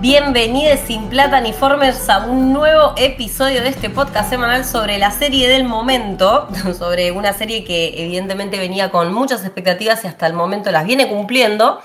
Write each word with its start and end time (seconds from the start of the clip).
Bienvenidos 0.00 0.80
sin 0.80 1.10
plata 1.10 1.42
ni 1.42 1.52
formers 1.52 2.08
a 2.08 2.24
un 2.24 2.54
nuevo 2.54 2.94
episodio 2.96 3.60
de 3.60 3.68
este 3.68 3.90
podcast 3.90 4.30
semanal 4.30 4.64
sobre 4.64 4.96
la 4.96 5.10
serie 5.10 5.46
del 5.46 5.64
momento, 5.64 6.48
sobre 6.78 7.12
una 7.12 7.34
serie 7.34 7.64
que 7.64 8.02
evidentemente 8.02 8.58
venía 8.58 8.90
con 8.90 9.12
muchas 9.12 9.44
expectativas 9.44 10.02
y 10.02 10.06
hasta 10.06 10.26
el 10.26 10.32
momento 10.32 10.70
las 10.70 10.86
viene 10.86 11.06
cumpliendo. 11.06 11.82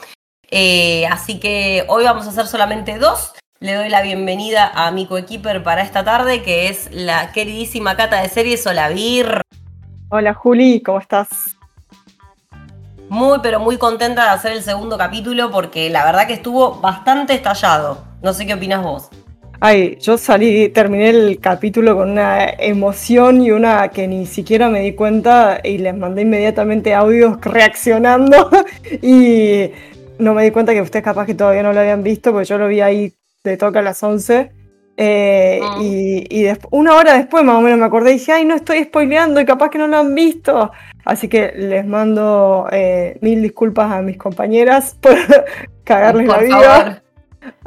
Eh, 0.50 1.06
así 1.08 1.42
que 1.42 1.84
hoy 1.90 2.06
vamos 2.06 2.26
a 2.26 2.30
hacer 2.30 2.48
solamente 2.48 2.98
dos. 3.00 3.34
Le 3.60 3.74
doy 3.74 3.90
la 3.90 4.02
bienvenida 4.02 4.72
a 4.74 4.92
mi 4.92 5.08
coequiper 5.08 5.62
para 5.62 5.82
esta 5.82 6.06
tarde, 6.06 6.42
que 6.42 6.70
es 6.70 6.88
la 6.94 7.34
queridísima 7.34 7.98
Cata 7.98 8.22
de 8.22 8.30
Series. 8.30 8.66
Hola, 8.66 8.88
Vir. 8.88 9.42
Hola, 10.08 10.34
Juli, 10.34 10.82
¿cómo 10.82 11.00
estás? 11.00 11.58
Muy, 13.10 13.40
pero 13.44 13.60
muy 13.60 13.78
contenta 13.78 14.24
de 14.24 14.30
hacer 14.30 14.54
el 14.54 14.64
segundo 14.64 14.98
capítulo 14.98 15.52
porque 15.52 15.90
la 15.90 16.06
verdad 16.06 16.28
que 16.28 16.34
estuvo 16.34 16.80
bastante 16.82 17.34
estallado. 17.34 18.04
No 18.22 18.34
sé 18.34 18.46
qué 18.46 18.56
opinas 18.56 18.84
vos. 18.84 19.10
Ay, 19.60 19.98
yo 20.02 20.18
salí, 20.18 20.70
terminé 20.70 21.10
el 21.10 21.40
capítulo 21.40 21.96
con 21.96 22.12
una 22.12 22.46
emoción 22.46 23.42
y 23.42 23.52
una 23.52 23.88
que 23.90 24.08
ni 24.08 24.26
siquiera 24.26 24.70
me 24.70 24.82
di 24.82 24.94
cuenta 24.94 25.60
y 25.64 25.78
les 25.78 25.96
mandé 25.96 26.24
inmediatamente 26.24 26.94
audios 26.94 27.40
reaccionando 27.42 28.50
y 29.02 29.72
no 30.20 30.34
me 30.34 30.44
di 30.44 30.52
cuenta 30.52 30.74
que 30.74 30.82
ustedes 30.82 31.06
capaz 31.06 31.26
que 31.26 31.36
todavía 31.36 31.64
no 31.64 31.74
lo 31.74 31.80
habían 31.80 32.04
visto 32.04 32.32
porque 32.32 32.46
yo 32.46 32.58
lo 32.58 32.68
vi 32.68 32.82
ahí 32.82 33.14
de 33.44 33.58
toca 33.58 33.80
a 33.80 33.84
las 33.84 34.02
11 34.04 34.52
eh, 34.98 35.60
ah. 35.62 35.78
Y, 35.82 36.48
una 36.72 36.96
hora 36.96 37.18
después 37.18 37.44
más 37.44 37.56
o 37.56 37.62
menos 37.62 37.80
me 37.80 37.86
acordé 37.86 38.12
y 38.12 38.14
dije, 38.14 38.32
ay, 38.32 38.46
no 38.46 38.56
estoy 38.56 38.84
spoileando 38.84 39.42
y 39.42 39.46
capaz 39.46 39.70
que 39.70 39.78
no 39.78 39.88
lo 39.88 39.98
han 39.98 40.16
visto. 40.16 40.72
Así 41.04 41.28
que 41.28 41.54
les 41.56 41.86
mando 41.86 42.68
eh, 42.72 43.18
mil 43.22 43.42
disculpas 43.42 43.92
a 43.92 44.02
mis 44.02 44.18
compañeras 44.18 44.98
por 45.02 45.16
cagarles 45.84 46.28
la 46.28 46.38
vida. 46.40 47.02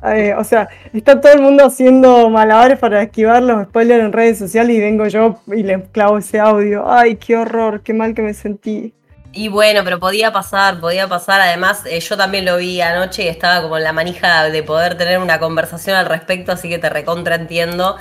Eh, 0.05 0.35
o 0.37 0.43
sea, 0.43 0.69
está 0.93 1.21
todo 1.21 1.33
el 1.33 1.41
mundo 1.41 1.65
haciendo 1.65 2.29
malabares 2.31 2.81
para 2.81 3.01
esquivar 3.01 3.45
los 3.45 3.65
spoilers 3.69 4.03
en 4.03 4.13
redes 4.13 4.37
sociales 4.37 4.77
y 4.77 4.81
vengo 4.81 5.07
yo 5.07 5.39
y 5.47 5.63
les 5.63 5.89
clavo 5.91 6.19
ese 6.19 6.41
audio. 6.41 6.91
Ay, 6.91 7.15
qué 7.15 7.37
horror, 7.37 7.83
qué 7.83 7.95
mal 7.95 8.13
que 8.13 8.23
me 8.23 8.35
sentí. 8.35 8.93
Y 9.33 9.49
bueno, 9.49 9.83
pero 9.85 10.01
podía 10.01 10.33
pasar, 10.33 10.81
podía 10.81 11.07
pasar. 11.07 11.41
Además, 11.41 11.85
eh, 11.87 12.01
yo 12.01 12.17
también 12.17 12.45
lo 12.45 12.57
vi 12.57 12.81
anoche 12.81 13.25
y 13.25 13.29
estaba 13.29 13.63
como 13.63 13.77
en 13.77 13.85
la 13.85 13.93
manija 13.93 14.45
de 14.45 14.63
poder 14.63 14.97
tener 14.97 15.19
una 15.19 15.39
conversación 15.39 15.97
al 15.97 16.07
respecto, 16.07 16.53
así 16.53 16.69
que 16.69 16.79
te 16.79 16.89
recontra 16.89 17.35
entiendo. 17.35 17.97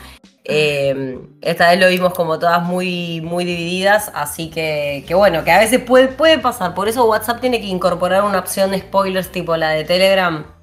Eh, 0.45 1.19
esta 1.41 1.69
vez 1.69 1.79
lo 1.79 1.89
vimos 1.89 2.13
como 2.13 2.39
todas 2.39 2.63
muy, 2.63 3.19
muy 3.21 3.43
divididas, 3.43 4.11
así 4.15 4.49
que, 4.49 5.03
que, 5.05 5.13
bueno, 5.13 5.43
que 5.43 5.51
a 5.51 5.59
veces 5.59 5.81
puede, 5.81 6.07
puede 6.07 6.39
pasar. 6.39 6.73
Por 6.73 6.87
eso 6.87 7.05
WhatsApp 7.05 7.41
tiene 7.41 7.59
que 7.59 7.67
incorporar 7.67 8.23
una 8.23 8.39
opción 8.39 8.71
de 8.71 8.79
spoilers 8.79 9.29
tipo 9.29 9.57
la 9.57 9.71
de 9.71 9.83
Telegram. 9.83 10.56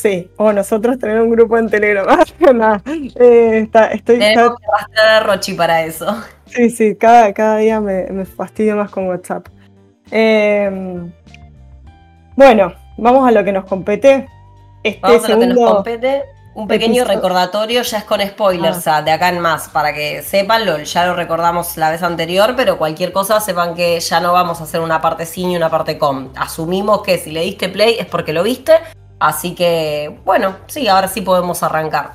Sí, 0.00 0.30
o 0.38 0.50
nosotros 0.50 0.98
tener 0.98 1.20
un 1.20 1.28
grupo 1.28 1.58
en 1.58 1.68
Telegram. 1.68 2.06
eh, 3.16 3.60
está, 3.64 3.88
estoy, 3.88 4.18
Tenemos 4.18 4.56
que 4.58 4.98
a 4.98 5.20
Rochi 5.20 5.52
para 5.52 5.82
eso. 5.82 6.24
Sí, 6.46 6.70
sí, 6.70 6.96
cada, 6.96 7.34
cada 7.34 7.58
día 7.58 7.82
me, 7.82 8.24
fastidio 8.24 8.76
más 8.76 8.90
con 8.90 9.08
WhatsApp. 9.08 9.48
Em, 10.10 11.12
bueno, 12.34 12.72
vamos 12.96 13.28
a 13.28 13.30
lo 13.30 13.44
que 13.44 13.52
nos 13.52 13.66
compete. 13.66 14.26
Este 14.82 15.00
vamos 15.02 15.24
a 15.26 15.28
lo 15.28 15.38
que 15.38 15.46
nos 15.48 15.70
compete. 15.70 16.22
Un 16.54 16.66
pequeño 16.66 17.04
recordatorio, 17.04 17.82
ya 17.82 17.98
es 17.98 18.04
con 18.04 18.22
spoilers, 18.22 18.86
ah. 18.88 19.02
de 19.02 19.10
acá 19.10 19.28
en 19.28 19.38
más, 19.38 19.68
para 19.68 19.92
que 19.92 20.22
sepan, 20.22 20.64
lo, 20.64 20.78
ya 20.78 21.06
lo 21.06 21.14
recordamos 21.14 21.76
la 21.76 21.90
vez 21.90 22.02
anterior, 22.02 22.54
pero 22.56 22.76
cualquier 22.78 23.12
cosa 23.12 23.38
sepan 23.38 23.74
que 23.74 24.00
ya 24.00 24.18
no 24.18 24.32
vamos 24.32 24.60
a 24.60 24.64
hacer 24.64 24.80
una 24.80 25.00
parte 25.00 25.26
sin 25.26 25.50
y 25.50 25.56
una 25.56 25.68
parte 25.68 25.98
con. 25.98 26.32
Asumimos 26.36 27.02
que 27.02 27.18
si 27.18 27.30
le 27.30 27.42
diste 27.42 27.68
play 27.68 27.96
es 28.00 28.06
porque 28.06 28.32
lo 28.32 28.42
viste, 28.42 28.72
así 29.20 29.54
que 29.54 30.18
bueno, 30.24 30.56
sí, 30.66 30.88
ahora 30.88 31.06
sí 31.06 31.20
podemos 31.20 31.62
arrancar. 31.62 32.12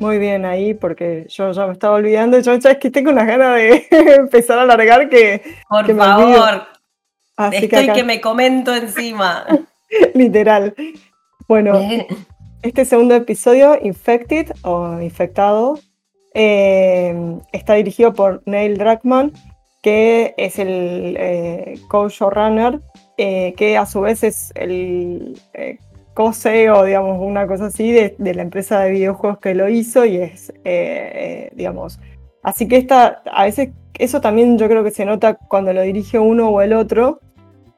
Muy 0.00 0.18
bien 0.18 0.44
ahí, 0.44 0.74
porque 0.74 1.26
yo 1.28 1.50
ya 1.50 1.66
me 1.66 1.72
estaba 1.72 1.96
olvidando. 1.96 2.38
Yo 2.38 2.54
ya 2.54 2.70
es 2.70 2.78
que 2.78 2.90
tengo 2.90 3.10
unas 3.10 3.26
ganas 3.26 3.56
de 3.56 3.86
empezar 3.90 4.58
a 4.58 4.62
alargar 4.62 5.08
que. 5.08 5.42
Por 5.68 5.96
favor. 5.96 6.66
Estoy 7.52 7.68
que, 7.68 7.92
que, 7.92 8.04
me 8.04 8.20
comento 8.20 8.74
encima. 8.74 9.46
Literal. 10.14 10.74
Bueno, 11.46 11.80
este 12.62 12.84
segundo 12.84 13.14
episodio, 13.14 13.78
Infected 13.80 14.52
o 14.62 15.00
Infectado, 15.00 15.78
eh, 16.34 17.14
está 17.52 17.74
dirigido 17.74 18.12
por 18.12 18.42
Neil 18.44 18.76
Druckmann, 18.76 19.32
que 19.82 20.34
es 20.36 20.58
el 20.58 21.16
eh, 21.18 21.80
co-showrunner, 21.88 22.80
eh, 23.16 23.54
que 23.56 23.78
a 23.78 23.86
su 23.86 24.00
vez 24.00 24.24
es 24.24 24.52
el 24.56 25.40
o 26.18 26.84
digamos, 26.84 27.18
una 27.20 27.46
cosa 27.46 27.66
así, 27.66 27.92
de, 27.92 28.14
la 28.18 28.42
empresa 28.42 28.80
de 28.80 28.90
videojuegos 28.90 29.38
que 29.38 29.54
lo 29.54 29.68
hizo 29.68 30.04
y 30.04 30.16
es, 30.16 30.50
eh, 30.50 30.56
eh, 30.64 31.50
digamos, 31.54 32.00
así 32.42 32.66
que 32.66 32.76
esta, 32.76 33.22
a 33.30 33.44
veces 33.44 33.70
eso 33.98 34.20
también 34.20 34.58
yo 34.58 34.68
creo 34.68 34.84
que 34.84 34.90
se 34.90 35.04
nota 35.04 35.34
cuando 35.34 35.72
lo 35.72 35.82
dirige 35.82 36.18
uno 36.18 36.48
o 36.48 36.60
el 36.60 36.72
otro, 36.72 37.20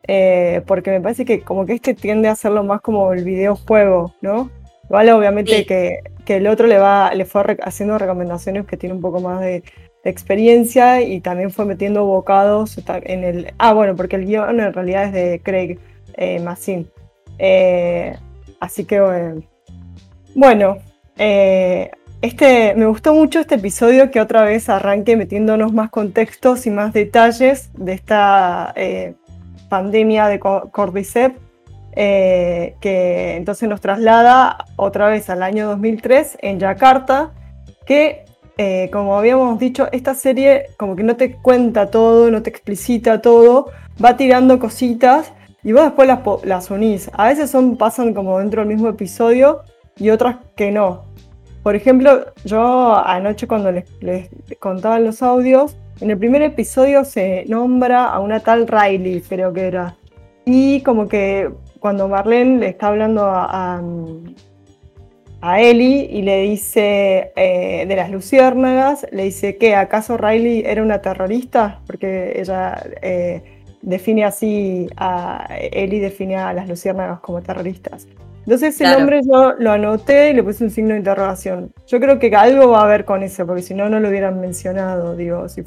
eh, 0.06 0.62
porque 0.66 0.90
me 0.90 1.00
parece 1.00 1.24
que 1.24 1.42
como 1.42 1.66
que 1.66 1.74
este 1.74 1.94
tiende 1.94 2.28
a 2.28 2.32
hacerlo 2.32 2.64
más 2.64 2.80
como 2.80 3.12
el 3.12 3.24
videojuego, 3.24 4.14
¿no? 4.22 4.50
Vale, 4.88 5.12
obviamente 5.12 5.66
que, 5.66 6.00
que, 6.24 6.36
el 6.36 6.46
otro 6.48 6.66
le 6.66 6.78
va, 6.78 7.14
le 7.14 7.24
fue 7.24 7.56
haciendo 7.62 7.96
recomendaciones 7.96 8.66
que 8.66 8.76
tiene 8.76 8.94
un 8.94 9.00
poco 9.00 9.20
más 9.20 9.40
de, 9.40 9.62
experiencia 10.02 11.02
y 11.02 11.20
también 11.20 11.50
fue 11.50 11.66
metiendo 11.66 12.06
bocados 12.06 12.80
en 13.02 13.22
el... 13.22 13.52
Ah, 13.58 13.74
bueno, 13.74 13.94
porque 13.94 14.16
el 14.16 14.24
guion 14.24 14.58
en 14.58 14.72
realidad 14.72 15.04
es 15.04 15.12
de 15.12 15.40
Craig 15.44 15.78
eh, 16.14 16.40
Massin. 16.40 16.90
Así 18.60 18.84
que 18.84 19.00
bueno, 20.34 20.76
eh, 21.16 21.91
este, 22.21 22.75
me 22.75 22.87
gustó 22.87 23.15
mucho 23.15 23.41
este 23.41 23.56
episodio 23.56 24.10
que 24.10 24.21
otra 24.21 24.43
vez 24.44 24.69
arranque 24.69 25.16
metiéndonos 25.16 25.72
más 25.72 25.91
contextos 25.91 26.66
y 26.66 26.71
más 26.71 26.93
detalles 26.93 27.71
de 27.75 27.94
esta 27.94 28.72
eh, 28.76 29.15
pandemia 29.71 30.28
de 30.28 30.38
Cordyceps, 30.38 31.37
eh, 31.97 32.76
que 32.81 33.37
entonces 33.37 33.69
nos 33.69 33.81
traslada 33.81 34.66
otra 34.77 35.09
vez 35.09 35.31
al 35.31 35.42
año 35.42 35.66
2003 35.69 36.38
en 36.42 36.60
Yakarta, 36.60 37.32
que 37.87 38.25
como 38.92 39.16
habíamos 39.16 39.59
dicho, 39.59 39.88
esta 39.91 40.15
serie 40.15 40.66
como 40.77 40.94
que 40.94 41.03
no 41.03 41.16
te 41.16 41.32
cuenta 41.37 41.91
todo, 41.91 42.31
no 42.31 42.42
te 42.42 42.50
explicita 42.50 43.22
todo, 43.22 43.71
va 44.04 44.19
tirando 44.19 44.59
cositas 44.59 45.32
y 45.62 45.72
vos 45.72 45.84
después 45.84 46.09
las, 46.09 46.21
las 46.44 46.71
unís. 46.71 47.10
A 47.12 47.28
veces 47.28 47.50
son, 47.50 47.76
pasan 47.76 48.15
como 48.15 48.38
dentro 48.38 48.62
del 48.62 48.69
mismo 48.69 48.88
episodio 48.88 49.60
y 49.97 50.10
otras 50.10 50.37
que 50.56 50.71
no. 50.71 51.04
Por 51.62 51.76
ejemplo, 51.76 52.26
yo 52.44 52.97
anoche 52.97 53.47
cuando 53.47 53.71
les, 53.71 53.84
les 54.00 54.31
contaba 54.59 54.98
los 54.98 55.22
audios, 55.22 55.76
en 56.00 56.10
el 56.10 56.16
primer 56.16 56.41
episodio 56.41 57.04
se 57.04 57.44
nombra 57.47 58.06
a 58.06 58.21
una 58.21 58.41
tal 58.41 58.66
Riley, 58.66 59.21
creo 59.21 59.53
que 59.53 59.66
era. 59.66 59.97
Y 60.47 60.81
como 60.81 61.09
que 61.09 61.50
cuando 61.78 62.09
Marlene 62.09 62.59
le 62.59 62.69
está 62.69 62.88
hablando 62.88 63.25
a, 63.27 63.82
a, 65.42 65.60
Ellie 65.60 66.09
y 66.10 66.22
le 66.22 66.42
dice 66.42 67.32
eh, 67.37 67.84
de 67.87 67.97
las 67.97 68.10
luciérnagas, 68.10 69.06
le 69.12 69.25
dice 69.25 69.59
que 69.59 69.75
acaso 69.75 70.16
Riley 70.16 70.62
era 70.65 70.82
una 70.82 71.03
terrorista, 71.03 71.81
porque 71.87 72.32
ella 72.41 72.82
eh, 73.03 73.59
define 73.82 74.24
así, 74.24 74.88
a 74.96 75.46
Eli 75.72 75.98
define 76.00 76.36
a 76.36 76.52
las 76.52 76.68
luciérnagas 76.68 77.20
como 77.20 77.42
terroristas. 77.42 78.06
Entonces 78.41 78.74
ese 78.74 78.98
nombre 78.98 79.20
yo 79.22 79.52
lo 79.58 79.72
anoté 79.72 80.30
y 80.30 80.34
le 80.34 80.42
puse 80.42 80.64
un 80.64 80.70
signo 80.70 80.91
de 80.91 80.98
interrogación. 80.98 81.72
Yo 81.86 82.00
creo 82.00 82.18
que 82.18 82.34
algo 82.34 82.70
va 82.70 82.80
a 82.80 82.84
haber 82.84 83.04
con 83.04 83.22
eso, 83.22 83.46
porque 83.46 83.62
si 83.62 83.74
no, 83.74 83.88
no 83.88 84.00
lo 84.00 84.08
hubieran 84.08 84.41
mencionado, 84.41 85.14
digo, 85.14 85.48
si 85.48 85.62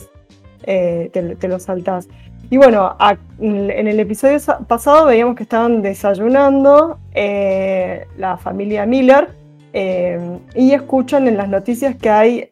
eh, 0.64 1.10
te, 1.14 1.48
lo 1.48 1.60
saltás. 1.60 2.08
Y 2.50 2.58
bueno, 2.58 2.96
en 3.40 3.88
el 3.88 4.00
episodio 4.00 4.38
pasado 4.68 5.08
veíamos 5.08 5.36
que 5.36 5.44
estaban 5.44 5.82
desayunando 5.82 7.00
eh, 7.14 8.06
la 8.18 8.38
familia 8.38 8.86
Miller 8.86 9.30
eh, 9.72 10.40
y 10.54 10.74
escuchan 10.74 11.28
en 11.28 11.38
las 11.38 11.50
noticias 11.50 11.96
que 11.96 12.10
hay 12.10 12.50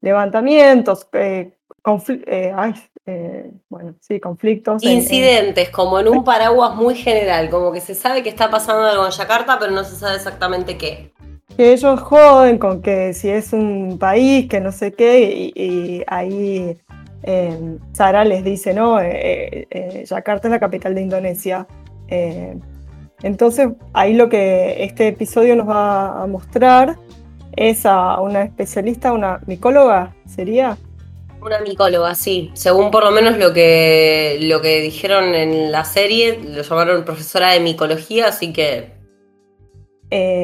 levantamientos, 0.00 1.08
eh, 1.12 1.52
bueno, 3.68 3.94
sí, 4.00 4.20
conflictos. 4.20 4.82
Incidentes, 4.82 5.70
como 5.70 5.98
en 6.00 6.08
un 6.08 6.24
paraguas 6.24 6.74
muy 6.74 6.94
general, 6.94 7.50
como 7.50 7.72
que 7.72 7.80
se 7.80 7.94
sabe 7.94 8.22
que 8.22 8.28
está 8.28 8.50
pasando 8.50 8.84
algo 8.84 9.06
en 9.06 9.12
Yakarta, 9.12 9.58
pero 9.58 9.72
no 9.72 9.84
se 9.84 9.96
sabe 9.96 10.16
exactamente 10.16 10.76
qué. 10.76 11.12
Que 11.56 11.72
ellos 11.72 12.00
joden 12.00 12.58
con 12.58 12.82
que 12.82 13.14
si 13.14 13.28
es 13.30 13.52
un 13.52 13.98
país, 13.98 14.48
que 14.48 14.60
no 14.60 14.72
sé 14.72 14.92
qué, 14.92 15.52
y, 15.54 16.04
ahí 16.06 16.76
eh, 17.22 17.78
Sara 17.92 18.24
les 18.24 18.44
dice, 18.44 18.74
no, 18.74 19.00
eh, 19.00 20.04
Yakarta 20.08 20.48
es 20.48 20.52
la 20.52 20.60
capital 20.60 20.94
de 20.94 21.02
Indonesia. 21.02 21.66
entonces, 23.22 23.68
ahí 23.92 24.14
lo 24.14 24.28
que 24.28 24.84
este 24.84 25.08
episodio 25.08 25.56
nos 25.56 25.68
va 25.68 26.22
a 26.22 26.26
mostrar 26.26 26.96
es 27.56 27.86
a 27.86 28.20
una 28.20 28.42
especialista, 28.42 29.12
una 29.12 29.40
micóloga, 29.46 30.14
¿sería? 30.26 30.76
Una 31.40 31.60
micóloga, 31.60 32.14
sí. 32.14 32.50
Según 32.54 32.90
por 32.90 33.04
lo 33.04 33.10
menos 33.10 33.38
lo 33.38 33.52
que, 33.52 34.38
lo 34.42 34.60
que 34.60 34.80
dijeron 34.80 35.34
en 35.34 35.70
la 35.72 35.84
serie, 35.84 36.38
lo 36.42 36.62
llamaron 36.62 37.04
profesora 37.04 37.50
de 37.50 37.60
micología, 37.60 38.28
así 38.28 38.52
que 38.52 38.92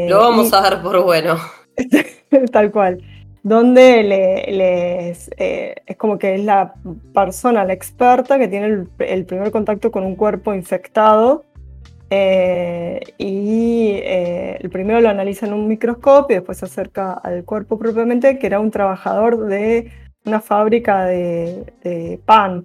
Lo 0.09 0.21
vamos 0.21 0.53
a 0.53 0.61
dar 0.61 0.83
por 0.83 1.03
bueno. 1.03 1.39
Tal 2.53 2.71
cual 2.71 3.03
donde 3.45 4.03
le, 4.03 5.13
eh, 5.37 5.75
es 5.87 5.97
como 5.99 6.19
que 6.19 6.35
es 6.35 6.45
la 6.45 6.75
persona, 7.13 7.65
la 7.65 7.75
experta, 7.75 8.39
que 8.39 8.49
tiene 8.49 8.87
el, 8.99 9.27
primer 9.27 9.51
contacto 9.53 9.93
con 9.93 10.03
un 10.05 10.17
cuerpo 10.17 10.55
infectado. 10.55 11.45
Eh, 12.09 13.01
y 13.19 13.91
eh, 14.03 14.57
el 14.61 14.71
primero 14.71 15.01
lo 15.01 15.11
analiza 15.11 15.47
en 15.47 15.53
un 15.53 15.69
microscopio 15.69 16.37
y 16.37 16.39
después 16.39 16.59
se 16.59 16.65
acerca 16.65 17.13
al 17.13 17.45
cuerpo 17.45 17.79
propiamente, 17.79 18.39
que 18.39 18.47
era 18.47 18.61
un 18.61 18.71
trabajador 18.71 19.47
de 19.47 19.93
una 20.25 20.41
fábrica 20.41 21.05
de, 21.07 22.21
pan. 22.25 22.65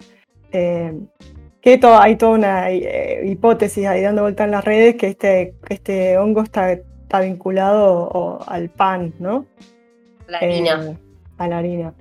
que 0.52 1.80
hay 1.84 2.16
toda 2.16 2.32
una 2.32 2.72
hipótesis 2.72 3.86
ahí 3.86 4.02
dando 4.02 4.24
vuelta 4.24 4.46
en 4.46 4.52
las 4.52 4.64
redes 4.64 4.96
que 4.96 5.08
este, 5.08 5.56
este 5.70 6.18
hongo 6.18 6.42
está, 6.42 6.72
está 6.72 7.22
vinculado 7.22 8.40
al 8.48 8.70
pan, 8.70 9.14
¿no? 9.20 9.46
La 10.28 10.38
harina. 10.40 10.86
Eh, 10.92 10.98
a 11.38 11.48
la 11.48 11.58
harina. 11.58 11.94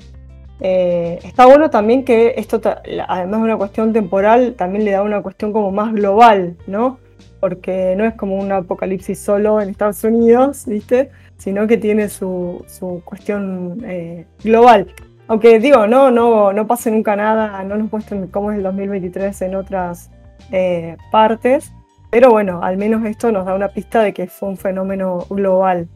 Eh, 0.60 1.20
está 1.22 1.46
bueno 1.46 1.70
también 1.70 2.04
que 2.04 2.34
esto, 2.36 2.60
además 3.06 3.40
de 3.40 3.44
una 3.44 3.56
cuestión 3.56 3.92
temporal, 3.92 4.54
también 4.54 4.84
le 4.84 4.90
da 4.92 5.02
una 5.02 5.22
cuestión 5.22 5.52
como 5.52 5.70
más 5.70 5.92
global, 5.92 6.56
¿no? 6.66 6.98
Porque 7.40 7.94
no 7.96 8.04
es 8.04 8.14
como 8.14 8.36
un 8.36 8.50
apocalipsis 8.50 9.18
solo 9.18 9.60
en 9.60 9.70
Estados 9.70 10.02
Unidos, 10.02 10.64
¿viste? 10.66 11.10
Sino 11.36 11.66
que 11.66 11.76
tiene 11.76 12.08
su, 12.08 12.64
cuestión 13.04 13.82
eh, 13.86 14.26
global. 14.42 14.92
Aunque 15.28 15.58
digo, 15.58 15.86
no, 15.86 16.10
no, 16.10 16.52
no 16.52 16.66
pase 16.66 16.90
nunca 16.90 17.14
nada, 17.14 17.62
no 17.62 17.76
nos 17.76 17.92
muestren 17.92 18.26
cómo 18.28 18.50
es 18.50 18.58
el 18.58 18.64
2023 18.64 19.42
en 19.42 19.54
otras 19.54 20.10
partes, 21.12 21.70
pero 22.10 22.30
bueno, 22.30 22.60
al 22.62 22.78
menos 22.78 23.04
esto 23.04 23.30
nos 23.30 23.44
da 23.44 23.54
una 23.54 23.68
pista 23.68 24.02
de 24.02 24.14
que 24.14 24.26
fue 24.26 24.48
un 24.48 24.56
fenómeno 24.56 25.26
global. 25.28 25.88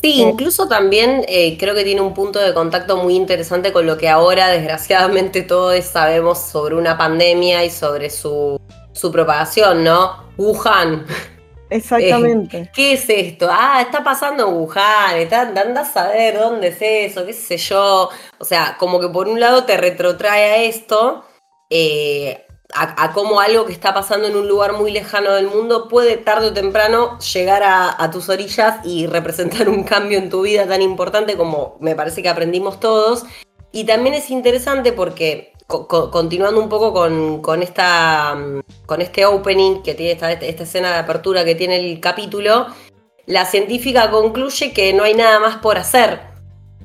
Sí, 0.00 0.22
incluso 0.22 0.68
también 0.68 1.24
eh, 1.26 1.58
creo 1.58 1.74
que 1.74 1.82
tiene 1.82 2.00
un 2.00 2.14
punto 2.14 2.38
de 2.38 2.54
contacto 2.54 2.98
muy 2.98 3.16
interesante 3.16 3.72
con 3.72 3.84
lo 3.84 3.98
que 3.98 4.08
ahora 4.08 4.46
desgraciadamente 4.48 5.42
todos 5.42 5.84
sabemos 5.84 6.38
sobre 6.38 6.76
una 6.76 6.96
pandemia 6.96 7.64
y 7.64 7.70
sobre 7.70 8.08
su, 8.08 8.60
propagación, 9.10 9.82
¿no? 9.82 10.28
Wuhan. 10.36 11.04
Exactamente. 11.70 12.58
Eh, 12.58 12.70
¿Qué 12.74 12.92
es 12.94 13.08
esto? 13.08 13.48
Ah, 13.50 13.80
está 13.80 14.02
pasando 14.02 14.48
en 14.48 14.54
Wuhan, 14.54 15.32
anda 15.32 15.80
a 15.80 15.84
saber 15.84 16.38
dónde 16.38 16.68
es 16.68 16.78
eso, 16.80 17.26
qué 17.26 17.32
sé 17.32 17.56
yo. 17.56 18.10
O 18.38 18.44
sea, 18.44 18.76
como 18.78 19.00
que 19.00 19.08
por 19.08 19.28
un 19.28 19.40
lado 19.40 19.64
te 19.64 19.76
retrotrae 19.76 20.44
a 20.44 20.56
esto, 20.62 21.24
eh, 21.70 22.46
a, 22.74 23.12
cómo 23.12 23.40
algo 23.40 23.64
que 23.64 23.72
está 23.72 23.94
pasando 23.94 24.28
en 24.28 24.36
un 24.36 24.46
lugar 24.46 24.74
muy 24.74 24.90
lejano 24.90 25.32
del 25.32 25.46
mundo 25.46 25.88
puede 25.88 26.16
tarde 26.16 26.48
o 26.48 26.52
temprano 26.52 27.18
llegar 27.18 27.62
a, 27.64 28.10
tus 28.10 28.28
orillas 28.28 28.84
y 28.84 29.06
representar 29.06 29.68
un 29.68 29.84
cambio 29.84 30.18
en 30.18 30.28
tu 30.30 30.42
vida 30.42 30.66
tan 30.66 30.82
importante 30.82 31.36
como 31.36 31.76
me 31.80 31.94
parece 31.94 32.22
que 32.22 32.28
aprendimos 32.28 32.80
todos. 32.80 33.24
Y 33.72 33.84
también 33.84 34.14
es 34.14 34.30
interesante 34.30 34.92
porque, 34.92 35.52
continuando 35.68 36.60
un 36.60 36.68
poco 36.68 36.92
con, 36.92 37.62
esta, 37.62 38.36
con 38.86 39.00
este 39.02 39.26
opening 39.26 39.82
que 39.82 39.94
tiene 39.94 40.12
esta, 40.12 40.32
esta 40.32 40.62
escena 40.62 40.92
de 40.92 40.98
apertura 40.98 41.44
que 41.44 41.54
tiene 41.54 41.76
el 41.76 42.00
capítulo, 42.00 42.66
la 43.26 43.44
científica 43.44 44.10
concluye 44.10 44.72
que 44.72 44.94
no 44.94 45.04
hay 45.04 45.14
nada 45.14 45.38
más 45.38 45.56
por 45.58 45.76
hacer 45.76 46.28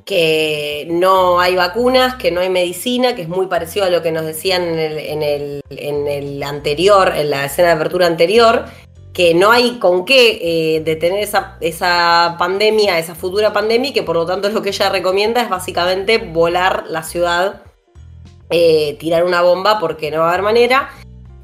que 0.04 0.86
no 0.90 1.40
hay 1.40 1.56
vacunas, 1.56 2.16
que 2.16 2.30
no 2.30 2.40
hay 2.40 2.50
medicina, 2.50 3.14
que 3.14 3.22
es 3.22 3.28
muy 3.28 3.46
parecido 3.46 3.86
a 3.86 3.90
lo 3.90 4.02
que 4.02 4.12
nos 4.12 4.24
decían 4.24 4.62
en 4.78 5.22
el, 5.22 6.42
anterior, 6.42 7.12
en 7.16 7.30
la 7.30 7.46
escena 7.46 7.68
de 7.68 7.74
apertura 7.74 8.06
anterior, 8.06 8.66
que 9.12 9.32
no 9.32 9.50
hay 9.50 9.78
con 9.78 10.04
qué 10.04 10.40
eh, 10.76 10.80
detener 10.80 11.20
esa, 11.20 11.56
esa 11.60 12.36
pandemia, 12.38 12.98
esa 12.98 13.14
futura 13.14 13.52
pandemia, 13.52 13.90
y 13.90 13.92
que 13.92 14.02
por 14.02 14.16
lo 14.16 14.26
tanto 14.26 14.48
lo 14.50 14.60
que 14.60 14.70
ella 14.70 14.90
recomienda 14.90 15.40
es 15.40 15.48
básicamente 15.48 16.18
volar 16.18 16.84
la 16.88 17.02
ciudad, 17.02 17.62
eh, 18.56 18.96
tirar 19.00 19.24
una 19.24 19.42
bomba 19.42 19.80
porque 19.80 20.12
no 20.12 20.20
va 20.20 20.26
a 20.26 20.28
haber 20.28 20.42
manera. 20.42 20.90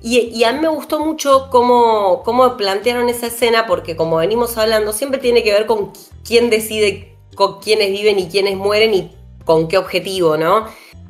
Y, 0.00 0.44
a 0.44 0.52
mí 0.52 0.60
me 0.60 0.68
gustó 0.68 1.00
mucho 1.00 1.48
cómo, 1.50 2.22
cómo 2.24 2.56
plantearon 2.56 3.08
esa 3.08 3.26
escena, 3.26 3.66
porque 3.66 3.96
como 3.96 4.18
venimos 4.18 4.56
hablando, 4.56 4.92
siempre 4.92 5.18
tiene 5.18 5.42
que 5.42 5.52
ver 5.52 5.66
con 5.66 5.92
quién 6.24 6.50
decide 6.50 7.16
con 7.34 7.60
quiénes 7.60 7.90
viven 7.90 8.18
y 8.18 8.28
quiénes 8.28 8.56
mueren 8.56 8.94
y 8.94 9.10
con 9.44 9.66
qué 9.66 9.76
objetivo, 9.76 10.36
¿no? 10.36 10.66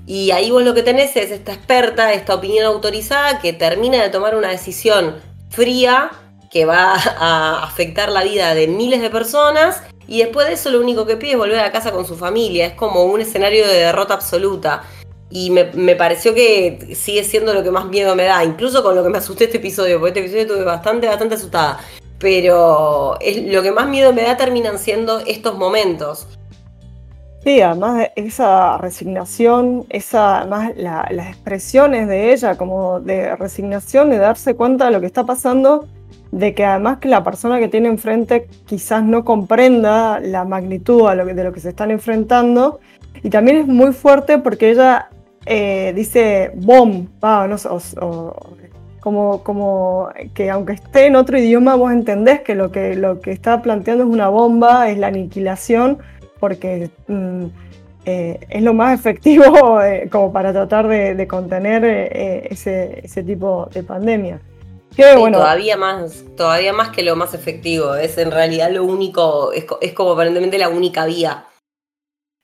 Y 0.06 0.30
ahí 0.30 0.50
vos 0.50 0.62
lo 0.62 0.72
que 0.72 0.82
tenés 0.82 1.16
es 1.16 1.30
esta 1.30 1.52
experta, 1.52 2.14
esta 2.14 2.34
opinión 2.34 2.64
autorizada 2.64 3.40
que 3.40 3.52
termina 3.52 4.02
de 4.02 4.08
tomar 4.08 4.34
una 4.34 4.48
decisión 4.48 5.16
fría 5.50 6.10
que 6.50 6.64
va 6.64 6.94
a 7.18 7.62
afectar 7.62 8.10
la 8.10 8.24
vida 8.24 8.54
de 8.54 8.68
miles 8.68 9.02
de 9.02 9.10
personas 9.10 9.82
y 10.10 10.18
después 10.18 10.48
de 10.48 10.54
eso 10.54 10.70
lo 10.70 10.80
único 10.80 11.06
que 11.06 11.16
pide 11.16 11.32
es 11.32 11.38
volver 11.38 11.60
a 11.60 11.70
casa 11.70 11.92
con 11.92 12.04
su 12.04 12.16
familia. 12.16 12.66
Es 12.66 12.74
como 12.74 13.04
un 13.04 13.20
escenario 13.20 13.64
de 13.68 13.74
derrota 13.74 14.14
absoluta. 14.14 14.82
Y 15.30 15.50
me, 15.50 15.64
me, 15.74 15.94
pareció 15.94 16.34
que 16.34 16.94
sigue 16.94 17.22
siendo 17.22 17.54
lo 17.54 17.62
que 17.62 17.70
más 17.70 17.86
miedo 17.86 18.16
me 18.16 18.24
da, 18.24 18.44
incluso 18.44 18.82
con 18.82 18.96
lo 18.96 19.04
que 19.04 19.10
me 19.10 19.18
asusté 19.18 19.44
este 19.44 19.58
episodio, 19.58 20.00
porque 20.00 20.08
este 20.08 20.20
episodio 20.20 20.42
estuve 20.42 20.64
bastante, 20.64 21.06
bastante 21.06 21.36
asustada 21.36 21.80
pero 22.20 23.18
es, 23.20 23.42
lo 23.52 23.62
que 23.62 23.72
más 23.72 23.88
miedo 23.88 24.12
me 24.12 24.22
da 24.22 24.36
terminan 24.36 24.78
siendo 24.78 25.18
estos 25.20 25.58
momentos. 25.58 26.28
Sí, 27.42 27.62
además 27.62 28.08
esa 28.16 28.76
resignación, 28.76 29.86
esa, 29.88 30.40
además 30.40 30.72
las 30.76 31.28
expresiones 31.28 32.06
de 32.06 32.32
ella 32.32 32.56
como 32.58 33.00
de 33.00 33.34
resignación, 33.34 34.10
de 34.10 34.18
darse 34.18 34.54
cuenta 34.54 34.84
de 34.84 34.90
lo 34.90 35.00
que 35.00 35.06
está 35.06 35.24
pasando, 35.24 35.88
de 36.30 36.54
que 36.54 36.66
además 36.66 36.98
que 36.98 37.08
la 37.08 37.24
persona 37.24 37.58
que 37.58 37.68
tiene 37.68 37.88
enfrente 37.88 38.46
quizás 38.66 39.02
no 39.02 39.24
comprenda 39.24 40.20
la 40.20 40.44
magnitud 40.44 41.08
de 41.10 41.44
lo 41.44 41.52
que 41.52 41.60
se 41.60 41.70
están 41.70 41.90
enfrentando. 41.90 42.80
Y 43.22 43.30
también 43.30 43.56
es 43.56 43.66
muy 43.66 43.92
fuerte 43.94 44.38
porque 44.38 44.70
ella 44.70 45.08
eh, 45.46 45.92
dice 45.94 46.52
bom, 46.54 47.08
no, 47.22 47.56
o, 48.00 48.56
como, 49.00 49.42
como 49.42 50.08
que 50.34 50.50
aunque 50.50 50.74
esté 50.74 51.06
en 51.06 51.16
otro 51.16 51.38
idioma, 51.38 51.74
vos 51.74 51.92
entendés 51.92 52.40
que 52.42 52.54
lo 52.54 52.70
que, 52.70 52.94
lo 52.94 53.20
que 53.20 53.32
está 53.32 53.62
planteando 53.62 54.04
es 54.04 54.10
una 54.10 54.28
bomba, 54.28 54.90
es 54.90 54.98
la 54.98 55.06
aniquilación, 55.06 55.98
porque 56.38 56.90
mm, 57.08 57.46
eh, 58.04 58.40
es 58.50 58.62
lo 58.62 58.74
más 58.74 58.98
efectivo 58.98 59.80
eh, 59.82 60.08
como 60.12 60.32
para 60.32 60.52
tratar 60.52 60.86
de, 60.88 61.26
contener 61.26 61.84
ese, 61.84 63.00
ese, 63.02 63.22
tipo 63.22 63.68
de 63.72 63.82
pandemia. 63.82 64.40
bueno, 65.16 65.38
todavía, 65.38 65.78
más, 65.78 66.24
todavía 66.36 66.74
más 66.74 66.90
que 66.90 67.02
lo 67.02 67.16
más 67.16 67.32
efectivo, 67.32 67.94
es 67.94 68.18
en 68.18 68.30
realidad 68.30 68.70
lo 68.70 68.84
único, 68.84 69.52
es, 69.52 69.64
es 69.80 69.94
como 69.94 70.12
aparentemente 70.12 70.58
la 70.58 70.68
única 70.68 71.06
vía. 71.06 71.46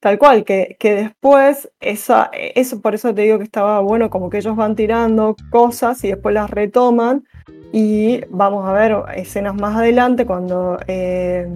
Tal 0.07 0.21
cual, 0.21 0.45
que, 0.45 0.77
que 0.79 0.95
después, 0.95 1.69
esa, 1.81 2.31
eso 2.33 2.81
por 2.81 2.95
eso 2.95 3.13
te 3.13 3.23
digo 3.23 3.39
que 3.39 3.45
estaba 3.45 3.81
bueno, 3.81 4.09
como 4.09 4.31
que 4.31 4.39
ellos 4.39 4.55
van 4.55 4.77
tirando 4.77 5.35
cosas 5.51 6.05
y 6.05 6.11
después 6.11 6.33
las 6.33 6.49
retoman 6.49 7.25
y 7.73 8.21
vamos 8.31 8.69
a 8.69 8.73
ver 8.73 8.97
escenas 9.17 9.57
más 9.57 9.77
adelante 9.77 10.25
cuando 10.25 10.79
eh, 10.87 11.49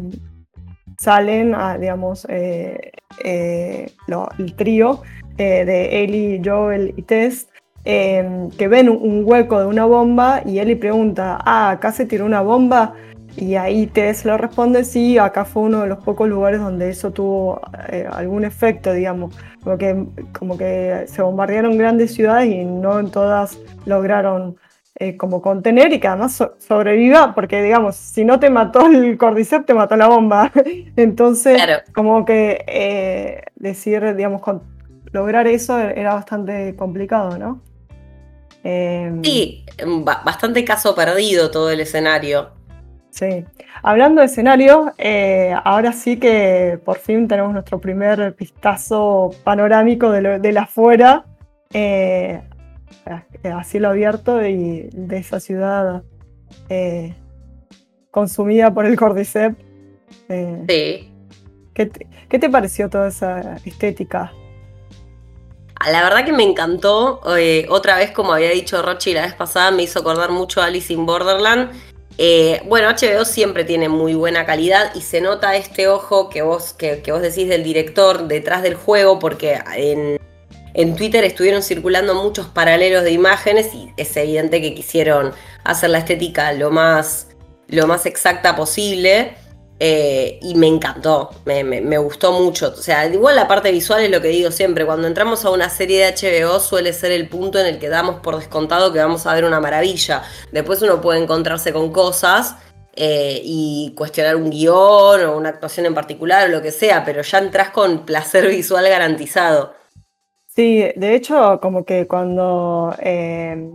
salen, 0.98 1.54
digamos, 1.78 2.26
eh, 2.28 2.90
eh, 3.22 3.92
el 4.38 4.56
trío 4.56 5.00
de 5.36 6.02
Ellie, 6.02 6.42
Joel 6.44 6.92
y 6.96 7.02
Tess, 7.02 7.46
que 7.84 8.68
ven 8.68 8.88
un, 8.88 9.22
hueco 9.24 9.60
de 9.60 9.66
una 9.66 9.84
bomba 9.84 10.42
y 10.44 10.58
Ellie 10.58 10.74
pregunta, 10.74 11.38
ah, 11.44 11.70
acá 11.70 11.92
se 11.92 12.04
tiró 12.04 12.26
una 12.26 12.40
bomba 12.40 12.94
y 13.36 13.54
ahí 13.54 13.86
Tess 13.86 14.24
le 14.24 14.36
responde, 14.36 14.84
sí, 14.84 15.18
acá 15.18 15.44
fue 15.44 15.62
uno 15.64 15.82
de 15.82 15.88
los 15.88 15.98
pocos 15.98 16.28
lugares 16.28 16.60
donde 16.60 16.90
eso 16.90 17.12
tuvo 17.12 17.60
eh, 17.88 18.06
algún 18.10 18.44
efecto, 18.44 18.92
digamos, 18.92 19.34
como 19.62 19.78
que, 19.78 20.06
como 20.38 20.58
que 20.58 21.04
se 21.06 21.22
bombardearon 21.22 21.78
grandes 21.78 22.14
ciudades 22.14 22.52
y 22.52 22.64
no 22.64 22.98
en 22.98 23.10
todas 23.10 23.58
lograron 23.86 24.56
eh, 24.96 25.16
como 25.16 25.40
contener 25.40 25.92
y 25.92 26.00
que 26.00 26.08
además 26.08 26.42
sobreviva, 26.58 27.34
porque 27.34 27.62
digamos, 27.62 27.96
si 27.96 28.24
no 28.24 28.40
te 28.40 28.50
mató 28.50 28.86
el 28.86 29.16
cordyceps, 29.16 29.66
te 29.66 29.74
mató 29.74 29.96
la 29.96 30.08
bomba. 30.08 30.52
Entonces, 30.96 31.60
como 31.94 32.24
que 32.24 32.64
eh, 32.66 33.42
decir, 33.54 34.14
digamos, 34.16 34.42
lograr 35.12 35.46
eso 35.46 35.78
era 35.78 36.14
bastante 36.14 36.74
complicado, 36.76 37.38
¿no? 37.38 37.62
sí, 38.62 39.64
bastante 40.04 40.66
caso 40.66 40.94
perdido 40.94 41.50
todo 41.50 41.70
el 41.70 41.80
escenario. 41.80 42.59
Sí. 43.10 43.44
Hablando 43.82 44.20
de 44.20 44.26
escenario, 44.26 44.92
eh, 44.98 45.54
ahora 45.64 45.92
sí 45.92 46.18
que 46.18 46.78
por 46.84 46.98
fin 46.98 47.28
tenemos 47.28 47.52
nuestro 47.52 47.80
primer 47.80 48.34
vistazo 48.34 49.30
panorámico 49.44 50.10
de, 50.10 50.20
lo, 50.20 50.38
la 50.38 50.62
afuera, 50.62 51.24
eh, 51.72 52.40
a 53.44 53.64
cielo 53.64 53.88
abierto 53.88 54.44
y 54.44 54.88
de 54.92 55.16
esa 55.18 55.40
ciudad 55.40 56.02
eh, 56.68 57.14
consumida 58.10 58.72
por 58.72 58.86
el 58.86 58.96
Cordyceps. 58.96 59.56
sí. 60.68 61.06
¿qué 61.74 62.38
te, 62.38 62.50
pareció 62.50 62.90
toda 62.90 63.08
esa 63.08 63.56
estética? 63.64 64.32
Ah, 65.76 65.90
la 65.90 66.02
verdad 66.02 66.26
que 66.26 66.32
me 66.32 66.42
encantó. 66.42 67.22
otra 67.70 67.96
vez, 67.96 68.10
como 68.10 68.34
había 68.34 68.50
dicho 68.50 68.82
Rochi 68.82 69.14
la 69.14 69.22
vez 69.22 69.32
pasada, 69.34 69.70
me 69.70 69.84
hizo 69.84 70.00
acordar 70.00 70.30
mucho 70.30 70.60
a 70.60 70.66
Alice 70.66 70.92
in 70.92 71.06
Borderland 71.06 71.70
Eh, 72.22 72.60
bueno, 72.66 72.90
HBO 72.90 73.24
siempre 73.24 73.64
tiene 73.64 73.88
muy 73.88 74.12
buena 74.12 74.44
calidad 74.44 74.94
y 74.94 75.00
se 75.00 75.22
nota 75.22 75.56
este 75.56 75.88
ojo 75.88 76.28
que 76.28 76.42
vos, 76.42 76.74
que, 76.74 77.00
vos 77.10 77.22
decís 77.22 77.48
del 77.48 77.64
director 77.64 78.28
detrás 78.28 78.62
del 78.62 78.74
juego, 78.74 79.18
porque 79.18 79.58
en, 79.74 80.20
en 80.74 80.96
Twitter 80.96 81.24
estuvieron 81.24 81.62
circulando 81.62 82.14
muchos 82.14 82.46
paralelos 82.48 83.04
de 83.04 83.12
imágenes 83.12 83.72
y 83.72 83.90
es 83.96 84.14
evidente 84.18 84.60
que 84.60 84.74
quisieron 84.74 85.32
hacer 85.64 85.88
la 85.88 85.96
estética 85.96 86.52
lo 86.52 86.70
más, 86.70 87.28
lo 87.68 87.86
más 87.86 88.04
exacta 88.04 88.54
posible. 88.54 89.32
Eh, 89.82 90.38
y 90.42 90.56
me 90.56 90.66
encantó, 90.66 91.30
me, 91.46 91.96
gustó 91.96 92.32
mucho. 92.32 92.68
O 92.68 92.82
sea, 92.82 93.06
igual 93.06 93.34
la 93.34 93.48
parte 93.48 93.72
visual 93.72 94.02
es 94.02 94.10
lo 94.10 94.20
que 94.20 94.28
digo 94.28 94.50
siempre. 94.50 94.84
Cuando 94.84 95.08
entramos 95.08 95.46
a 95.46 95.50
una 95.50 95.70
serie 95.70 96.04
de 96.04 96.12
HBO 96.12 96.60
suele 96.60 96.92
ser 96.92 97.12
el 97.12 97.30
punto 97.30 97.58
en 97.58 97.64
el 97.64 97.78
que 97.78 97.88
damos 97.88 98.20
por 98.20 98.36
descontado 98.36 98.92
que 98.92 98.98
vamos 98.98 99.26
a 99.26 99.34
ver 99.34 99.44
una 99.44 99.58
maravilla. 99.58 100.22
Después 100.52 100.82
uno 100.82 101.00
puede 101.00 101.22
encontrarse 101.22 101.72
con 101.72 101.90
cosas 101.92 102.56
eh, 102.94 103.40
y 103.42 103.94
cuestionar 103.96 104.36
un 104.36 104.50
guion 104.50 105.24
o 105.24 105.36
una 105.36 105.48
actuación 105.48 105.86
en 105.86 105.94
particular 105.94 106.48
o 106.48 106.52
lo 106.52 106.60
que 106.60 106.72
sea, 106.72 107.02
pero 107.02 107.22
ya 107.22 107.38
entras 107.38 107.70
con 107.70 108.04
placer 108.04 108.48
visual 108.48 108.86
garantizado. 108.86 109.72
Sí, 110.46 110.84
de 110.94 111.14
hecho, 111.14 111.58
como 111.62 111.86
que 111.86 112.06
cuando 112.06 112.94
eh, 112.98 113.70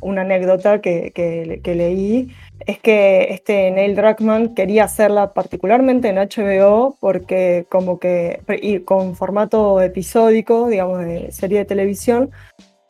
una 0.00 0.22
anécdota 0.22 0.80
que, 0.80 1.12
que 1.12 1.74
leí 1.74 2.32
es 2.66 2.78
que 2.78 3.28
este 3.30 3.70
Neil 3.70 3.96
Druckmann 3.96 4.54
quería 4.54 4.84
hacerla 4.84 5.32
particularmente 5.32 6.08
en 6.08 6.16
HBO 6.16 6.96
porque 7.00 7.66
como 7.68 7.98
que 7.98 8.40
y 8.60 8.80
con 8.80 9.16
formato 9.16 9.80
episódico, 9.80 10.68
digamos, 10.68 11.04
de 11.04 11.32
serie 11.32 11.58
de 11.58 11.64
televisión, 11.64 12.30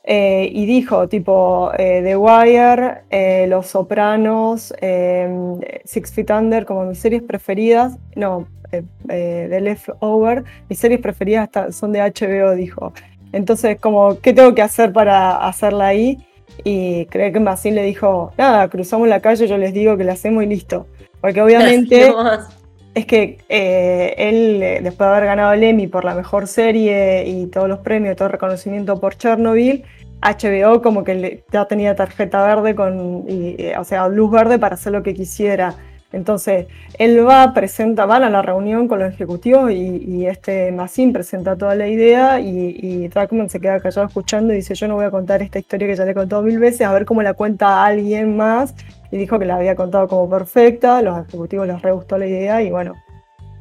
eh, 0.05 0.49
y 0.53 0.65
dijo 0.65 1.07
tipo 1.09 1.71
eh, 1.77 2.01
The 2.03 2.17
Wire, 2.17 3.03
eh, 3.11 3.47
Los 3.47 3.67
Sopranos, 3.67 4.73
em, 4.81 5.61
Six 5.85 6.13
Feet 6.13 6.31
Under 6.31 6.65
como 6.65 6.85
mis 6.85 6.99
series 6.99 7.23
preferidas, 7.23 7.99
no, 8.17 8.49
The 8.71 9.61
Leftover, 9.61 10.45
mis 10.69 10.79
series 10.79 11.01
preferidas 11.01 11.51
son 11.75 11.93
de 11.93 12.01
HBO, 12.01 12.55
dijo. 12.55 12.93
Entonces, 13.33 13.79
como, 13.81 14.19
¿qué 14.21 14.33
tengo 14.33 14.55
que 14.55 14.63
hacer 14.63 14.93
para 14.93 15.47
hacerla 15.47 15.89
ahí? 15.89 16.19
Y 16.65 17.07
creo 17.07 17.33
que 17.33 17.41
Massín 17.41 17.75
le 17.75 17.83
dijo, 17.83 18.33
nada, 18.37 18.69
cruzamos 18.69 19.09
la 19.09 19.21
calle, 19.21 19.47
yo 19.47 19.59
les 19.59 19.73
digo 19.73 19.97
que 19.97 20.05
la 20.05 20.13
hacemos 20.13 20.43
y 20.43 20.47
listo. 20.47 20.87
Porque 21.21 21.41
obviamente 21.43 22.13
es 22.95 23.07
que 23.07 23.39
eh, 23.49 24.15
él, 24.19 24.63
eh, 24.63 24.81
después 24.83 25.09
de 25.09 25.17
haber 25.17 25.27
ganado 25.27 25.53
el 25.53 25.63
Emmy 25.63 25.87
por 25.87 26.05
la 26.05 26.15
mejor 26.15 26.47
serie 26.47 27.25
y 27.27 27.47
todos 27.47 27.69
los 27.69 27.79
premios, 27.81 28.17
todo 28.17 28.27
el 28.27 28.33
reconocimiento 28.33 29.01
por 29.01 29.17
Chernobyl, 29.17 29.85
HBO 30.21 30.83
como 30.83 31.05
que 31.05 31.45
ya 31.53 31.67
tenía 31.67 31.95
tarjeta 31.95 32.45
verde 32.45 32.75
con, 32.75 33.25
eh, 33.29 33.75
o 33.79 33.85
sea, 33.85 34.09
luz 34.09 34.31
verde 34.31 34.59
para 34.59 34.75
hacer 34.75 34.93
lo 34.93 35.03
que 35.03 35.15
quisiera. 35.15 35.77
Entonces, 36.11 36.67
él 36.99 37.27
va, 37.27 37.53
presenta, 37.53 38.07
van 38.07 38.25
a 38.25 38.31
la 38.31 38.41
reunión 38.41 38.89
con 38.89 38.99
los 38.99 39.13
ejecutivos 39.13 39.71
y, 39.71 40.27
este 40.27 40.73
Massin 40.73 41.13
presenta 41.13 41.57
toda 41.57 41.75
la 41.75 41.87
idea 41.87 42.41
y, 42.41 42.77
y 42.81 43.11
se 43.49 43.61
queda 43.61 43.81
callado 43.81 44.07
escuchando 44.07 44.53
y 44.53 44.57
dice, 44.57 44.75
yo 44.75 44.89
no 44.89 44.95
voy 44.95 45.05
a 45.05 45.11
contar 45.11 45.43
esta 45.43 45.59
historia 45.59 45.87
que 45.87 45.97
ya 45.97 46.05
le 46.05 46.13
he 46.13 46.15
contado 46.15 46.43
mil 46.43 46.59
veces, 46.59 46.83
a 46.83 46.93
ver 46.93 47.05
cómo 47.05 47.23
la 47.23 47.35
cuenta 47.35 47.85
alguien 47.85 48.37
más. 48.37 48.75
Y 49.11 49.17
dijo 49.17 49.39
que 49.39 49.45
la 49.45 49.57
había 49.57 49.75
contado 49.75 50.09
como 50.09 50.29
perfecta, 50.29 51.01
los 51.03 51.27
ejecutivos 51.27 51.67
les 51.67 51.81
re 51.81 51.93
gustó 51.93 52.19
la 52.19 52.27
idea 52.27 52.63
y 52.63 52.71
bueno, 52.71 52.95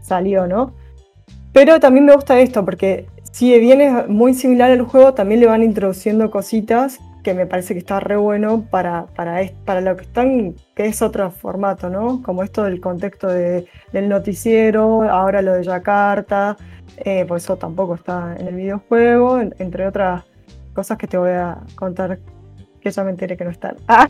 salió, 0.02 0.48
¿no? 0.48 0.74
Pero 1.54 1.80
también 1.80 2.06
me 2.06 2.14
gusta 2.14 2.40
esto 2.40 2.64
porque 2.64 3.08
si 3.32 3.58
bien 3.60 3.82
es 3.82 4.08
muy 4.08 4.34
similar 4.34 4.72
al 4.72 4.82
juego, 4.82 5.14
también 5.14 5.40
le 5.42 5.48
van 5.48 5.64
introduciendo 5.64 6.32
cositas 6.32 7.00
que 7.28 7.34
me 7.34 7.46
parece 7.46 7.74
que 7.74 7.80
está 7.80 8.00
re 8.00 8.16
bueno 8.16 8.66
para, 8.72 9.08
para, 9.08 9.42
para 9.66 9.82
lo 9.82 9.98
que 9.98 10.06
están, 10.06 10.56
que 10.74 10.86
es 10.86 11.02
otro 11.02 11.30
formato, 11.30 11.90
¿no? 11.90 12.22
Como 12.24 12.42
esto 12.42 12.64
del 12.64 12.80
contexto 12.80 13.28
del 13.28 13.68
noticiero, 14.08 15.04
ahora 15.04 15.42
lo 15.42 15.52
de 15.52 15.64
Yakarta, 15.64 16.56
eh, 16.96 17.26
por 17.26 17.36
eso 17.36 17.58
tampoco 17.58 17.96
está 17.96 18.34
en 18.40 18.48
el 18.48 18.56
videojuego, 18.56 19.42
entre 19.42 19.88
otras 19.88 20.24
cosas 20.74 20.98
que 20.98 21.08
te 21.08 21.18
voy 21.18 21.32
a 21.32 21.58
contar 21.76 22.18
que 22.80 22.92
ya 22.92 23.04
me 23.04 23.10
enteré 23.10 23.36
que 23.36 23.44
no 23.44 23.52
están. 23.52 23.76
Ah. 23.90 24.08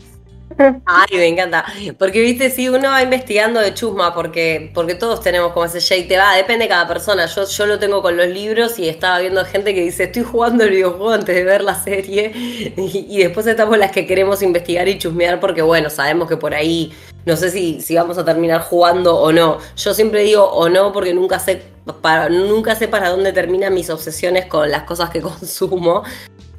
Ay, 0.84 1.16
me 1.16 1.26
encanta. 1.26 1.64
Porque, 1.98 2.20
viste, 2.20 2.50
si 2.50 2.68
uno 2.68 2.88
va 2.88 3.02
investigando 3.02 3.60
de 3.60 3.74
chusma, 3.74 4.14
porque, 4.14 4.70
porque 4.74 4.94
todos 4.94 5.20
tenemos 5.20 5.52
como 5.52 5.66
ese 5.66 5.80
shake, 5.80 6.08
te 6.08 6.16
va, 6.16 6.34
depende 6.34 6.64
de 6.64 6.68
cada 6.68 6.88
persona. 6.88 7.26
Yo, 7.26 7.46
yo 7.46 7.66
lo 7.66 7.78
tengo 7.78 8.02
con 8.02 8.16
los 8.16 8.26
libros 8.26 8.78
y 8.78 8.88
estaba 8.88 9.20
viendo 9.20 9.44
gente 9.44 9.74
que 9.74 9.82
dice, 9.82 10.04
estoy 10.04 10.24
jugando 10.24 10.64
el 10.64 10.70
videojuego 10.70 11.10
antes 11.12 11.34
de 11.34 11.44
ver 11.44 11.62
la 11.62 11.74
serie. 11.74 12.32
Y, 13.08 13.18
después 13.18 13.46
estamos 13.46 13.78
las 13.78 13.92
que 13.92 14.06
queremos 14.06 14.42
investigar 14.42 14.88
y 14.88 14.98
chusmear 14.98 15.40
porque, 15.40 15.62
bueno, 15.62 15.90
sabemos 15.90 16.28
que 16.28 16.36
por 16.36 16.54
ahí, 16.54 16.92
no 17.26 17.36
sé 17.36 17.50
si, 17.50 17.80
si 17.80 17.94
vamos 17.94 18.18
a 18.18 18.24
terminar 18.24 18.60
jugando 18.62 19.16
o 19.16 19.32
no. 19.32 19.58
Yo 19.76 19.94
siempre 19.94 20.22
digo 20.22 20.44
o 20.44 20.68
no 20.68 20.92
porque 20.92 21.14
nunca 21.14 21.38
sé 21.38 21.62
para, 22.00 22.28
nunca 22.28 22.74
sé 22.74 22.88
para 22.88 23.10
dónde 23.10 23.32
terminan 23.32 23.74
mis 23.74 23.90
obsesiones 23.90 24.46
con 24.46 24.70
las 24.70 24.84
cosas 24.84 25.10
que 25.10 25.20
consumo. 25.22 26.02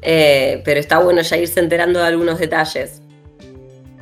Eh, 0.02 0.62
pero 0.64 0.80
está 0.80 1.00
bueno 1.00 1.22
ya 1.22 1.38
irse 1.38 1.60
enterando 1.60 2.00
de 2.00 2.06
algunos 2.06 2.40
detalles. 2.40 3.02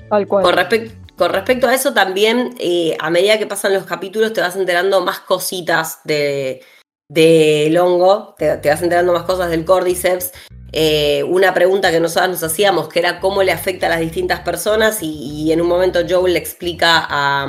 Con, 0.10 1.34
respecto 1.34 1.68
a 1.68 1.74
eso 1.74 1.94
también, 1.94 2.54
eh, 2.60 2.96
a 3.00 3.10
medida 3.10 3.40
que 3.40 3.48
pasan 3.48 3.74
los 3.74 3.86
capítulos 3.86 4.34
te 4.34 4.42
vas 4.42 4.56
enterando 4.56 5.02
más 5.02 5.20
cositas 5.20 6.00
de, 6.04 6.62
de 7.10 7.76
hongo, 7.80 8.36
te, 8.38 8.56
vas 8.56 8.82
enterando 8.82 9.14
más 9.14 9.24
cosas 9.24 9.50
del 9.50 9.66
cordyceps. 9.66 10.32
Eh, 10.74 11.24
una 11.24 11.54
pregunta 11.54 11.92
que 11.92 12.00
nosotros 12.00 12.30
nos 12.30 12.44
hacíamos, 12.44 12.90
que 12.90 13.00
era 13.00 13.20
cómo 13.20 13.42
le 13.42 13.52
afecta 13.52 13.88
a 13.88 13.90
las 13.90 14.00
distintas 14.00 14.42
personas, 14.42 15.00
y, 15.02 15.52
en 15.52 15.62
un 15.62 15.68
momento 15.68 16.02
Joe 16.08 16.30
le 16.30 16.38
explica 16.38 17.08
a, 17.10 17.48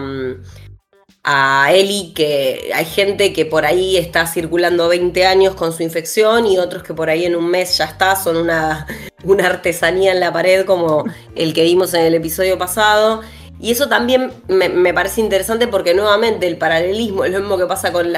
a 1.31 1.75
Eli 1.75 2.15
que 2.15 2.71
hay 2.75 2.87
gente 2.87 3.35
que 3.35 3.45
por 3.45 3.67
ahí 3.67 3.99
está 3.99 4.27
circulando 4.27 4.89
20 4.89 5.27
años 5.27 5.55
con 5.55 5.75
su 5.75 5.83
infección 5.83 6.47
y 6.47 6.57
otros 6.57 6.83
que 6.83 6.95
por 6.95 7.11
ahí 7.11 7.27
en 7.27 7.37
un 7.37 7.51
mes 7.51 7.77
ya 7.77 7.85
está, 7.85 8.17
son 8.17 8.39
una, 8.39 8.87
una 9.25 9.47
artesanía 9.47 10.13
en 10.13 10.21
la 10.21 10.33
pared 10.33 10.65
como 10.65 11.05
el 11.35 11.53
que 11.53 11.65
vimos 11.65 11.93
en 11.93 12.07
el 12.07 12.15
episodio 12.15 12.57
pasado. 12.57 13.21
Y 13.61 13.73
eso 13.73 13.89
también 13.89 14.33
me, 14.47 14.95
parece 14.95 15.21
interesante 15.21 15.67
porque 15.67 15.93
nuevamente 15.93 16.47
el 16.47 16.57
paralelismo 16.57 17.25
es 17.27 17.33
lo 17.33 17.41
mismo 17.41 17.59
que 17.59 17.67
pasa 17.67 17.93
con 17.93 18.11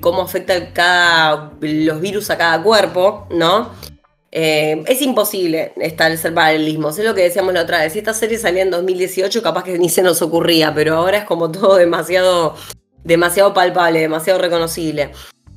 cómo 0.00 0.22
afecta 0.22 0.72
cada, 0.72 1.52
los 1.60 2.00
virus 2.00 2.30
a 2.30 2.38
cada 2.38 2.60
cuerpo, 2.62 3.28
¿no? 3.30 3.70
Eh, 4.38 4.84
es 4.86 5.00
imposible 5.00 5.72
establecer 5.80 6.34
paralelismos, 6.34 6.98
es 6.98 7.06
lo 7.06 7.14
que 7.14 7.22
decíamos 7.22 7.54
la 7.54 7.62
otra 7.62 7.80
vez. 7.80 7.94
Si 7.94 8.00
esta 8.00 8.12
serie 8.12 8.36
salía 8.36 8.60
en 8.60 8.70
2018, 8.70 9.42
capaz 9.42 9.64
que 9.64 9.78
ni 9.78 9.88
se 9.88 10.02
nos 10.02 10.20
ocurría, 10.20 10.74
pero 10.74 10.94
ahora 10.94 11.16
es 11.16 11.24
como 11.24 11.50
todo 11.50 11.76
demasiado, 11.76 12.54
demasiado 13.02 13.54
palpable, 13.54 13.98
demasiado 13.98 14.38
reconocible. 14.38 15.10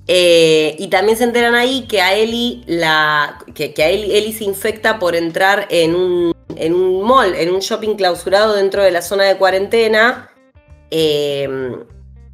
Eh, 0.07 0.77
y 0.79 0.87
también 0.87 1.17
se 1.17 1.25
enteran 1.25 1.55
ahí 1.55 1.87
que 1.89 1.99
a 1.99 2.15
Ellie, 2.15 2.63
la, 2.67 3.43
que, 3.53 3.73
a 3.79 3.89
Ellie, 3.89 4.31
se 4.31 4.45
infecta 4.45 4.97
por 4.97 5.13
entrar 5.13 5.67
en 5.69 5.93
un, 5.93 6.33
en 6.55 6.73
un 6.73 7.03
mall, 7.03 7.35
en 7.35 7.53
un 7.53 7.59
shopping 7.59 7.95
clausurado 7.95 8.55
dentro 8.55 8.81
de 8.81 8.91
la 8.91 9.01
zona 9.01 9.25
de 9.25 9.35
cuarentena. 9.35 10.31
Em, 10.89 11.83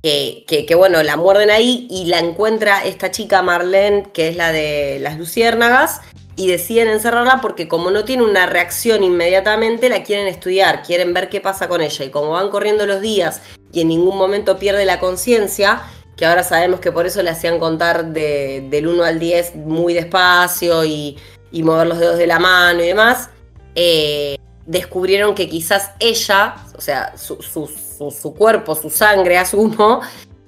que, 0.03 0.65
que, 0.67 0.75
bueno, 0.75 1.01
la 1.01 1.17
muerden 1.17 1.49
ahí 1.49 1.87
y 1.89 2.05
la 2.05 2.19
encuentra 2.19 2.85
esta 2.85 3.09
chica 3.09 3.41
Marlene, 3.41 4.03
que 4.13 4.27
es 4.27 4.35
la 4.35 4.51
de 4.51 4.99
las 5.01 5.17
luciérnagas, 5.17 6.01
y 6.35 6.47
deciden 6.47 6.89
encerrarla 6.89 7.39
porque 7.41 7.67
como 7.67 7.91
no 7.91 8.03
tiene 8.03 8.23
una 8.23 8.45
reacción 8.45 9.03
inmediatamente, 9.03 9.89
la 9.89 10.03
quieren 10.03 10.27
estudiar, 10.27 10.83
quieren 10.83 11.13
ver 11.13 11.29
qué 11.29 11.39
pasa 11.41 11.67
con 11.67 11.81
ella. 11.81 12.05
Y 12.05 12.09
como 12.09 12.31
van 12.31 12.49
corriendo 12.49 12.85
los 12.85 13.01
días 13.01 13.41
y 13.71 13.81
en 13.81 13.87
ningún 13.87 14.17
momento 14.17 14.57
pierde 14.57 14.85
la 14.85 14.99
conciencia, 14.99 15.83
que 16.15 16.25
ahora 16.25 16.43
sabemos 16.43 16.79
que 16.79 16.91
por 16.91 17.05
eso 17.05 17.21
le 17.21 17.29
hacían 17.29 17.59
contar 17.59 18.05
del 18.07 18.87
1 18.87 19.03
al 19.03 19.19
10 19.19 19.55
muy 19.55 19.93
despacio 19.93 20.85
y, 20.85 21.17
mover 21.51 21.87
los 21.87 21.99
dedos 21.99 22.17
de 22.17 22.27
la 22.27 22.37
mano 22.37 22.83
y 22.83 22.87
demás, 22.87 23.29
eh, 23.75 24.37
descubrieron 24.65 25.35
que 25.35 25.47
quizás 25.47 25.91
ella, 25.99 26.55
o 26.77 26.81
sea, 26.81 27.13
su, 27.17 28.33
cuerpo, 28.37 28.75
su 28.75 28.89
sangre, 28.89 29.37
asumo, 29.37 30.01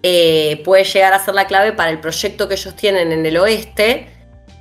eh, 0.04 0.62
puede 0.66 0.84
llegar 0.84 1.14
a 1.14 1.24
ser 1.24 1.34
la 1.34 1.48
clave 1.48 1.72
para 1.72 1.92
el 1.92 2.00
proyecto 2.00 2.48
que 2.48 2.56
ellos 2.56 2.76
tienen 2.76 3.12
en 3.12 3.26
el 3.26 3.38
oeste, 3.38 4.17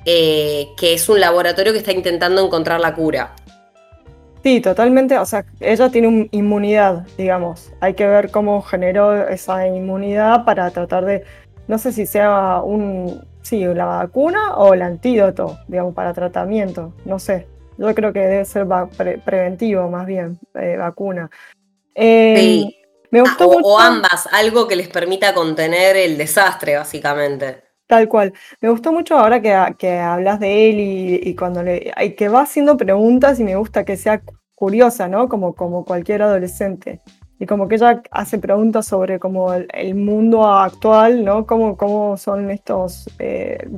eh, 0.07 0.69
que 0.77 0.95
es 0.95 1.09
un 1.09 1.21
laboratorio 1.21 1.73
que 1.73 1.81
está 1.81 1.93
intentando 1.93 2.45
encontrar 2.45 2.81
la 2.81 2.95
cura. 2.95 3.35
Sí, 4.45 4.61
totalmente. 4.61 5.19
O 5.19 5.27
sea, 5.27 5.45
ella 5.59 5.91
tiene 5.91 6.29
inmunidad, 6.31 7.05
digamos. 7.19 7.73
Hay 7.81 7.95
que 7.95 8.07
ver 8.07 8.31
cómo 8.31 8.63
generó 8.63 9.27
esa 9.27 9.67
inmunidad 9.67 10.45
para 10.45 10.71
tratar 10.71 11.05
de, 11.05 11.25
no 11.67 11.79
sé 11.79 11.91
si 11.91 12.07
sea 12.07 12.61
un, 12.63 13.27
sí, 13.43 13.65
la 13.65 13.87
vacuna 13.87 14.55
o 14.55 14.73
el 14.73 14.83
antídoto, 14.83 15.59
digamos, 15.67 15.95
para 15.95 16.15
tratamiento. 16.15 16.93
No 17.05 17.19
sé. 17.19 17.49
Yo 17.77 17.93
creo 17.93 18.13
que 18.13 18.21
debe 18.21 18.45
ser 18.45 18.67
preventivo, 19.25 19.91
más 19.91 20.07
bien, 20.07 20.39
eh, 20.55 20.77
vacuna. 20.79 21.29
Eh, 21.97 22.37
sí. 22.39 22.77
Me 23.11 23.23
gustó 23.23 23.53
ah, 23.53 23.61
o 23.63 23.79
ambas, 23.81 24.29
algo 24.31 24.69
que 24.69 24.77
les 24.77 24.89
permita 24.89 25.35
contener 25.35 25.97
el 25.97 26.17
desastre, 26.17 26.77
básicamente. 26.77 27.66
Tal 27.87 28.09
cual. 28.09 28.33
Me 28.61 28.69
gustó 28.69 28.93
mucho 28.93 29.17
ahora 29.19 29.41
que, 29.41 29.55
que 29.79 29.99
hablas 29.99 30.41
de 30.41 30.71
él 30.71 30.77
y, 31.25 31.35
cuando 31.37 31.63
le, 31.63 31.93
que 32.17 32.29
va 32.29 32.43
haciendo 32.43 32.77
preguntas 32.77 33.39
y 33.39 33.45
me 33.45 33.57
gusta 33.57 33.85
que 33.85 33.97
sea 33.97 34.23
curiosa, 34.55 35.09
¿no? 35.09 35.29
Como, 35.29 35.55
como 35.55 35.85
cualquier 35.85 36.23
adolescente. 36.23 37.01
Y 37.39 37.47
como 37.47 37.69
que 37.69 37.77
ella 37.77 38.03
hace 38.11 38.39
preguntas 38.39 38.87
sobre 38.87 39.19
como 39.21 39.53
el, 39.53 39.95
mundo 39.95 40.47
actual, 40.47 41.25
¿no? 41.25 41.47
Cómo, 41.47 41.77
cómo 41.77 42.17
son 42.17 42.51
estos 42.51 43.09
eh, 43.19 43.69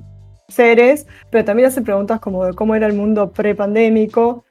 seres, 0.46 1.06
pero 1.30 1.44
también 1.44 1.68
hace 1.68 1.82
preguntas 1.82 2.20
como 2.20 2.44
de 2.44 2.54
cómo 2.54 2.74
era 2.74 2.86
el 2.86 2.94
mundo 2.94 3.32
pre-pandémico, 3.32 4.44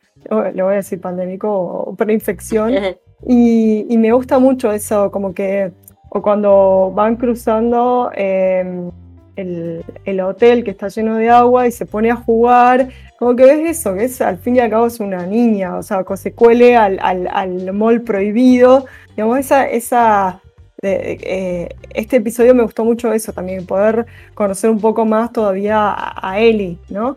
le 0.54 0.62
voy 0.62 0.74
a 0.74 0.78
decir 0.78 1.00
pandémico 1.02 1.50
o 1.50 1.96
pre-infección. 1.96 2.74
Y, 3.26 3.88
y, 3.90 3.98
me 3.98 4.12
gusta 4.12 4.38
mucho 4.38 4.72
eso, 4.72 5.10
como 5.10 5.34
que 5.34 5.72
o 6.10 6.22
cuando 6.22 6.92
van 6.94 7.16
cruzando 7.16 8.12
em, 8.14 8.92
el, 9.38 9.86
el, 10.04 10.20
hotel 10.20 10.64
que 10.64 10.72
está 10.72 10.90
lleno 10.90 11.16
de 11.16 11.30
agua 11.30 11.68
y 11.68 11.72
se 11.72 11.86
pone 11.86 12.12
a 12.12 12.16
jugar, 12.16 12.90
como 13.18 13.36
que 13.36 13.46
ves 13.46 13.80
eso, 13.80 13.94
que 13.96 14.06
es, 14.06 14.20
al 14.22 14.38
fin 14.38 14.58
y 14.58 14.60
al 14.60 14.70
cabo 14.70 14.88
es 14.88 15.00
una 15.00 15.26
niña, 15.26 15.78
o 15.78 15.84
sea, 15.84 16.04
que 16.04 16.18
se 16.18 16.34
cuele 16.34 16.76
al, 16.76 17.00
al, 17.02 17.28
al 17.32 17.74
mall 17.74 18.02
prohibido, 18.02 18.86
digamos, 19.16 19.40
esa, 19.40 19.70
esa 19.70 20.42
eh, 20.84 21.70
este 21.94 22.18
episodio 22.18 22.54
me 22.54 22.64
gustó 22.64 22.86
mucho 22.86 23.12
eso 23.12 23.34
también, 23.34 23.66
poder 23.66 24.06
conocer 24.34 24.70
un 24.70 24.80
poco 24.80 25.06
más 25.06 25.32
todavía 25.32 25.90
a, 25.90 26.32
a 26.32 26.40
Ellie, 26.40 26.78
¿no? 26.90 27.16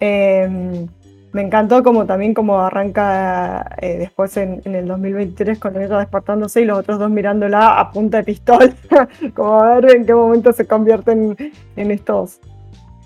Em, 0.00 0.88
me 1.32 1.42
encantó 1.42 1.82
como 1.82 2.04
también 2.04 2.34
como 2.34 2.60
arranca 2.60 3.76
eh, 3.80 3.96
después 3.98 4.36
en, 4.36 4.60
el 4.64 4.86
2023 4.86 5.58
con 5.58 5.80
ella 5.80 5.98
despertándose 5.98 6.60
y 6.60 6.64
los 6.66 6.78
otros 6.78 6.98
dos 6.98 7.10
mirándola 7.10 7.80
a 7.80 7.90
punta 7.90 8.18
de 8.18 8.24
pistola, 8.24 8.72
como 9.34 9.60
a 9.60 9.80
ver 9.80 9.96
en 9.96 10.06
qué 10.06 10.14
momento 10.14 10.52
se 10.52 10.66
convierten 10.66 11.36
en 11.76 11.90
estos, 11.90 12.40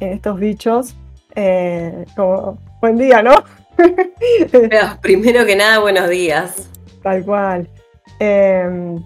en 0.00 0.11
estos 0.11 0.38
bichos. 0.38 0.97
Eh, 1.37 2.04
como, 2.16 2.59
buen 2.80 2.97
día, 2.97 3.23
¿no? 3.23 3.45
primero 5.02 5.45
que 5.47 5.54
nada, 5.54 5.78
buenos 5.78 6.09
días. 6.09 6.71
Tal 7.02 7.25
cual. 7.25 7.68
Em, 8.18 9.00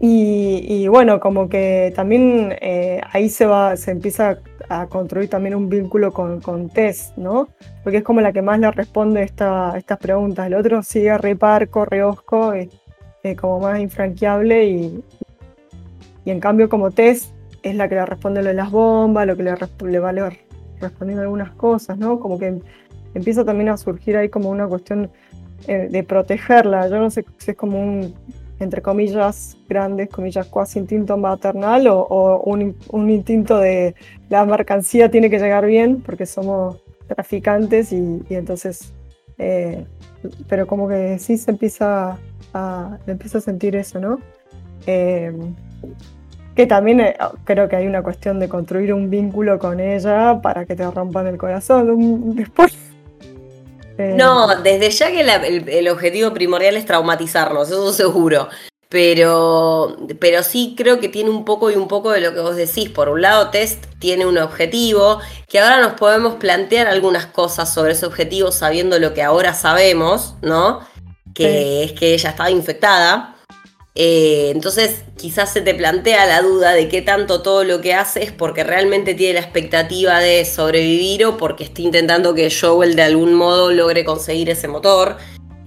y, 0.00 0.88
bueno, 0.88 1.20
como 1.20 1.48
que 1.48 1.92
también 1.94 2.56
eh, 2.60 3.00
ahí 3.12 3.28
se 3.28 3.46
va, 3.46 3.76
se 3.76 3.90
empieza 3.90 4.38
a 4.70 4.86
construir 4.86 5.28
también 5.28 5.56
un 5.56 5.68
vínculo 5.68 6.12
con, 6.12 6.40
con 6.40 6.68
Tess, 6.68 7.12
¿no? 7.16 7.48
Porque 7.82 7.98
es 7.98 8.04
como 8.04 8.20
la 8.20 8.32
que 8.32 8.40
más 8.40 8.60
le 8.60 8.70
responde 8.70 9.24
esta, 9.24 9.76
estas 9.76 9.98
preguntas. 9.98 10.46
El 10.46 10.54
otro 10.54 10.80
sigue 10.84 11.18
reparco, 11.18 11.84
reosco, 11.84 12.54
eh, 12.54 12.70
eh, 13.24 13.34
como 13.34 13.58
más 13.58 13.80
infranqueable 13.80 14.64
y, 14.66 15.04
y 16.24 16.30
en 16.30 16.38
cambio 16.38 16.68
como 16.68 16.92
Tess 16.92 17.34
es 17.64 17.74
la 17.74 17.88
que 17.88 17.96
le 17.96 18.06
responde 18.06 18.42
lo 18.42 18.48
de 18.48 18.54
las 18.54 18.70
bombas, 18.70 19.26
lo 19.26 19.36
que 19.36 19.42
le, 19.42 19.54
le 19.90 19.98
va 19.98 20.12
respondiendo 20.80 21.22
algunas 21.22 21.50
cosas, 21.50 21.98
¿no? 21.98 22.20
Como 22.20 22.38
que 22.38 22.62
empieza 23.14 23.44
también 23.44 23.70
a 23.70 23.76
surgir 23.76 24.16
ahí 24.16 24.28
como 24.28 24.50
una 24.50 24.68
cuestión 24.68 25.10
de 25.66 26.02
protegerla. 26.04 26.88
Yo 26.88 26.98
no 26.98 27.10
sé 27.10 27.24
si 27.36 27.50
es 27.50 27.56
como 27.56 27.78
un 27.78 28.14
entre 28.60 28.82
comillas, 28.82 29.56
grandes, 29.68 30.10
comillas, 30.10 30.46
cuasi 30.46 30.78
instinto 30.78 31.16
maternal 31.16 31.88
o, 31.88 32.42
un, 32.44 33.10
instinto 33.10 33.58
de 33.58 33.94
la 34.28 34.44
mercancía 34.44 35.10
tiene 35.10 35.30
que 35.30 35.38
llegar 35.38 35.66
bien 35.66 36.02
porque 36.02 36.26
somos 36.26 36.76
traficantes 37.08 37.92
y, 37.92 38.22
entonces, 38.28 38.92
eh, 39.38 39.86
pero 40.46 40.66
como 40.66 40.88
que 40.88 41.18
sí 41.18 41.38
se 41.38 41.50
empieza 41.50 42.18
a, 42.52 42.98
empieza 43.06 43.38
a 43.38 43.40
sentir 43.40 43.74
eso, 43.74 43.98
¿no? 43.98 44.18
Eh, 44.86 45.32
que 46.54 46.66
también 46.66 47.00
eh, 47.00 47.16
creo 47.44 47.68
que 47.68 47.76
hay 47.76 47.86
una 47.86 48.02
cuestión 48.02 48.38
de 48.38 48.48
construir 48.48 48.92
un 48.92 49.08
vínculo 49.08 49.58
con 49.58 49.80
ella 49.80 50.40
para 50.42 50.66
que 50.66 50.76
te 50.76 50.88
rompan 50.90 51.26
el 51.26 51.38
corazón 51.38 52.34
después 52.36 52.89
no, 54.16 54.56
desde 54.62 54.90
ya 54.90 55.10
que 55.10 55.78
el, 55.78 55.88
objetivo 55.88 56.32
primordial 56.32 56.76
es 56.76 56.86
traumatizarnos, 56.86 57.68
eso 57.68 57.92
seguro. 57.92 58.48
Pero, 58.88 59.96
pero 60.18 60.42
sí 60.42 60.74
creo 60.76 60.98
que 60.98 61.08
tiene 61.08 61.30
un 61.30 61.44
poco 61.44 61.70
y 61.70 61.76
un 61.76 61.86
poco 61.86 62.10
de 62.10 62.20
lo 62.20 62.34
que 62.34 62.40
vos 62.40 62.56
decís. 62.56 62.90
Por 62.90 63.08
un 63.08 63.22
lado, 63.22 63.50
Test 63.50 63.84
tiene 64.00 64.26
un 64.26 64.36
objetivo, 64.36 65.20
que 65.48 65.60
ahora 65.60 65.80
nos 65.80 65.92
podemos 65.92 66.34
plantear 66.36 66.88
algunas 66.88 67.26
cosas 67.26 67.72
sobre 67.72 67.92
ese 67.92 68.06
objetivo 68.06 68.50
sabiendo 68.50 68.98
lo 68.98 69.14
que 69.14 69.22
ahora 69.22 69.54
sabemos, 69.54 70.34
¿no? 70.42 70.80
Que 71.32 71.84
es 71.84 71.92
que 71.92 72.14
ella 72.14 72.30
estaba 72.30 72.50
infectada. 72.50 73.36
Eh, 73.94 74.50
entonces 74.54 75.02
quizás 75.16 75.52
se 75.52 75.62
te 75.62 75.74
plantea 75.74 76.24
la 76.26 76.42
duda 76.42 76.72
de 76.72 76.88
qué 76.88 77.02
tanto 77.02 77.42
todo 77.42 77.64
lo 77.64 77.80
que 77.80 77.92
hace 77.92 78.22
es 78.22 78.30
porque 78.30 78.62
realmente 78.62 79.14
tiene 79.14 79.34
la 79.34 79.40
expectativa 79.40 80.20
de 80.20 80.44
sobrevivir 80.44 81.24
o 81.24 81.36
porque 81.36 81.64
está 81.64 81.82
intentando 81.82 82.32
que 82.32 82.50
Joel 82.50 82.94
de 82.94 83.02
algún 83.02 83.34
modo 83.34 83.72
logre 83.72 84.04
conseguir 84.04 84.48
ese 84.48 84.68
motor. 84.68 85.16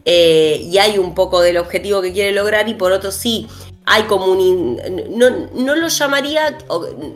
Eh, 0.06 0.62
y 0.64 0.78
hay 0.78 0.98
un 0.98 1.14
poco 1.16 1.42
del 1.42 1.58
objetivo 1.58 2.02
que 2.02 2.14
quiere 2.14 2.32
lograr 2.32 2.68
y 2.68 2.74
por 2.74 2.92
otro 2.92 3.12
sí, 3.12 3.48
hay 3.86 4.04
como 4.04 4.26
un... 4.26 4.80
No, 5.10 5.76
lo 5.76 5.88
llamaría, 5.88 6.58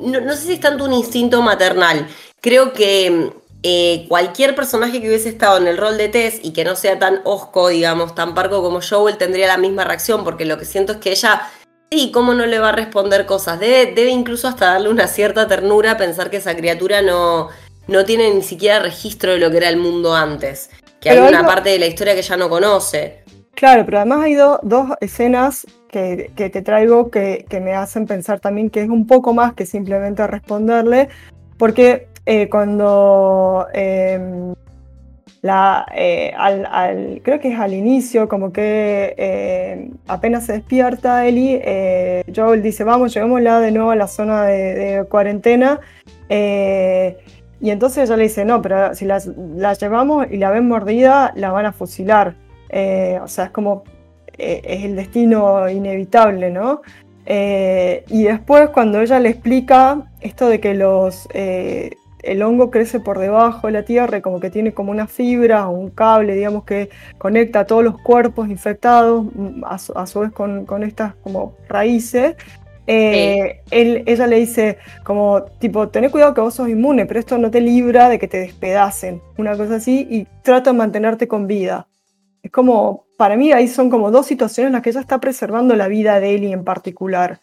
no, 0.02 0.22
no 0.22 0.36
sé 0.36 0.42
si 0.42 0.54
es 0.54 0.60
tanto 0.60 0.86
un 0.86 0.94
instinto 0.94 1.42
maternal, 1.42 2.08
creo 2.42 2.74
que 2.74 3.32
eh, 3.64 4.06
cualquier 4.08 4.56
personaje 4.56 5.02
que 5.02 5.08
hubiese 5.08 5.30
estado 5.30 5.58
en 5.58 5.68
el 5.68 5.78
rol 5.78 5.98
de 5.98 6.10
Tess 6.10 6.40
y 6.44 6.54
que 6.54 6.64
no 6.64 6.76
sea 6.76 7.00
tan 7.00 7.22
osco, 7.24 7.70
digamos, 7.70 8.14
tan 8.14 8.36
parco 8.36 8.62
como 8.62 8.80
Joel, 8.88 9.18
tendría 9.18 9.48
la 9.48 9.58
misma 9.58 9.84
reacción, 9.84 10.24
porque 10.24 10.46
lo 10.46 10.58
que 10.58 10.66
siento 10.66 10.94
es 10.94 10.98
que 11.00 11.12
ella, 11.12 11.42
sí, 11.92 12.12
¿cómo 12.14 12.34
no 12.34 12.46
le 12.46 12.60
va 12.60 12.70
a 12.70 12.74
responder 12.74 13.26
cosas? 13.26 13.60
Debe, 13.60 13.94
debe 13.94 14.12
incluso 14.12 14.48
hasta 14.48 14.68
darle 14.68 14.90
una 14.90 15.08
cierta 15.08 15.48
ternura 15.48 15.98
pensar 15.98 16.30
que 16.30 16.38
esa 16.38 16.56
criatura 16.56 17.02
no, 17.02 17.50
no 17.88 18.06
tiene 18.06 18.34
ni 18.34 18.44
siquiera 18.44 18.80
registro 18.80 19.32
de 19.32 19.40
lo 19.40 19.50
que 19.50 19.58
era 19.58 19.70
el 19.70 19.78
mundo 19.78 20.14
antes, 20.14 20.70
que 21.00 21.10
hay 21.10 21.18
una 21.18 21.46
parte 21.46 21.70
de 21.70 21.80
la 21.80 21.88
historia 21.88 22.14
que 22.14 22.20
ella 22.20 22.38
no 22.38 22.50
conoce. 22.50 23.24
Claro, 23.56 23.86
pero 23.86 23.98
además 23.98 24.22
hay 24.22 24.36
dos 24.36 24.90
escenas 25.02 25.66
que, 25.90 26.32
que, 26.36 26.52
te 26.52 26.62
traigo 26.62 27.10
que, 27.10 27.46
que 27.50 27.60
me 27.60 27.74
hacen 27.74 28.06
pensar 28.06 28.40
también 28.40 28.70
que 28.70 28.84
es 28.84 28.90
un 28.90 29.08
poco 29.08 29.34
más 29.34 29.54
que 29.56 29.66
simplemente 29.66 30.28
responderle, 30.28 31.10
porque 31.58 32.07
eh, 32.30 32.50
cuando 32.50 33.68
em, 33.74 34.54
eh, 35.96 36.34
al, 36.36 37.22
creo 37.24 37.40
que 37.40 37.54
es 37.54 37.58
al 37.58 37.74
inicio, 37.74 38.28
como 38.28 38.52
que 38.52 39.16
em, 39.18 39.92
apenas 40.10 40.46
se 40.46 40.52
despierta 40.52 41.26
Eli, 41.26 41.58
eh, 41.64 42.26
Joel 42.36 42.62
dice, 42.62 42.84
vamos, 42.84 43.14
llevémosla 43.14 43.62
de 43.62 43.72
nuevo 43.72 43.92
a 43.92 43.96
la 43.96 44.08
zona 44.08 44.44
de, 44.44 45.06
cuarentena. 45.10 45.80
y 46.30 47.70
entonces 47.70 48.10
ella 48.10 48.18
le 48.18 48.24
dice, 48.24 48.44
no, 48.44 48.62
pero 48.62 48.94
si 48.94 49.06
la, 49.06 49.20
llevamos 49.80 50.28
y 50.30 50.36
la 50.36 50.52
ven 50.52 50.68
mordida, 50.68 51.32
la 51.34 51.52
van 51.52 51.66
a 51.66 51.72
fusilar. 51.72 52.36
o 52.70 53.28
sea, 53.30 53.46
es 53.46 53.52
como, 53.52 53.84
es 54.38 54.84
el 54.84 54.98
destino 54.98 55.70
inevitable, 55.70 56.52
¿no? 56.52 56.82
y 57.26 58.24
después 58.24 58.70
cuando 58.72 59.02
ella 59.02 59.20
le 59.20 59.30
explica 59.30 60.12
esto 60.20 60.50
de 60.50 60.60
que 60.60 60.74
los, 60.74 61.28
el 62.28 62.44
hongo 62.44 62.70
crece 62.70 63.00
por 63.00 63.20
debajo 63.20 63.68
de 63.68 63.74
la 63.74 63.84
tierra, 63.84 64.22
como 64.22 64.40
que 64.40 64.50
tiene 64.50 64.74
como 64.74 64.92
una 64.92 65.08
fibra 65.08 65.70
o 65.70 65.72
un 65.72 65.90
cable, 65.90 66.36
digamos, 66.36 66.66
que 66.66 66.90
conecta 67.18 67.62
a 67.62 67.66
todos 67.66 67.84
los 67.84 68.00
cuerpos 68.02 68.50
infectados, 68.50 69.26
mm, 69.34 69.64
a 69.66 70.08
su, 70.08 70.20
vez 70.20 70.32
con, 70.34 70.84
estas 70.84 71.16
como 71.16 71.56
raíces. 71.70 72.36
Eh, 72.86 73.62
ella 73.72 74.28
le 74.28 74.38
dice 74.38 74.78
como 75.04 75.44
tipo, 75.60 75.90
ten 75.90 76.10
cuidado 76.10 76.34
que 76.34 76.42
vos 76.42 76.54
sos 76.54 76.70
inmune, 76.70 77.06
pero 77.06 77.20
esto 77.20 77.38
no 77.38 77.50
te 77.52 77.60
libra 77.62 78.08
de 78.10 78.20
que 78.20 78.28
te 78.28 78.40
despedacen, 78.40 79.22
una 79.38 79.58
cosa 79.58 79.76
así, 79.76 80.08
y 80.10 80.28
trata 80.44 80.72
de 80.72 80.78
mantenerte 80.78 81.28
con 81.28 81.48
vida. 81.48 81.88
Es 82.44 82.52
como, 82.52 83.06
para 83.18 83.36
mí 83.38 83.52
ahí 83.52 83.68
son 83.68 83.90
como 83.90 84.12
dos 84.12 84.26
situaciones 84.26 84.68
en 84.68 84.74
las 84.74 84.82
que 84.82 84.90
ella 84.90 85.02
está 85.02 85.20
preservando 85.20 85.76
la 85.76 85.88
vida 85.88 86.20
de 86.20 86.36
Ellie 86.36 86.52
en 86.52 86.64
particular. 86.64 87.40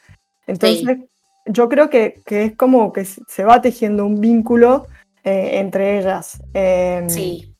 Entonces, 0.46 0.98
yo 1.46 1.68
creo 1.68 1.90
que, 1.90 2.22
es 2.26 2.56
como 2.56 2.92
que 2.92 3.04
se 3.04 3.44
va 3.44 3.60
tejiendo 3.60 4.04
un 4.06 4.20
vínculo 4.20 4.86
eh, 5.22 5.58
entre 5.58 5.98
ellas. 5.98 6.42
Em, 6.52 7.08
sí. 7.08 7.54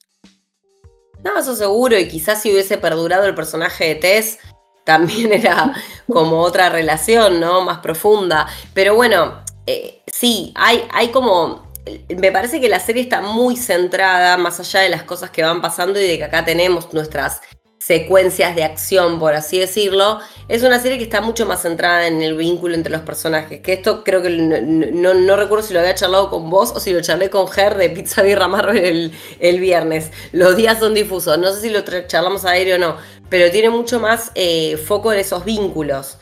No, 1.23 1.38
eso 1.38 1.57
seguro, 1.57 1.99
y 1.99 2.09
quizás 2.09 2.42
si 2.42 2.53
hubiese 2.53 2.77
perdurado 2.77 3.25
el 3.25 3.35
personaje 3.35 3.87
de 3.87 3.94
Tess, 3.97 4.38
también 4.85 5.33
era 5.33 5.75
como 6.07 6.40
otra 6.40 6.68
relación, 6.68 7.40
¿no? 7.40 7.62
Más 7.62 7.79
profunda. 7.79 8.47
Pero 8.75 8.94
bueno, 8.94 9.42
eh, 9.66 10.03
sí, 10.07 10.53
hay, 10.57 10.85
hay 10.92 11.09
como. 11.09 11.73
Me 12.16 12.33
parece 12.33 12.62
que 12.62 12.68
la 12.70 12.81
serie 12.81 13.03
está 13.03 13.20
muy 13.20 13.57
centrada, 13.57 14.38
más 14.38 14.59
allá 14.59 14.81
de 14.81 14.88
las 14.88 15.03
cosas 15.03 15.29
que 15.31 15.42
van 15.42 15.61
pasando 15.61 16.01
y 16.01 16.07
de 16.07 16.16
que 16.16 16.25
acá 16.25 16.42
tenemos 16.42 16.94
nuestras 16.94 17.42
secuencias 17.87 18.57
de 18.57 18.64
acción, 18.64 19.18
por 19.18 19.35
así 19.35 19.59
decirlo, 19.59 20.18
es 20.49 20.62
una 20.62 20.81
serie 20.81 20.97
que 20.97 21.05
está 21.05 21.20
mucho 21.20 21.44
más 21.44 21.61
centrada 21.61 22.07
en 22.07 22.23
el 22.23 22.35
vínculo 22.35 22.75
entre 22.75 22.90
los 22.90 23.03
personajes. 23.03 23.61
Que 23.61 23.75
esto 23.75 24.03
creo 24.03 24.23
que 24.23 24.31
no, 24.31 25.37
recuerdo 25.37 25.66
si 25.66 25.75
lo 25.75 25.81
había 25.81 25.94
charlado 25.94 26.31
con 26.31 26.49
vos 26.49 26.73
o 26.75 26.81
si 26.81 26.94
lo 26.94 27.03
charlé 27.03 27.29
con 27.29 27.47
Ger 27.47 27.77
de 27.77 27.90
Pizza 27.90 28.23
Birra 28.23 28.49
Marvel 28.49 29.12
el, 29.38 29.61
viernes. 29.61 30.12
Los 30.33 30.57
días 30.57 30.79
son 30.79 30.94
difusos, 30.94 31.37
no 31.38 31.53
sé 31.53 31.61
si 31.61 31.68
lo 31.68 31.83
charlamos 32.07 32.47
aéreo 32.47 32.77
o 32.77 32.79
no, 32.79 32.97
pero 33.29 33.51
tiene 33.51 33.68
mucho 33.68 34.01
más 34.01 34.33
eh, 34.35 34.79
foco 34.79 35.12
en 35.12 35.18
esos 35.18 35.44
vínculos. 35.44 36.16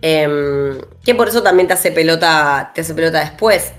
Em, 0.00 0.80
que 1.04 1.14
por 1.14 1.28
eso 1.28 1.42
también 1.42 1.68
te 1.68 1.74
hace 1.74 1.92
pelota, 1.92 2.72
te 2.74 2.80
hace 2.80 2.94
pelota 2.94 3.20
después. 3.20 3.72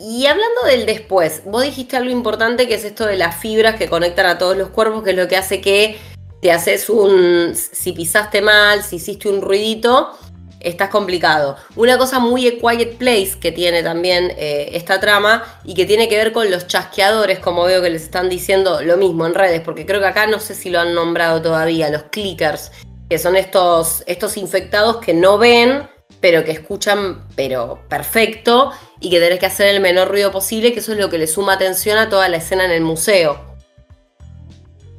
Y 0.00 0.26
hablando 0.26 0.62
del 0.66 0.84
después, 0.84 1.42
vos 1.44 1.62
dijiste 1.62 1.96
algo 1.96 2.10
importante 2.10 2.66
que 2.66 2.74
es 2.74 2.84
esto 2.84 3.06
de 3.06 3.16
las 3.16 3.36
fibras 3.36 3.76
que 3.76 3.88
conectan 3.88 4.26
a 4.26 4.38
todos 4.38 4.56
los 4.56 4.70
cuerpos, 4.70 5.04
que 5.04 5.10
es 5.10 5.16
lo 5.16 5.28
que 5.28 5.36
hace 5.36 5.60
que 5.60 5.96
te 6.40 6.52
haces 6.52 6.88
un, 6.88 7.54
si 7.54 7.92
pisaste 7.92 8.40
mal, 8.40 8.82
si 8.82 8.96
hiciste 8.96 9.28
un 9.28 9.42
ruidito, 9.42 10.12
estás 10.60 10.90
complicado. 10.90 11.56
Una 11.76 11.98
cosa 11.98 12.18
muy 12.18 12.58
Quiet 12.58 12.96
Place 12.96 13.32
que 13.40 13.52
tiene 13.52 13.82
también 13.82 14.32
eh, 14.36 14.70
esta 14.72 15.00
trama 15.00 15.42
y 15.64 15.74
que 15.74 15.86
tiene 15.86 16.08
que 16.08 16.16
ver 16.16 16.32
con 16.32 16.50
los 16.50 16.66
chasqueadores, 16.66 17.38
como 17.38 17.64
veo 17.64 17.82
que 17.82 17.90
les 17.90 18.02
están 18.02 18.28
diciendo 18.28 18.82
lo 18.82 18.96
mismo 18.96 19.26
en 19.26 19.34
redes, 19.34 19.60
porque 19.62 19.86
creo 19.86 20.00
que 20.00 20.06
acá 20.06 20.26
no 20.26 20.38
sé 20.38 20.54
si 20.54 20.70
lo 20.70 20.80
han 20.80 20.94
nombrado 20.94 21.42
todavía, 21.42 21.90
los 21.90 22.04
clickers, 22.04 22.72
que 23.08 23.18
son 23.18 23.36
estos, 23.36 24.02
estos 24.06 24.36
infectados 24.36 24.98
que 24.98 25.14
no 25.14 25.38
ven, 25.38 25.88
pero 26.20 26.44
que 26.44 26.52
escuchan, 26.52 27.26
pero 27.34 27.82
perfecto, 27.88 28.72
y 29.00 29.10
que 29.10 29.20
tenés 29.20 29.38
que 29.38 29.46
hacer 29.46 29.74
el 29.74 29.80
menor 29.80 30.08
ruido 30.08 30.30
posible, 30.30 30.72
que 30.72 30.80
eso 30.80 30.92
es 30.92 30.98
lo 30.98 31.08
que 31.08 31.18
le 31.18 31.26
suma 31.26 31.54
atención 31.54 31.96
a 31.98 32.10
toda 32.10 32.28
la 32.28 32.36
escena 32.36 32.66
en 32.66 32.70
el 32.70 32.82
museo. 32.82 33.49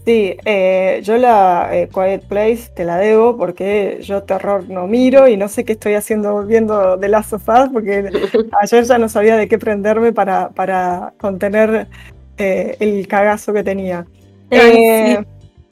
Sí, 0.03 0.35
eh, 0.45 0.99
yo 1.03 1.17
la 1.17 1.69
eh, 1.71 1.87
Quiet 1.93 2.25
Place 2.27 2.71
te 2.73 2.85
la 2.85 2.97
debo 2.97 3.37
porque 3.37 3.99
yo 4.01 4.23
terror 4.23 4.67
no 4.67 4.87
miro 4.87 5.27
y 5.27 5.37
no 5.37 5.47
sé 5.47 5.63
qué 5.63 5.73
estoy 5.73 5.93
haciendo 5.93 6.43
viendo 6.43 6.97
de 6.97 7.07
las 7.07 7.27
sofás 7.27 7.69
porque 7.71 8.09
ayer 8.61 8.83
ya 8.83 8.97
no 8.97 9.09
sabía 9.09 9.37
de 9.37 9.47
qué 9.47 9.59
prenderme 9.59 10.11
para, 10.11 10.49
para 10.49 11.13
contener 11.19 11.87
eh, 12.37 12.77
el 12.79 13.07
cagazo 13.07 13.53
que 13.53 13.63
tenía. 13.63 14.07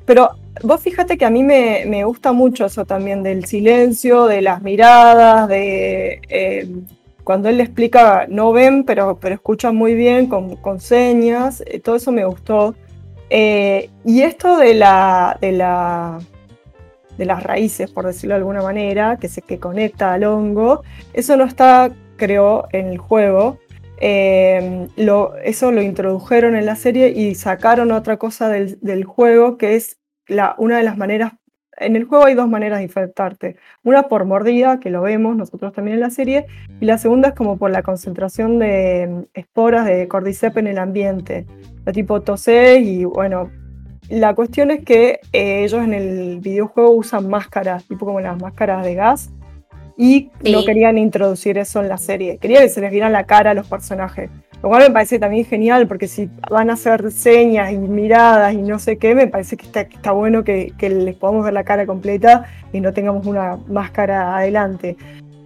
Pero 0.05 0.29
vos 0.63 0.81
fíjate 0.81 1.17
que 1.17 1.25
a 1.25 1.29
mí 1.31 1.43
me, 1.43 1.83
me, 1.87 2.03
gusta 2.03 2.31
mucho 2.31 2.65
eso 2.65 2.85
también 2.85 3.23
del 3.23 3.45
silencio, 3.45 4.25
de 4.25 4.41
las 4.41 4.61
miradas, 4.61 5.47
de 5.47 6.83
cuando 7.23 7.49
él 7.49 7.57
le 7.57 7.63
explica, 7.63 8.25
no 8.27 8.51
ven, 8.51 8.83
pero, 8.83 9.19
pero 9.19 9.35
escuchan 9.35 9.75
muy 9.75 9.93
bien 9.93 10.27
con, 10.27 10.55
con 10.55 10.79
señas, 10.79 11.63
todo 11.83 11.95
eso 11.95 12.11
me 12.11 12.25
gustó. 12.25 12.75
Eh, 13.29 13.89
y 14.05 14.21
esto 14.21 14.57
de, 14.57 14.73
la, 14.73 15.37
de, 15.39 15.51
la, 15.51 16.19
de 17.17 17.25
las 17.25 17.43
raíces, 17.43 17.91
por 17.91 18.05
decirlo 18.05 18.35
de 18.35 18.39
alguna 18.39 18.61
manera, 18.61 19.17
que 19.17 19.27
se 19.27 19.41
que 19.41 19.59
conecta 19.59 20.13
al 20.13 20.23
hongo, 20.23 20.83
eso 21.13 21.37
no 21.37 21.45
está, 21.45 21.91
creo, 22.17 22.67
en 22.71 22.87
el 22.87 22.97
juego. 22.97 23.59
Eh, 24.01 24.87
lo, 24.95 25.35
eso 25.37 25.71
lo 25.71 25.81
introdujeron 25.81 26.55
en 26.55 26.65
la 26.65 26.75
serie 26.75 27.09
y 27.09 27.35
sacaron 27.35 27.91
otra 27.91 28.17
cosa 28.17 28.47
del, 28.49 28.79
del 28.81 29.03
juego, 29.03 29.57
que 29.57 29.75
es 29.75 29.99
la, 30.27 30.55
una 30.57 30.77
de 30.77 30.83
las 30.83 30.97
maneras 30.97 31.33
en 31.79 31.95
el 31.95 32.05
juego 32.05 32.25
hay 32.25 32.35
dos 32.35 32.49
maneras 32.49 32.79
de 32.79 32.83
infectarte. 32.83 33.55
Una 33.83 34.03
por 34.03 34.25
mordida, 34.25 34.79
que 34.79 34.89
lo 34.89 35.01
vemos 35.01 35.35
nosotros 35.35 35.73
también 35.73 35.95
en 35.95 36.01
la 36.01 36.09
serie, 36.09 36.45
y 36.79 36.85
la 36.85 36.97
segunda 36.97 37.29
es 37.29 37.35
como 37.35 37.57
por 37.57 37.71
la 37.71 37.83
concentración 37.83 38.59
de 38.59 39.07
mm, 39.07 39.23
esporas 39.33 39.85
de 39.85 40.07
cordyceps 40.07 40.57
en 40.57 40.67
el 40.67 40.77
ambiente. 40.77 41.45
De 41.85 41.91
tipo 41.93 42.21
tosé 42.21 42.79
y 42.79 43.05
bueno, 43.05 43.49
la 44.09 44.33
cuestión 44.33 44.71
es 44.71 44.83
que 44.83 45.19
eh, 45.33 45.63
ellos 45.63 45.83
en 45.83 45.93
el 45.93 46.39
videojuego 46.39 46.91
usan 46.91 47.29
máscaras, 47.29 47.85
tipo 47.85 48.05
como 48.05 48.19
las 48.19 48.39
máscaras 48.39 48.83
de 48.83 48.95
gas, 48.95 49.29
y 49.97 50.31
no 50.49 50.63
querían 50.63 50.97
introducir 50.97 51.57
eso 51.57 51.81
en 51.81 51.89
la 51.89 51.97
serie. 51.97 52.37
Querían 52.37 52.63
que 52.63 52.69
se 52.69 52.79
les 52.79 52.89
viera 52.89 53.09
la 53.09 53.25
cara 53.25 53.51
a 53.51 53.53
los 53.53 53.67
personajes. 53.67 54.29
Lo 54.61 54.67
cual 54.67 54.83
me 54.83 54.91
parece 54.91 55.19
también 55.19 55.45
genial, 55.45 55.87
porque 55.87 56.07
si 56.07 56.29
van 56.49 56.69
a 56.69 56.73
hacer 56.73 57.11
señas 57.11 57.71
y 57.71 57.77
miradas 57.77 58.53
y 58.53 58.57
no 58.57 58.77
sé 58.77 58.97
qué, 58.97 59.15
me 59.15 59.27
parece 59.27 59.55
que 59.55 59.65
está, 59.65 60.11
bueno 60.11 60.43
que, 60.43 60.73
les 60.79 61.15
podamos 61.15 61.45
ver 61.45 61.53
la 61.53 61.63
cara 61.63 61.85
completa 61.85 62.45
y 62.73 62.81
no 62.81 62.91
tengamos 62.91 63.25
una 63.25 63.57
máscara 63.67 64.37
adelante. 64.37 64.97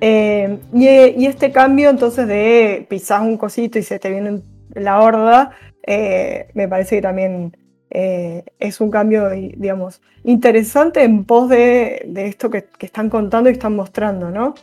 Eh, 0.02 0.58
y, 0.74 1.26
este 1.28 1.52
cambio 1.52 1.92
entonces 1.92 2.28
de 2.28 2.88
pisar 2.90 3.22
un 3.22 3.38
cosito 3.38 3.78
y 3.78 3.84
se 3.84 4.00
te 4.00 4.10
viene 4.10 4.42
la 4.74 5.00
horda, 5.00 5.52
eh, 5.86 6.48
me 6.56 6.68
parece 6.68 6.96
que 6.96 7.02
también 7.04 7.56
eh, 7.92 8.44
es 8.58 8.82
un 8.82 8.90
cambio, 8.90 9.30
digamos, 9.30 10.02
interesante 10.24 11.04
en 11.04 11.24
pos 11.26 11.50
de, 11.50 12.04
esto 12.16 12.50
que, 12.50 12.66
están 12.80 13.12
contando 13.12 13.52
y 13.52 13.54
están 13.54 13.76
mostrando, 13.76 14.32
¿no? 14.32 14.56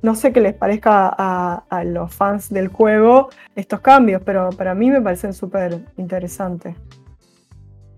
No 0.00 0.14
sé 0.14 0.32
qué 0.32 0.40
les 0.40 0.54
parezca 0.54 1.08
a, 1.16 1.84
los 1.84 2.14
fans 2.14 2.50
del 2.50 2.68
juego 2.68 3.30
estos 3.56 3.80
cambios, 3.80 4.22
pero 4.24 4.50
para 4.50 4.74
mí 4.74 4.90
me 4.90 5.00
parecen 5.00 5.32
súper 5.32 5.80
interesantes. 5.96 6.76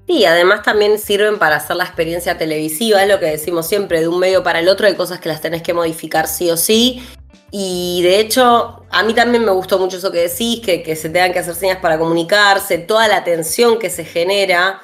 Sí, 0.06 0.24
además 0.24 0.62
también 0.62 0.98
sirven 0.98 1.38
para 1.38 1.56
hacer 1.56 1.76
la 1.76 1.84
experiencia 1.84 2.36
televisiva, 2.36 3.02
es 3.02 3.08
lo 3.08 3.20
que 3.20 3.26
decimos 3.26 3.68
siempre, 3.68 4.00
de 4.00 4.08
un 4.08 4.18
medio 4.18 4.42
para 4.42 4.58
el 4.60 4.68
otro 4.68 4.86
hay 4.86 4.96
cosas 4.96 5.20
que 5.20 5.28
las 5.28 5.40
tenés 5.40 5.62
que 5.62 5.74
modificar 5.74 6.26
sí 6.26 6.50
o 6.50 6.56
sí. 6.56 7.06
Y 7.52 8.02
de 8.02 8.18
hecho, 8.18 8.84
a 8.90 9.02
mí 9.02 9.12
también 9.12 9.44
me 9.44 9.52
gustó 9.52 9.78
mucho 9.78 9.98
eso 9.98 10.10
que 10.10 10.28
decís, 10.28 10.60
que, 10.64 10.82
que 10.82 10.96
se 10.96 11.10
tengan 11.10 11.32
que 11.32 11.40
hacer 11.40 11.54
señas 11.54 11.78
para 11.78 11.98
comunicarse, 11.98 12.78
toda 12.78 13.08
la 13.08 13.24
tensión 13.24 13.78
que 13.78 13.90
se 13.90 14.04
genera 14.04 14.80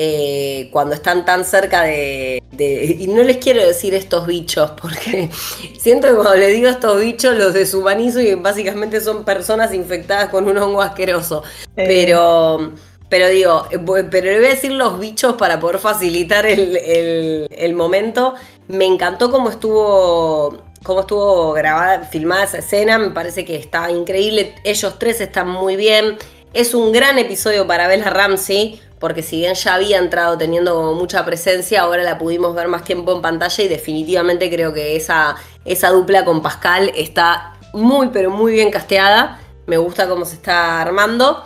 eh, 0.00 0.68
cuando 0.70 0.94
están 0.94 1.24
tan 1.24 1.44
cerca 1.44 1.82
de, 1.82 2.40
Y 3.00 3.08
no 3.08 3.24
les 3.24 3.38
quiero 3.38 3.66
decir 3.66 3.94
estos 3.94 4.28
bichos, 4.28 4.70
porque 4.80 5.28
siento 5.80 6.06
que 6.06 6.14
cuando 6.14 6.36
les 6.36 6.54
digo 6.54 6.68
estos 6.68 7.00
bichos 7.00 7.36
los 7.36 7.52
deshumanizo 7.52 8.20
y 8.20 8.36
básicamente 8.36 9.00
son 9.00 9.24
personas 9.24 9.74
infectadas 9.74 10.28
con 10.28 10.46
un 10.46 10.56
hongo 10.56 10.82
asqueroso. 10.82 11.42
Pero... 11.74 12.72
Pero 13.10 13.28
digo, 13.28 13.66
pero 14.10 14.26
le 14.26 14.36
voy 14.36 14.48
a 14.48 14.50
decir 14.50 14.70
los 14.70 15.00
bichos 15.00 15.36
para 15.36 15.58
poder 15.58 15.78
facilitar 15.78 16.44
el, 16.44 17.72
momento. 17.74 18.34
Me 18.66 18.84
encantó 18.84 19.30
cómo 19.30 19.48
estuvo 19.48 20.58
cómo 20.82 21.00
estuvo 21.00 21.54
grabada, 21.54 22.04
filmada 22.04 22.44
esa 22.44 22.58
escena, 22.58 22.98
me 22.98 23.08
parece 23.10 23.46
que 23.46 23.56
está 23.56 23.90
increíble. 23.90 24.56
Ellos 24.62 24.98
tres 24.98 25.22
están 25.22 25.48
muy 25.48 25.76
bien. 25.76 26.18
Es 26.52 26.74
un 26.74 26.92
gran 26.92 27.18
episodio 27.18 27.66
para 27.66 27.88
Bella 27.88 28.10
Ramsey, 28.10 28.78
porque 28.98 29.22
si 29.22 29.38
bien 29.38 29.54
ya 29.54 29.74
había 29.74 29.98
entrado 29.98 30.36
teniendo 30.36 30.94
mucha 30.94 31.24
presencia, 31.24 31.82
ahora 31.82 32.02
la 32.02 32.18
pudimos 32.18 32.54
ver 32.54 32.68
más 32.68 32.84
tiempo 32.84 33.12
en 33.12 33.22
pantalla 33.22 33.64
y 33.64 33.68
definitivamente 33.68 34.50
creo 34.50 34.72
que 34.72 34.96
esa, 34.96 35.36
esa 35.64 35.90
dupla 35.90 36.24
con 36.24 36.42
Pascal 36.42 36.92
está 36.96 37.54
muy, 37.72 38.08
pero 38.08 38.30
muy 38.30 38.52
bien 38.52 38.70
casteada. 38.70 39.40
Me 39.66 39.76
gusta 39.76 40.08
cómo 40.08 40.24
se 40.24 40.34
está 40.34 40.80
armando. 40.80 41.44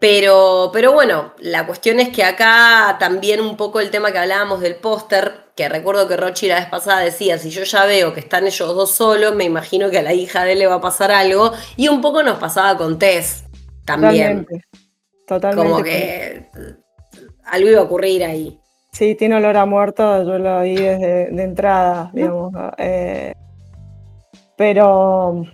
Pero, 0.00 0.70
pero 0.72 0.94
bueno, 0.94 1.34
la 1.40 1.66
cuestión 1.66 2.00
es 2.00 2.08
que 2.08 2.24
acá 2.24 2.96
también 2.98 3.38
un 3.38 3.58
poco 3.58 3.80
el 3.80 3.90
tema 3.90 4.10
que 4.10 4.18
hablábamos 4.18 4.60
del 4.60 4.76
póster, 4.76 5.52
que 5.54 5.68
recuerdo 5.68 6.08
que 6.08 6.16
Rochi 6.16 6.48
la 6.48 6.58
vez 6.58 6.70
pasada 6.70 7.00
decía, 7.00 7.36
si 7.36 7.50
yo 7.50 7.64
ya 7.64 7.84
veo 7.84 8.14
que 8.14 8.20
están 8.20 8.46
ellos 8.46 8.74
dos 8.74 8.92
solos, 8.92 9.34
me 9.34 9.44
imagino 9.44 9.90
que 9.90 9.98
a 9.98 10.02
la 10.02 10.14
hija 10.14 10.44
de 10.44 10.52
él 10.52 10.60
le 10.60 10.66
va 10.66 10.76
a 10.76 10.80
pasar 10.80 11.12
algo. 11.12 11.52
Y 11.76 11.88
un 11.88 12.00
poco 12.00 12.22
nos 12.22 12.38
pasaba 12.38 12.78
con 12.78 12.98
Tess 12.98 13.44
también. 13.84 14.46
Totalmente. 15.30 15.70
Como 15.70 15.84
que 15.84 16.42
algo 17.44 17.68
iba 17.70 17.80
a 17.80 17.84
ocurrir 17.84 18.24
ahí. 18.24 18.58
Sí, 18.90 19.14
tiene 19.14 19.36
olor 19.36 19.56
a 19.58 19.64
muerto, 19.64 20.24
yo 20.24 20.40
lo 20.40 20.62
vi 20.62 20.74
desde 20.74 21.30
de 21.30 21.42
entrada, 21.44 22.10
digamos. 22.12 22.52
Eh, 22.76 23.32
pero, 24.56 25.44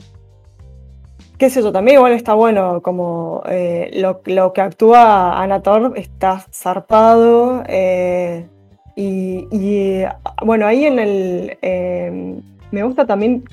qué 1.36 1.50
sé 1.50 1.60
yo, 1.60 1.72
también 1.72 1.98
igual 1.98 2.12
está 2.12 2.32
bueno, 2.32 2.80
como 2.80 3.42
eh, 3.50 3.90
lo, 3.92 4.52
que 4.54 4.60
actúa 4.62 5.42
Anator 5.42 5.92
está 5.96 6.42
zarpado. 6.50 7.62
Eh, 7.68 8.48
y, 8.96 10.04
bueno, 10.42 10.66
ahí 10.66 10.86
en 10.86 10.98
el 10.98 12.46
me 12.70 12.82
gusta 12.82 13.06
también, 13.06 13.44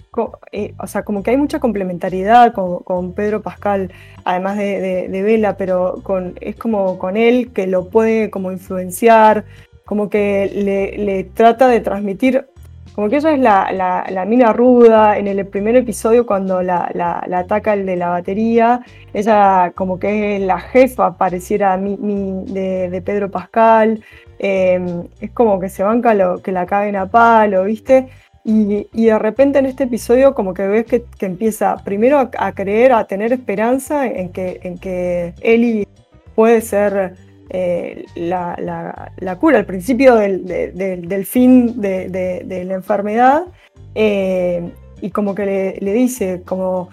eh, 0.52 0.73
o 0.80 0.88
sea, 0.88 1.04
como 1.04 1.23
que 1.23 1.32
hay 1.32 1.38
mucha 1.38 1.60
complementariedad 1.60 2.54
con, 2.54 3.13
Pedro 3.13 3.41
Pascal, 3.41 3.91
además 4.23 4.58
de, 4.58 5.21
Vela, 5.23 5.56
pero 5.58 6.02
es 6.41 6.56
como 6.56 6.97
con 6.97 7.17
él 7.17 7.52
que 7.54 7.67
lo 7.67 7.89
puede 7.89 8.30
como 8.30 8.52
influenciar, 8.52 9.45
como 9.86 10.10
que 10.10 10.52
le, 10.97 11.23
trata 11.26 11.67
de 11.67 11.80
transmitir, 11.80 12.47
como 12.95 13.10
que 13.10 13.17
ella 13.17 13.34
es 13.34 13.39
la, 13.39 14.26
mina 14.28 14.54
ruda, 14.54 15.17
en 15.17 15.28
el 15.28 15.45
primer 15.45 15.76
episodio 15.76 16.26
cuando 16.26 16.62
la, 16.63 17.23
ataca 17.32 17.73
el 17.73 17.86
de 17.86 17.95
la 17.95 18.10
batería, 18.10 18.82
ella 19.13 19.73
como 19.76 19.99
que 19.99 20.38
es 20.38 20.41
la 20.41 20.60
jefa, 20.60 21.17
pareciera 21.17 21.78
mi, 21.78 21.95
de, 22.45 23.02
Pedro 23.06 23.30
Pascal, 23.30 24.04
eh, 24.39 25.06
es 25.21 25.32
como 25.32 25.60
que 25.60 25.69
se 25.69 25.84
banca 25.84 26.13
lo 26.13 26.41
que 26.41 26.52
la 26.52 26.65
caen 26.65 26.95
a 26.95 27.06
palo, 27.06 27.63
¿viste? 27.65 28.10
Y, 28.45 28.88
de 28.93 29.19
repente 29.19 29.60
en 29.60 29.65
este 29.65 29.86
episodio 29.86 30.36
como 30.36 30.53
que 30.53 30.67
ves 30.67 30.86
que, 30.86 31.06
empieza 31.21 31.77
primero 31.84 32.19
a, 32.19 32.51
creer, 32.51 32.91
a 32.91 33.06
tener 33.06 33.32
esperanza 33.32 34.06
en 34.06 34.29
que, 34.29 34.60
en 34.63 34.77
que 34.77 35.34
Ellie 35.41 35.88
puede 36.36 36.60
ser 36.60 37.15
eh, 37.49 38.06
la, 38.15 39.38
cura, 39.39 39.60
el 39.60 39.65
principio 39.65 40.15
del, 40.15 41.25
fin 41.25 41.79
de, 41.79 42.63
la 42.67 42.73
enfermedad. 42.73 43.43
Eh, 43.95 44.71
y 45.01 45.12
como 45.12 45.36
que 45.36 45.77
le, 45.79 45.93
dice, 45.93 46.41
como 46.45 46.89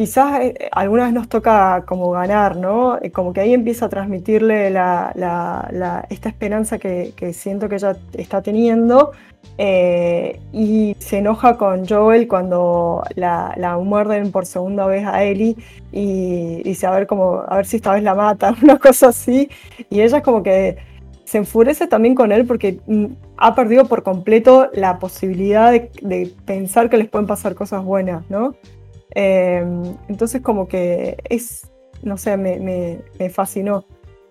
quizás 0.00 0.40
eh, 0.40 0.70
alguna 0.72 1.04
vez 1.04 1.12
nos 1.12 1.28
toca 1.28 1.84
como 1.86 2.10
ganar, 2.12 2.56
¿no? 2.56 2.98
Como 3.12 3.34
que 3.34 3.42
ahí 3.42 3.52
empieza 3.52 3.84
a 3.84 3.88
transmitirle 3.90 4.68
esta 4.68 6.28
esperanza 6.30 6.78
que, 6.78 7.12
que 7.14 7.34
siento 7.34 7.68
que 7.68 7.74
ella 7.74 7.94
está 8.14 8.40
teniendo 8.40 9.12
eh, 9.58 10.40
y 10.54 10.96
se 11.00 11.18
enoja 11.18 11.58
con 11.58 11.86
Joel 11.86 12.28
cuando 12.28 13.02
la, 13.14 13.78
muerden 13.84 14.32
por 14.32 14.46
segunda 14.46 14.86
vez 14.86 15.06
a 15.06 15.22
Ellie 15.22 15.54
y 15.92 16.62
dice 16.62 16.86
a 16.86 16.92
ver, 16.92 17.06
como, 17.06 17.42
a 17.46 17.56
ver 17.56 17.66
si 17.66 17.76
esta 17.76 17.92
vez 17.92 18.02
la 18.02 18.14
matan, 18.14 18.56
una 18.62 18.78
cosa 18.78 19.08
así. 19.08 19.50
Y 19.90 20.00
ella 20.00 20.16
es 20.16 20.22
como 20.22 20.42
que 20.42 20.78
se 21.24 21.36
enfurece 21.36 21.88
también 21.88 22.14
con 22.14 22.32
él 22.32 22.46
porque 22.46 22.80
mm, 22.86 23.04
ha 23.36 23.54
perdido 23.54 23.84
por 23.84 24.02
completo 24.02 24.70
la 24.72 24.98
posibilidad 24.98 25.72
de, 25.72 26.32
pensar 26.46 26.88
que 26.88 26.96
les 26.96 27.10
pueden 27.10 27.26
pasar 27.26 27.54
cosas 27.54 27.84
buenas, 27.84 28.24
¿no? 28.30 28.54
Em, 29.14 29.96
entonces 30.08 30.40
como 30.42 30.68
que 30.68 31.18
es, 31.28 31.70
no 32.02 32.16
sé, 32.16 32.36
me, 32.36 33.00
fascinó 33.30 33.84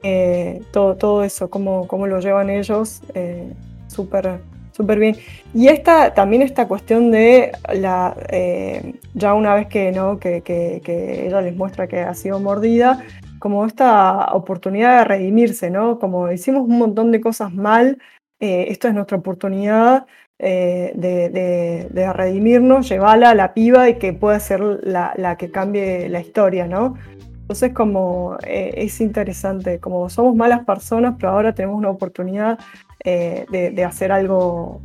eh, 0.03 0.61
todo, 0.71 0.95
todo 0.95 1.23
eso, 1.23 1.49
cómo, 1.49 1.87
cómo 1.87 2.07
lo 2.07 2.19
llevan 2.19 2.49
ellos, 2.49 3.01
eh, 3.13 3.53
súper 3.87 4.39
súper 4.79 4.97
bien. 4.97 5.17
Y 5.53 5.67
esta, 5.67 6.13
también 6.13 6.41
esta 6.41 6.69
cuestión 6.69 7.11
de 7.11 7.51
la, 7.73 8.15
eh, 8.29 8.93
ya 9.13 9.33
una 9.33 9.53
vez 9.53 9.67
que, 9.67 9.91
¿no? 9.91 10.19
Que, 10.19 10.41
que, 10.41 11.27
ella 11.27 11.41
les 11.41 11.53
muestra 11.53 11.87
que 11.87 11.99
ha 11.99 12.13
sido 12.13 12.39
mordida, 12.39 13.03
como 13.39 13.65
esta 13.65 14.33
oportunidad 14.33 14.99
de 14.99 15.03
redimirse, 15.03 15.69
¿no? 15.69 15.99
Como 15.99 16.31
hicimos 16.31 16.61
un 16.63 16.77
montón 16.77 17.11
de 17.11 17.19
cosas 17.19 17.53
mal, 17.53 17.97
eh, 18.39 18.67
esta 18.69 18.87
es 18.87 18.93
nuestra 18.93 19.17
oportunidad 19.17 20.05
eh, 20.41 20.93
de, 20.95 22.13
redimirnos, 22.13 22.87
llevarla 22.87 23.31
a 23.31 23.35
la 23.35 23.53
piba 23.53 23.89
y 23.89 23.95
que 23.95 24.13
pueda 24.13 24.39
ser 24.39 24.61
la, 24.61 25.35
que 25.37 25.51
cambie 25.51 26.07
la 26.09 26.21
historia, 26.21 26.65
¿no? 26.65 26.95
Entonces 27.41 27.73
como 27.73 28.37
eh, 28.45 28.73
es 28.77 29.01
interesante, 29.01 29.79
como 29.79 30.09
somos 30.09 30.35
malas 30.35 30.63
personas, 30.65 31.15
pero 31.19 31.31
ahora 31.31 31.53
tenemos 31.53 31.77
una 31.77 31.89
oportunidad 31.89 32.57
de, 33.03 33.83
hacer 33.85 34.11
algo, 34.11 34.81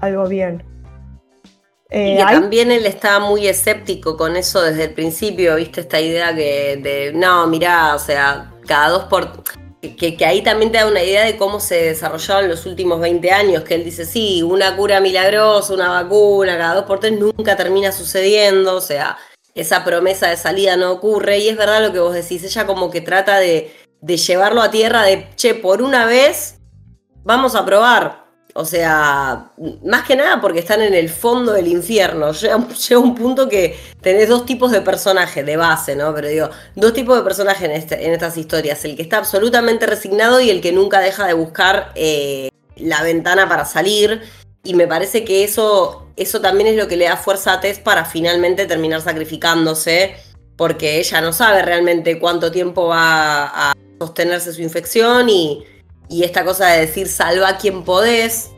algo 0.00 0.28
bien. 0.28 0.62
y 1.90 2.18
también 2.18 2.70
él 2.70 2.86
estaba 2.86 3.26
muy 3.28 3.46
escéptico 3.46 4.16
con 4.16 4.36
eso 4.36 4.62
desde 4.62 4.84
el 4.84 4.94
principio, 4.94 5.56
viste 5.56 5.80
esta 5.80 6.00
idea 6.00 6.34
que 6.34 6.78
de, 6.82 7.12
no, 7.14 7.46
mirá, 7.46 7.94
o 7.94 7.98
sea, 7.98 8.52
cada 8.66 8.90
dos 8.90 9.04
por 9.04 9.42
que, 9.92 10.24
ahí 10.24 10.42
también 10.42 10.72
te 10.72 10.78
da 10.78 10.86
una 10.86 11.02
idea 11.02 11.24
de 11.24 11.36
cómo 11.36 11.60
se 11.60 11.76
desarrollaron 11.86 12.48
los 12.48 12.66
últimos 12.66 13.00
20 13.00 13.30
años, 13.30 13.64
que 13.64 13.74
él 13.74 13.84
dice, 13.84 14.04
sí, 14.04 14.42
una 14.42 14.76
cura 14.76 15.00
milagrosa, 15.00 15.74
una 15.74 15.88
vacuna, 15.88 16.56
cada 16.58 16.74
dos 16.74 16.84
por 16.84 17.00
tres 17.00 17.12
nunca 17.12 17.56
termina 17.56 17.92
sucediendo, 17.92 18.76
o 18.76 18.80
sea, 18.80 19.16
esa 19.54 19.84
promesa 19.84 20.28
de 20.28 20.36
salida 20.36 20.76
no 20.76 20.90
ocurre, 20.90 21.38
y 21.38 21.48
es 21.48 21.56
verdad 21.56 21.82
lo 21.82 21.92
que 21.92 22.00
vos 22.00 22.14
decís, 22.14 22.42
ella 22.42 22.66
como 22.66 22.90
que 22.90 23.00
trata 23.00 23.38
de, 23.38 23.74
de 24.00 24.16
llevarlo 24.16 24.62
a 24.62 24.70
tierra, 24.70 25.02
de, 25.02 25.28
che, 25.36 25.54
por 25.54 25.82
una 25.82 26.06
vez 26.06 26.56
vamos 27.22 27.54
a 27.54 27.64
probar, 27.64 28.23
o 28.56 28.64
sea, 28.64 29.50
más 29.84 30.06
que 30.06 30.14
nada 30.14 30.40
porque 30.40 30.60
están 30.60 30.80
en 30.80 30.94
el 30.94 31.08
fondo 31.08 31.52
del 31.52 31.66
infierno. 31.66 32.30
Llega, 32.32 32.56
un 32.98 33.14
punto 33.16 33.48
que 33.48 33.76
tenés 34.00 34.28
dos 34.28 34.46
tipos 34.46 34.70
de 34.70 34.80
personajes 34.80 35.44
de 35.44 35.56
base, 35.56 35.96
¿no? 35.96 36.14
Pero 36.14 36.28
digo, 36.28 36.50
dos 36.76 36.92
tipos 36.92 37.16
de 37.16 37.24
personajes 37.24 37.62
en, 37.62 37.72
este, 37.72 38.06
en 38.06 38.12
estas 38.12 38.36
historias. 38.36 38.84
El 38.84 38.94
que 38.94 39.02
está 39.02 39.18
absolutamente 39.18 39.86
resignado 39.86 40.40
y 40.40 40.50
el 40.50 40.60
que 40.60 40.70
nunca 40.70 41.00
deja 41.00 41.26
de 41.26 41.34
buscar 41.34 41.90
eh, 41.96 42.48
la 42.76 43.02
ventana 43.02 43.48
para 43.48 43.64
salir. 43.64 44.22
Y 44.62 44.74
me 44.74 44.86
parece 44.86 45.24
que 45.24 45.42
eso, 45.42 46.06
eso 46.16 46.40
también 46.40 46.68
es 46.68 46.76
lo 46.76 46.86
que 46.86 46.96
le 46.96 47.06
da 47.06 47.16
fuerza 47.16 47.54
a 47.54 47.60
Tess 47.60 47.80
para 47.80 48.04
finalmente 48.04 48.66
terminar 48.66 49.00
sacrificándose. 49.00 50.14
Porque 50.56 51.00
ella 51.00 51.20
no 51.20 51.32
sabe 51.32 51.62
realmente 51.62 52.20
cuánto 52.20 52.52
tiempo 52.52 52.86
va 52.86 53.46
a 53.46 53.74
sostenerse 53.98 54.52
su 54.52 54.62
infección 54.62 55.28
y 55.28 55.64
y 56.08 56.24
esta 56.24 56.44
cosa 56.44 56.68
de 56.68 56.80
decir 56.80 57.08
salva 57.08 57.48
a 57.48 57.58
quien 57.58 57.84
podés, 57.84 58.50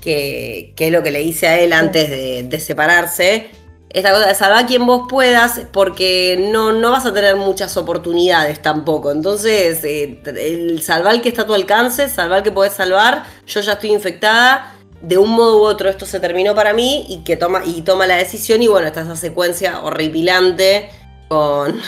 que, 0.00 0.74
es 0.76 0.92
lo 0.92 1.02
que 1.02 1.10
le 1.10 1.22
hice 1.22 1.46
a 1.46 1.58
él 1.58 1.72
antes 1.72 2.10
de, 2.10 2.60
separarse, 2.60 3.50
esta 3.90 4.12
cosa 4.12 4.26
de 4.26 4.34
salva 4.34 4.60
a 4.60 4.66
quien 4.66 4.86
vos 4.86 5.02
puedas, 5.08 5.62
porque 5.72 6.48
no, 6.50 6.72
no 6.72 6.90
vas 6.90 7.06
a 7.06 7.12
tener 7.12 7.36
muchas 7.36 7.76
oportunidades 7.76 8.60
tampoco. 8.62 9.12
Entonces, 9.12 9.84
eh, 9.84 10.20
el 10.24 10.82
salvar 10.82 11.20
que 11.20 11.28
está 11.28 11.42
a 11.42 11.46
tu 11.46 11.54
alcance, 11.54 12.08
salvar 12.08 12.42
que 12.42 12.50
podés 12.50 12.72
salvar, 12.72 13.24
yo 13.46 13.60
ya 13.60 13.72
estoy 13.72 13.92
infectada, 13.92 14.74
de 15.02 15.18
un 15.18 15.30
modo 15.30 15.58
u 15.58 15.64
otro 15.64 15.90
esto 15.90 16.06
se 16.06 16.20
terminó 16.20 16.54
para 16.54 16.72
mí 16.72 17.04
y 17.08 17.24
que 17.24 17.36
toma, 17.36 17.62
y 17.64 17.82
toma 17.82 18.06
la 18.06 18.16
decisión. 18.16 18.62
Y 18.62 18.68
bueno, 18.68 18.86
está 18.86 19.02
esa 19.02 19.16
secuencia 19.16 19.80
horripilante 19.82 20.90
con, 21.28 21.80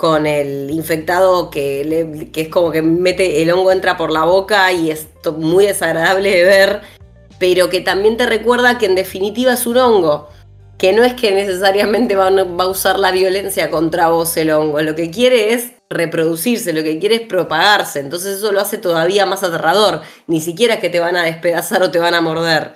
con 0.00 0.26
el 0.26 0.70
infectado 0.70 1.50
que, 1.50 2.30
es 2.34 2.48
como 2.48 2.70
que 2.70 2.80
mete 2.80 3.42
el 3.42 3.50
hongo 3.50 3.70
entra 3.70 3.98
por 3.98 4.10
la 4.10 4.24
boca 4.24 4.72
y 4.72 4.90
es 4.90 5.08
muy 5.36 5.66
desagradable 5.66 6.30
de 6.30 6.42
ver, 6.42 6.80
pero 7.38 7.68
que 7.68 7.82
también 7.82 8.16
te 8.16 8.24
recuerda 8.24 8.78
que 8.78 8.86
en 8.86 8.94
definitiva 8.94 9.52
es 9.52 9.66
un 9.66 9.76
hongo, 9.76 10.30
que 10.78 10.94
no 10.94 11.04
es 11.04 11.12
que 11.12 11.32
necesariamente 11.32 12.16
va, 12.16 12.30
va 12.30 12.64
a 12.64 12.68
usar 12.68 12.98
la 12.98 13.10
violencia 13.10 13.70
contra 13.70 14.08
vos 14.08 14.34
el 14.38 14.50
hongo, 14.52 14.80
lo 14.80 14.94
que 14.94 15.10
quiere 15.10 15.52
es 15.52 15.72
reproducirse, 15.90 16.72
lo 16.72 16.82
que 16.82 16.98
quiere 16.98 17.16
es 17.16 17.28
propagarse, 17.28 18.00
entonces 18.00 18.38
eso 18.38 18.52
lo 18.52 18.60
hace 18.62 18.78
todavía 18.78 19.26
más 19.26 19.42
aterrador, 19.42 20.00
ni 20.26 20.40
siquiera 20.40 20.76
es 20.76 20.80
que 20.80 20.88
te 20.88 21.00
van 21.00 21.16
a 21.16 21.24
despedazar 21.24 21.82
o 21.82 21.90
te 21.90 21.98
van 21.98 22.14
a 22.14 22.22
morder. 22.22 22.72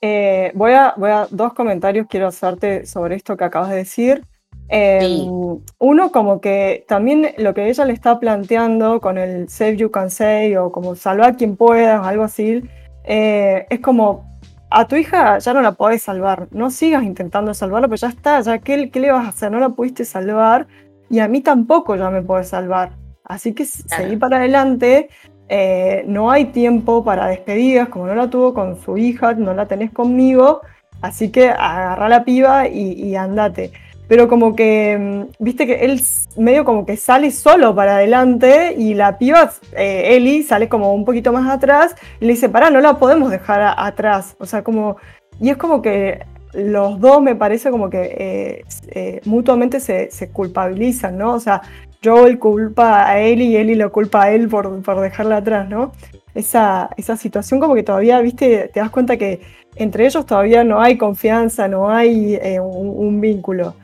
Eh, 0.00 0.52
voy, 0.54 0.72
a, 0.72 0.94
voy 0.96 1.10
a 1.10 1.28
dos 1.30 1.52
comentarios 1.52 2.06
quiero 2.08 2.28
hacerte 2.28 2.86
sobre 2.86 3.16
esto 3.16 3.36
que 3.36 3.44
acabas 3.44 3.68
de 3.68 3.76
decir. 3.76 4.22
Em, 4.68 5.58
uno, 5.78 6.12
como 6.12 6.40
que 6.40 6.84
también 6.88 7.34
lo 7.36 7.52
que 7.52 7.68
ella 7.68 7.84
le 7.84 7.92
está 7.92 8.18
planteando 8.18 9.00
con 9.00 9.18
el 9.18 9.48
Save 9.48 9.76
You 9.76 9.90
Can 9.90 10.10
Say 10.10 10.56
o 10.56 10.72
como 10.72 10.94
salvar 10.94 11.36
quien 11.36 11.56
pueda 11.56 12.00
o 12.00 12.04
algo 12.04 12.24
así, 12.24 12.62
eh, 13.04 13.66
es 13.68 13.80
como 13.80 14.40
a 14.70 14.88
tu 14.88 14.96
hija 14.96 15.38
ya 15.38 15.52
no 15.52 15.60
la 15.60 15.72
podés 15.72 16.02
salvar, 16.02 16.48
no 16.52 16.70
sigas 16.70 17.02
intentando 17.02 17.52
salvarla, 17.52 17.88
pero 17.88 17.96
ya 17.96 18.08
está, 18.08 18.40
ya 18.40 18.58
¿qué, 18.58 18.90
qué 18.90 19.00
le 19.00 19.12
vas 19.12 19.26
a 19.26 19.28
hacer? 19.28 19.52
No 19.52 19.60
la 19.60 19.68
pudiste 19.68 20.06
salvar 20.06 20.66
y 21.10 21.18
a 21.18 21.28
mí 21.28 21.42
tampoco 21.42 21.94
ya 21.96 22.08
me 22.08 22.22
puedes 22.22 22.48
salvar. 22.48 22.92
Así 23.24 23.52
que 23.52 23.66
seguí 23.66 24.16
para 24.16 24.38
adelante, 24.38 25.10
eh, 25.48 26.04
no 26.06 26.30
hay 26.30 26.46
tiempo 26.46 27.04
para 27.04 27.26
despedidas, 27.26 27.90
como 27.90 28.06
no 28.06 28.14
la 28.14 28.30
tuvo 28.30 28.54
con 28.54 28.80
su 28.80 28.96
hija, 28.96 29.34
no 29.34 29.52
la 29.52 29.66
tenés 29.66 29.90
conmigo, 29.92 30.62
así 31.02 31.30
que 31.30 31.50
agarra 31.50 32.08
la 32.08 32.24
piba 32.24 32.68
y, 32.68 32.92
y 32.92 33.16
andate 33.16 33.72
pero 34.08 34.28
como 34.28 34.54
que, 34.54 34.98
mm, 34.98 35.42
viste 35.42 35.66
que 35.66 35.84
él 35.84 36.00
medio 36.36 36.64
como 36.64 36.84
que 36.86 36.96
sale 36.96 37.30
solo 37.30 37.74
para 37.74 37.96
adelante 37.96 38.74
y 38.76 38.94
la 38.94 39.18
piba, 39.18 39.52
eh, 39.76 40.16
Eli, 40.16 40.42
sale 40.42 40.68
como 40.68 40.92
un 40.94 41.04
poquito 41.04 41.32
más 41.32 41.48
atrás 41.50 41.94
y 42.20 42.26
le 42.26 42.32
dice, 42.32 42.48
pará, 42.48 42.70
no 42.70 42.80
la 42.80 42.98
podemos 42.98 43.30
dejar 43.30 43.74
atrás. 43.76 44.36
O 44.38 44.46
sea, 44.46 44.62
como, 44.62 44.96
y 45.40 45.50
es 45.50 45.56
como 45.56 45.82
que 45.82 46.24
los 46.52 47.00
dos 47.00 47.22
me 47.22 47.34
parece 47.34 47.70
como 47.70 47.88
que 47.88 48.02
eh, 48.18 48.64
eh, 48.88 49.20
mutuamente 49.24 49.80
se, 49.80 50.10
culpabilizan, 50.30 51.16
¿no? 51.16 51.32
O 51.32 51.40
sea, 51.40 51.62
Joel 52.04 52.38
culpa 52.38 53.08
a 53.08 53.20
Eli 53.20 53.46
y 53.46 53.56
Eli 53.56 53.74
lo 53.76 53.92
culpa 53.92 54.24
a 54.24 54.32
él 54.32 54.48
por, 54.48 54.82
por 54.82 55.00
dejarla 55.00 55.38
atrás, 55.38 55.68
¿no? 55.68 55.92
Esa, 56.34 56.90
esa 56.96 57.16
situación 57.16 57.60
como 57.60 57.74
que 57.74 57.82
todavía, 57.82 58.20
viste, 58.20 58.70
te 58.72 58.80
das 58.80 58.90
cuenta 58.90 59.16
que 59.16 59.40
entre 59.76 60.06
ellos 60.06 60.26
todavía 60.26 60.64
no 60.64 60.80
hay 60.80 60.98
confianza, 60.98 61.68
no 61.68 61.88
hay 61.90 62.38
un, 62.60 63.20
vínculo. 63.20 63.74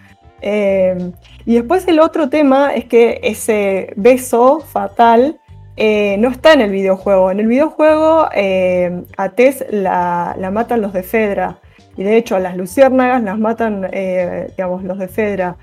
Em, 0.40 1.12
y 1.46 1.54
después 1.54 1.86
el 1.88 2.00
otro 2.00 2.28
tema 2.28 2.74
es 2.74 2.84
que 2.84 3.20
ese 3.22 3.92
beso 3.96 4.60
fatal 4.60 5.40
eh, 5.76 6.16
no 6.18 6.28
está 6.28 6.52
en 6.52 6.60
el 6.60 6.70
videojuego. 6.70 7.30
En 7.30 7.40
el 7.40 7.46
videojuego 7.46 8.28
em, 8.32 9.04
a 9.16 9.30
Tess 9.30 9.64
la, 9.70 10.36
matan 10.52 10.80
los 10.80 10.92
de 10.92 11.02
Fedra. 11.02 11.58
Y 11.96 12.02
de 12.04 12.16
hecho 12.16 12.36
a 12.36 12.40
las 12.40 12.56
luciérnagas 12.56 13.22
las 13.22 13.38
matan, 13.38 13.88
eh, 13.92 14.48
digamos, 14.56 14.84
los 14.84 14.98
de 14.98 15.08
Fedra. 15.08 15.56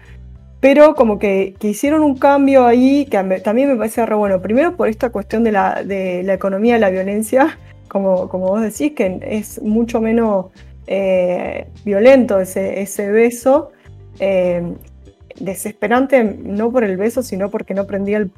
Pero 0.60 0.96
como 0.96 1.20
que, 1.20 1.54
hicieron 1.62 2.02
un 2.02 2.18
cambio 2.18 2.66
ahí 2.66 3.06
que 3.06 3.18
también 3.44 3.70
me 3.70 3.76
parece 3.76 4.06
re 4.06 4.16
bueno. 4.16 4.42
Primero 4.42 4.76
por 4.76 4.88
esta 4.88 5.12
cuestión 5.12 5.44
de 5.44 5.52
la, 5.52 5.84
de 5.84 6.24
la 6.24 6.34
economía 6.34 6.74
de 6.76 6.80
la 6.80 6.90
violencia, 6.90 7.60
como, 7.88 8.30
como 8.30 8.48
vos 8.48 8.62
decís, 8.62 8.94
que 8.94 9.20
es 9.22 9.62
mucho 9.62 10.02
menos 10.02 10.48
eh, 10.88 11.68
violento 11.84 12.40
ese, 12.40 12.82
ese 12.82 13.12
beso. 13.12 13.72
Eh, 14.20 14.76
desesperante, 15.40 16.24
no 16.24 16.72
por 16.72 16.84
el 16.84 16.96
beso, 16.96 17.22
sino 17.22 17.50
porque 17.50 17.74
no 17.74 17.86
prendía 17.86 18.18
el 18.18 18.32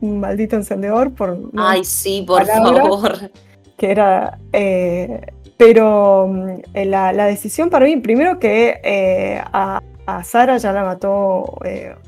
maldito 0.00 0.56
encendedor. 0.56 1.12
Por, 1.12 1.50
Ay, 1.56 1.84
sí, 1.84 2.24
por 2.26 2.46
favor. 2.46 3.30
Que 3.76 3.90
era. 3.90 4.38
Eh, 4.52 5.20
pero 5.56 6.28
mm, 6.28 6.84
la, 6.84 7.26
decisión 7.26 7.70
para 7.70 7.86
mí, 7.86 7.96
primero 7.96 8.38
que 8.38 8.80
eh, 8.82 9.40
a, 9.52 9.80
Sara 10.22 10.58
ya 10.58 10.72
la 10.72 10.84
mató 10.84 11.58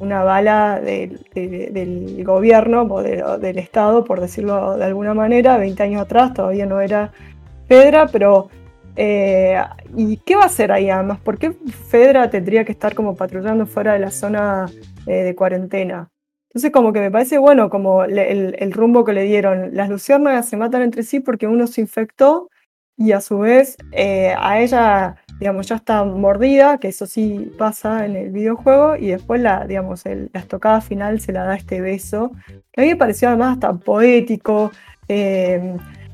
una 0.00 0.22
bala 0.22 0.80
del 0.80 2.22
gobierno 2.24 2.82
o 2.82 3.02
del 3.02 3.58
Estado, 3.58 4.04
por 4.04 4.20
decirlo 4.20 4.76
de 4.76 4.84
alguna 4.84 5.14
manera, 5.14 5.56
20 5.56 5.82
años 5.82 6.02
atrás, 6.02 6.34
todavía 6.34 6.66
no 6.66 6.80
era 6.80 7.12
Pedra, 7.66 8.06
pero 8.06 8.50
eh, 8.96 9.62
¿Y 9.94 10.16
qué 10.18 10.36
va 10.36 10.44
a 10.44 10.46
hacer 10.46 10.72
ahí 10.72 10.88
además? 10.88 11.20
¿Por 11.20 11.38
qué 11.38 11.52
Fedra 11.52 12.30
tendría 12.30 12.64
que 12.64 12.72
estar 12.72 12.94
como 12.94 13.14
patrullando 13.14 13.66
fuera 13.66 13.92
de 13.92 13.98
la 13.98 14.10
zona 14.10 14.66
eh, 15.06 15.22
de 15.22 15.34
cuarentena? 15.34 16.10
Entonces 16.48 16.72
como 16.72 16.92
que 16.92 17.00
me 17.00 17.10
parece 17.10 17.36
bueno 17.36 17.68
como 17.68 18.04
el, 18.04 18.72
rumbo 18.72 19.04
que 19.04 19.12
le 19.12 19.24
dieron. 19.24 19.74
Las 19.74 19.90
luciérnagas 19.90 20.48
se 20.48 20.56
matan 20.56 20.82
entre 20.82 21.02
sí 21.02 21.20
porque 21.20 21.46
uno 21.46 21.66
se 21.66 21.82
infectó 21.82 22.48
y 22.96 23.12
a 23.12 23.20
su 23.20 23.40
vez 23.40 23.76
eh, 23.92 24.34
a 24.38 24.60
ella, 24.60 25.16
digamos, 25.38 25.68
ya 25.68 25.76
está 25.76 26.02
mordida, 26.04 26.78
que 26.78 26.88
eso 26.88 27.04
sí 27.04 27.52
pasa 27.58 28.06
en 28.06 28.16
el 28.16 28.30
videojuego, 28.30 28.96
y 28.96 29.08
después 29.08 29.42
la, 29.42 29.66
digamos, 29.66 30.06
estocada 30.06 30.80
final 30.80 31.20
se 31.20 31.32
la 31.32 31.44
da 31.44 31.56
este 31.56 31.82
beso, 31.82 32.32
que 32.72 32.80
a 32.80 32.84
mí 32.84 32.88
me 32.88 32.96
pareció 32.96 33.28
además 33.28 33.52
hasta 33.52 33.74
poético, 33.74 34.72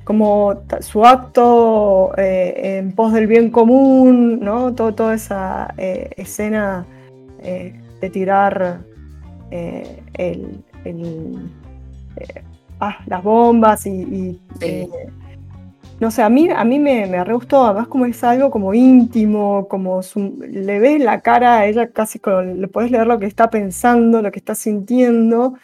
como 0.05 0.63
su 0.81 1.05
acto 1.05 2.13
en 2.17 2.93
pos 2.93 3.13
del 3.13 3.27
bien 3.27 3.51
común, 3.51 4.41
¿no? 4.41 4.75
toda 4.75 5.15
esa 5.15 5.75
escena 5.77 6.87
de 7.41 8.11
tirar 8.11 8.81
el, 9.51 10.65
ah, 12.81 12.99
las 13.07 13.23
bombas 13.23 13.87
y, 13.87 14.41
no 16.03 16.11
sé, 16.11 16.23
a 16.23 16.29
mí, 16.29 16.49
a 16.51 16.65
mí 16.65 16.81
me, 16.81 17.07
me 17.07 17.23
re 17.23 17.33
gustó, 17.33 17.65
además 17.65 17.87
como 17.87 18.07
es 18.07 18.25
algo 18.25 18.51
como 18.51 18.75
íntimo, 18.75 19.69
como 19.69 20.01
le 20.41 20.81
ves 20.81 21.01
la 21.01 21.21
cara 21.21 21.61
a 21.61 21.67
ella 21.67 21.93
casi, 21.93 22.19
con, 22.19 22.61
le 22.61 22.67
puedes 22.67 22.91
leer 22.91 23.07
lo 23.07 23.21
que 23.21 23.27
está 23.27 23.51
pensando, 23.51 24.21
lo 24.21 24.33
que 24.33 24.41
está 24.41 24.57
sintiendo, 24.57 25.55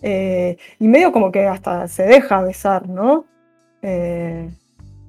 eh, 0.00 0.56
y 0.78 0.86
medio 0.86 1.10
como 1.10 1.32
que 1.32 1.48
hasta 1.48 1.88
se 1.88 2.04
deja 2.04 2.40
besar, 2.42 2.88
¿no? 2.88 3.24
Eh, 3.82 4.48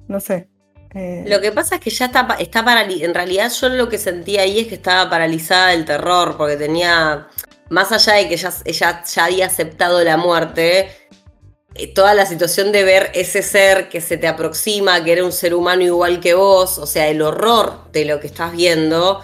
no 0.08 0.20
sé. 0.20 0.48
Eh. 0.94 1.24
Lo 1.26 1.40
que 1.40 1.52
pasa 1.52 1.76
es 1.76 1.80
que 1.80 1.90
ya 1.90 2.06
está, 2.06 2.36
está 2.40 2.64
paralizada, 2.64 3.04
en 3.04 3.14
realidad 3.14 3.50
yo 3.52 3.68
lo 3.68 3.88
que 3.88 3.98
sentía 3.98 4.42
ahí 4.42 4.60
es 4.60 4.66
que 4.66 4.74
estaba 4.74 5.08
paralizada 5.08 5.68
del 5.68 5.84
terror, 5.84 6.36
porque 6.36 6.56
tenía, 6.56 7.28
más 7.68 7.92
allá 7.92 8.14
de 8.14 8.28
que 8.28 8.34
ella, 8.34 8.52
ella 8.64 9.04
ya 9.04 9.24
había 9.24 9.46
aceptado 9.46 10.02
la 10.02 10.16
muerte, 10.16 10.88
eh, 11.74 11.86
toda 11.94 12.14
la 12.14 12.26
situación 12.26 12.72
de 12.72 12.82
ver 12.82 13.10
ese 13.14 13.42
ser 13.42 13.88
que 13.88 14.00
se 14.00 14.16
te 14.16 14.26
aproxima, 14.26 15.04
que 15.04 15.12
era 15.12 15.24
un 15.24 15.32
ser 15.32 15.54
humano 15.54 15.82
igual 15.82 16.18
que 16.20 16.34
vos, 16.34 16.78
o 16.78 16.86
sea, 16.86 17.08
el 17.08 17.22
horror 17.22 17.90
de 17.92 18.04
lo 18.04 18.18
que 18.18 18.26
estás 18.26 18.52
viendo, 18.52 19.20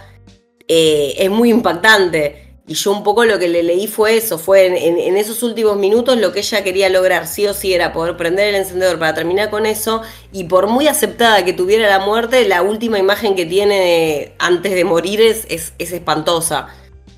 eh, 0.68 1.14
es 1.18 1.30
muy 1.30 1.50
impactante. 1.50 2.45
Y 2.68 2.74
yo 2.74 2.90
un 2.90 3.04
poco 3.04 3.24
lo 3.24 3.38
que 3.38 3.48
le 3.48 3.62
leí 3.62 3.86
fue 3.86 4.16
eso, 4.16 4.38
fue 4.38 4.66
en, 4.66 5.16
esos 5.16 5.44
últimos 5.44 5.76
minutos 5.76 6.18
lo 6.18 6.32
que 6.32 6.40
ella 6.40 6.64
quería 6.64 6.88
lograr, 6.88 7.28
sí 7.28 7.46
o 7.46 7.54
sí, 7.54 7.72
era 7.72 7.92
poder 7.92 8.16
prender 8.16 8.48
el 8.48 8.56
encendedor 8.56 8.98
para 8.98 9.14
terminar 9.14 9.50
con 9.50 9.66
eso. 9.66 10.02
Y 10.32 10.44
por 10.44 10.66
muy 10.66 10.88
aceptada 10.88 11.44
que 11.44 11.52
tuviera 11.52 11.88
la 11.88 12.04
muerte, 12.04 12.46
la 12.48 12.62
última 12.62 12.98
imagen 12.98 13.36
que 13.36 13.46
tiene 13.46 14.32
antes 14.38 14.74
de 14.74 14.84
morir 14.84 15.20
es, 15.20 15.46
es 15.48 15.92
espantosa 15.92 16.68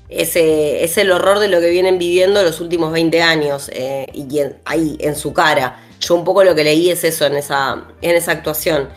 ese, 0.09 0.83
es 0.83 0.97
el 0.97 1.11
horror 1.11 1.39
de 1.39 1.47
lo 1.47 1.59
que 1.59 1.69
vienen 1.69 1.99
viviendo 1.99 2.41
los 2.43 2.59
últimos 2.59 2.91
20 2.91 3.21
años 3.21 3.69
eh, 3.73 4.07
y 4.13 4.27
ahí 4.65 4.97
en 4.99 5.15
su 5.15 5.33
cara. 5.33 5.83
Yo 5.99 6.15
un 6.15 6.23
poco 6.23 6.43
lo 6.43 6.55
que 6.55 6.63
leí 6.63 6.89
es 6.89 7.03
eso 7.03 7.25
en 7.25 7.35
esa, 7.35 7.83
en 8.01 8.15
esa 8.15 8.31
actuación. 8.31 8.89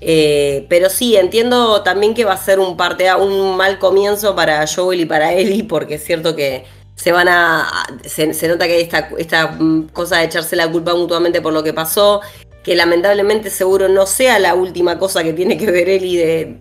Eh, 0.00 0.66
pero 0.68 0.88
sí, 0.88 1.16
entiendo 1.16 1.82
también 1.82 2.14
que 2.14 2.24
va 2.24 2.32
a 2.32 2.36
ser 2.36 2.58
un 2.58 2.76
parte 2.76 3.12
un 3.14 3.56
mal 3.56 3.78
comienzo 3.78 4.34
para 4.34 4.66
Joel 4.66 5.00
y 5.00 5.04
para 5.04 5.32
Ellie, 5.32 5.64
porque 5.64 5.94
es 5.94 6.04
cierto 6.04 6.34
que 6.34 6.64
se 6.94 7.12
van 7.12 7.28
a. 7.28 7.86
Se, 8.04 8.26
nota 8.48 8.66
que 8.66 8.74
hay 8.74 8.82
esta, 8.82 9.10
esta 9.18 9.58
cosa 9.92 10.18
de 10.18 10.24
echarse 10.24 10.56
la 10.56 10.70
culpa 10.70 10.94
mutuamente 10.94 11.40
por 11.40 11.52
lo 11.52 11.62
que 11.62 11.72
pasó. 11.72 12.20
Que 12.62 12.74
lamentablemente 12.74 13.48
seguro 13.48 13.88
no 13.88 14.04
sea 14.04 14.38
la 14.38 14.54
última 14.54 14.98
cosa 14.98 15.22
que 15.22 15.32
tiene 15.32 15.56
que 15.56 15.70
ver 15.70 15.88
Ellie 15.88 16.18
de, 16.18 16.58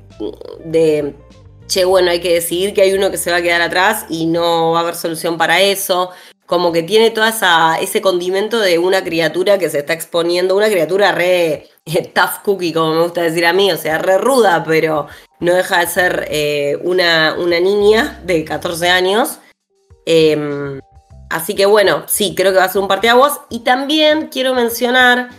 de 0.63 1.13
che, 1.67 1.83
bueno, 1.83 2.09
hay 2.09 2.21
que 2.21 2.33
decidir 2.33 2.73
que 2.73 2.81
hay 2.81 2.93
uno 2.93 3.11
que 3.11 3.17
se 3.17 3.31
va 3.31 3.37
a 3.37 3.41
quedar 3.41 3.61
atrás 3.61 4.05
y 4.09 4.25
no 4.25 4.71
va 4.71 4.79
a 4.79 4.81
haber 4.83 4.95
solución 4.95 5.37
para 5.37 5.61
eso. 5.61 6.11
Como 6.49 6.71
que 6.71 6.81
tiene 6.81 7.11
todo 7.11 7.25
ese 7.79 8.01
condimento 8.01 8.59
de 8.59 8.79
una 8.79 9.03
criatura 9.03 9.59
que 9.59 9.69
se 9.69 9.77
está 9.77 9.93
exponiendo, 9.93 10.57
una 10.57 10.67
criatura 10.67 11.11
re 11.11 11.69
eh, 11.85 12.11
tough 12.11 12.41
cookie, 12.43 12.73
como 12.73 12.95
me 12.95 13.03
gusta 13.03 13.21
decir 13.21 13.45
a 13.45 13.53
mí, 13.53 13.71
o 13.71 13.77
sea, 13.77 13.99
re 13.99 14.17
ruda, 14.17 14.63
pero 14.65 15.05
no 15.39 15.53
deja 15.53 15.81
de 15.81 15.85
ser 15.85 16.27
eh, 16.31 16.75
una, 16.83 17.35
una, 17.37 17.59
niña 17.59 18.19
de 18.25 18.43
14 18.43 18.89
años. 18.89 19.37
Em, 20.07 20.81
así 21.29 21.53
que 21.53 21.67
bueno, 21.67 22.05
sí, 22.07 22.33
creo 22.35 22.51
que 22.51 22.57
va 22.57 22.63
a 22.63 22.69
ser 22.69 22.81
un 22.81 22.87
parteaguas. 22.87 23.41
Y 23.51 23.59
también 23.59 24.29
quiero 24.31 24.55
mencionar 24.55 25.29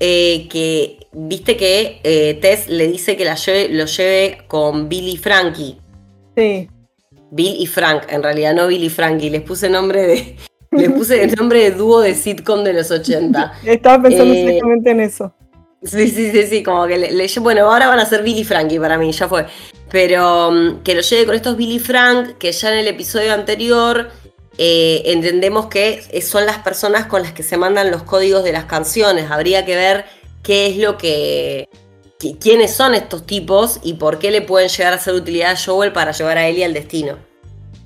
eh, 0.00 0.48
que 0.50 1.06
viste 1.12 1.56
que 1.56 2.38
Tess 2.42 2.68
le 2.68 2.88
dice 2.88 3.16
que 3.16 3.24
la 3.24 3.38
lo 3.70 3.86
lleve 3.86 4.44
con 4.48 4.90
Bill 4.90 5.08
y 5.08 5.16
Frankie. 5.16 5.78
Sí. 6.36 6.68
Bill 7.32 7.56
y 7.58 7.66
Frank, 7.66 8.04
en 8.08 8.22
realidad 8.22 8.54
no 8.54 8.66
Bill 8.68 8.84
y 8.84 8.90
Frankie, 8.90 9.30
les 9.30 9.40
puse 9.40 9.70
nombre 9.70 10.02
de. 10.02 10.36
les 10.70 10.90
puse 10.90 11.22
el 11.22 11.34
nombre 11.34 11.60
de 11.60 11.70
dúo 11.72 12.00
de 12.00 12.14
sitcom 12.14 12.62
de 12.62 12.74
los 12.74 12.90
80. 12.90 13.54
Estaba 13.64 14.02
pensando 14.02 14.34
eh, 14.34 14.42
exactamente 14.42 14.90
en 14.90 15.00
eso. 15.00 15.34
Sí, 15.82 16.08
sí, 16.08 16.30
sí, 16.30 16.46
sí, 16.46 16.62
como 16.62 16.86
que 16.86 16.96
le, 16.96 17.28
bueno, 17.40 17.62
ahora 17.62 17.88
van 17.88 17.98
a 17.98 18.06
ser 18.06 18.22
Bill 18.22 18.38
y 18.38 18.44
Frankie 18.44 18.78
para 18.78 18.98
mí, 18.98 19.10
ya 19.12 19.28
fue. 19.28 19.46
Pero 19.90 20.52
mm, 20.52 20.82
que 20.82 20.94
lo 20.94 21.00
lleve 21.00 21.26
con 21.26 21.34
estos 21.34 21.56
Bill 21.56 21.72
y 21.72 21.78
Frank, 21.78 22.36
que 22.38 22.52
ya 22.52 22.70
en 22.70 22.78
el 22.78 22.88
episodio 22.88 23.32
anterior 23.32 24.10
eh, 24.58 25.02
entendemos 25.06 25.66
que 25.66 26.02
son 26.20 26.44
las 26.44 26.58
personas 26.58 27.06
con 27.06 27.22
las 27.22 27.32
que 27.32 27.42
se 27.42 27.56
mandan 27.56 27.90
los 27.90 28.02
códigos 28.02 28.44
de 28.44 28.52
las 28.52 28.66
canciones. 28.66 29.30
Habría 29.30 29.64
que 29.64 29.74
ver 29.74 30.04
qué 30.42 30.66
es 30.66 30.76
lo 30.76 30.98
que, 30.98 31.68
quiénes 32.40 32.72
son 32.72 32.94
estos 32.94 33.26
tipos 33.26 33.80
y 33.82 33.94
por 33.94 34.18
qué 34.18 34.30
le 34.30 34.42
pueden 34.42 34.68
llegar 34.68 34.94
a 34.94 34.98
ser 34.98 35.14
utilidad 35.14 35.52
a 35.52 35.56
Joel 35.56 35.92
para 35.92 36.12
llevar 36.12 36.38
a 36.38 36.46
Ellie 36.46 36.64
al 36.64 36.72
destino. 36.72 37.16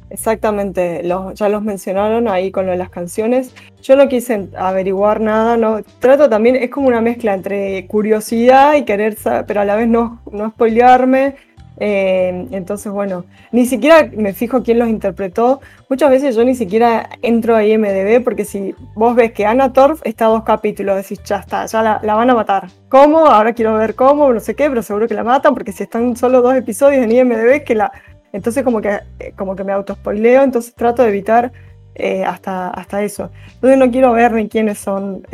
Exactamente, 0.08 1.02
ya 1.34 1.48
los 1.48 1.62
mencionaron 1.62 2.28
ahí 2.28 2.52
con 2.52 2.66
lo 2.66 2.72
de 2.72 2.78
las 2.78 2.90
canciones. 2.90 3.52
Yo 3.82 3.96
no 3.96 4.08
quise 4.08 4.48
averiguar 4.56 5.20
nada, 5.20 5.56
no 5.56 5.82
trato 5.98 6.28
también, 6.28 6.54
es 6.54 6.70
como 6.70 6.86
una 6.86 7.00
mezcla 7.00 7.34
entre 7.34 7.86
curiosidad 7.88 8.74
y 8.76 8.84
querer 8.84 9.16
saber, 9.16 9.46
pero 9.46 9.62
a 9.62 9.64
la 9.64 9.74
vez 9.74 9.88
no, 9.88 10.22
no 10.30 10.50
spoilearme 10.50 11.34
eh, 11.78 12.46
entonces, 12.52 12.90
bueno, 12.90 13.26
ni 13.52 13.66
siquiera 13.66 14.08
me 14.16 14.32
fijo 14.32 14.62
quién 14.62 14.78
los 14.78 14.88
interpretó. 14.88 15.60
Muchas 15.88 16.10
veces 16.10 16.34
yo 16.34 16.44
ni 16.44 16.54
siquiera 16.54 17.08
entro 17.22 17.54
a 17.54 17.64
IMDB 17.64 18.22
porque 18.24 18.44
si 18.44 18.74
vos 18.94 19.14
ves 19.14 19.32
que 19.32 19.46
Anna 19.46 19.72
Torf 19.72 20.00
está 20.04 20.26
a 20.26 20.28
dos 20.28 20.42
capítulos, 20.44 20.96
decís, 20.96 21.20
ya 21.24 21.36
está, 21.36 21.66
ya 21.66 21.82
la, 21.82 22.14
van 22.14 22.30
a 22.30 22.34
matar. 22.34 22.68
¿Cómo? 22.88 23.26
Ahora 23.26 23.52
quiero 23.52 23.74
ver 23.74 23.94
cómo, 23.94 24.32
no 24.32 24.40
sé 24.40 24.54
qué, 24.54 24.68
pero 24.68 24.82
seguro 24.82 25.06
que 25.06 25.14
la 25.14 25.24
matan 25.24 25.54
porque 25.54 25.72
si 25.72 25.82
están 25.82 26.16
solo 26.16 26.40
dos 26.40 26.54
episodios 26.54 27.04
en 27.04 27.12
IMDB, 27.12 27.64
que 27.64 27.74
la. 27.74 27.92
Entonces, 28.32 28.64
como 28.64 28.80
que, 28.80 29.00
eh, 29.18 29.32
como 29.36 29.54
que 29.56 29.64
me 29.64 29.72
autospoileo, 29.72 30.42
entonces 30.42 30.74
trato 30.74 31.02
de 31.02 31.08
evitar 31.08 31.52
eh, 31.94 32.24
hasta, 32.24 32.68
hasta 32.70 33.02
eso. 33.02 33.30
Entonces, 33.54 33.78
no 33.78 33.90
quiero 33.90 34.12
ver 34.12 34.32
ni 34.32 34.48
quiénes 34.48 34.78
son 34.78 35.26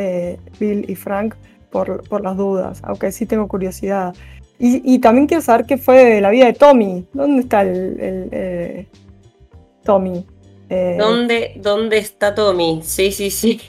Bill 0.59 0.85
y 0.89 0.95
Frank 0.95 1.35
por, 1.71 2.07
por 2.09 2.21
las 2.23 2.37
dudas, 2.37 2.81
aunque 2.85 3.13
sí 3.13 3.27
tengo 3.27 3.49
curiosidad. 3.49 4.15
Y, 4.65 5.01
también 5.01 5.27
quiero 5.27 5.43
saber 5.43 5.67
qué 5.67 5.77
fue 5.77 6.05
de 6.05 6.21
la 6.21 6.31
vida 6.31 6.47
de 6.47 6.53
Tommy. 6.53 7.05
¿Dónde 7.13 7.43
está 7.43 7.63
el, 7.63 8.29
eh, 8.31 8.87
Tommy? 9.83 10.25
Eh, 10.71 10.95
¿Dónde, 10.97 11.55
¿Dónde 11.57 11.99
está 11.99 12.33
Tommy? 12.33 12.81
Sí, 12.85 13.11
sí, 13.11 13.33
sí. 13.33 13.61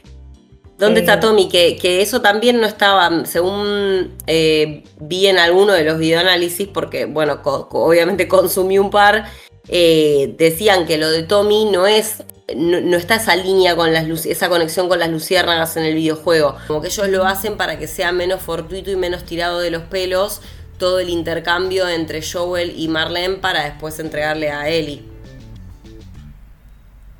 ¿Dónde 0.77 0.99
está 0.99 1.15
eh, 1.15 1.19
Tommy? 1.19 1.49
Que, 1.49 1.77
que, 1.77 2.03
eso 2.03 2.21
también 2.21 2.61
no 2.61 2.67
estaba, 2.67 3.25
según 3.25 4.11
vi 4.27 5.25
en 5.25 5.39
alguno 5.39 5.73
de 5.73 5.83
los 5.83 5.97
videoanálisis, 5.97 6.67
porque, 6.67 7.05
bueno, 7.05 7.41
obviamente 7.43 8.27
consumí 8.27 8.77
un 8.77 8.91
par, 8.91 9.25
decían 9.67 10.85
que 10.85 10.99
lo 10.99 11.09
de 11.09 11.23
Tommy 11.23 11.71
no 11.71 11.87
es 11.87 12.23
no, 12.55 12.97
está 12.97 13.15
esa 13.15 13.35
línea 13.35 13.75
con 13.75 13.93
las 13.93 14.05
esa 14.27 14.47
conexión 14.47 14.89
con 14.89 14.99
las 14.99 15.09
luciérnagas 15.09 15.75
en 15.75 15.85
el 15.85 15.95
videojuego. 15.95 16.55
Como 16.67 16.81
que 16.81 16.89
ellos 16.89 17.07
lo 17.09 17.25
hacen 17.25 17.57
para 17.57 17.79
que 17.79 17.87
sea 17.87 18.11
menos 18.11 18.43
fortuito 18.43 18.91
y 18.91 18.95
menos 18.95 19.23
tirado 19.23 19.59
de 19.59 19.71
los 19.71 19.83
pelos 19.83 20.41
todo 20.77 20.99
el 20.99 21.09
intercambio 21.09 21.87
entre 21.87 22.21
Joel 22.21 22.73
y 22.75 22.87
Marlene 22.87 23.35
para 23.35 23.63
después 23.63 23.99
entregarle 23.99 24.49
a 24.49 24.67
Ellie. 24.67 25.03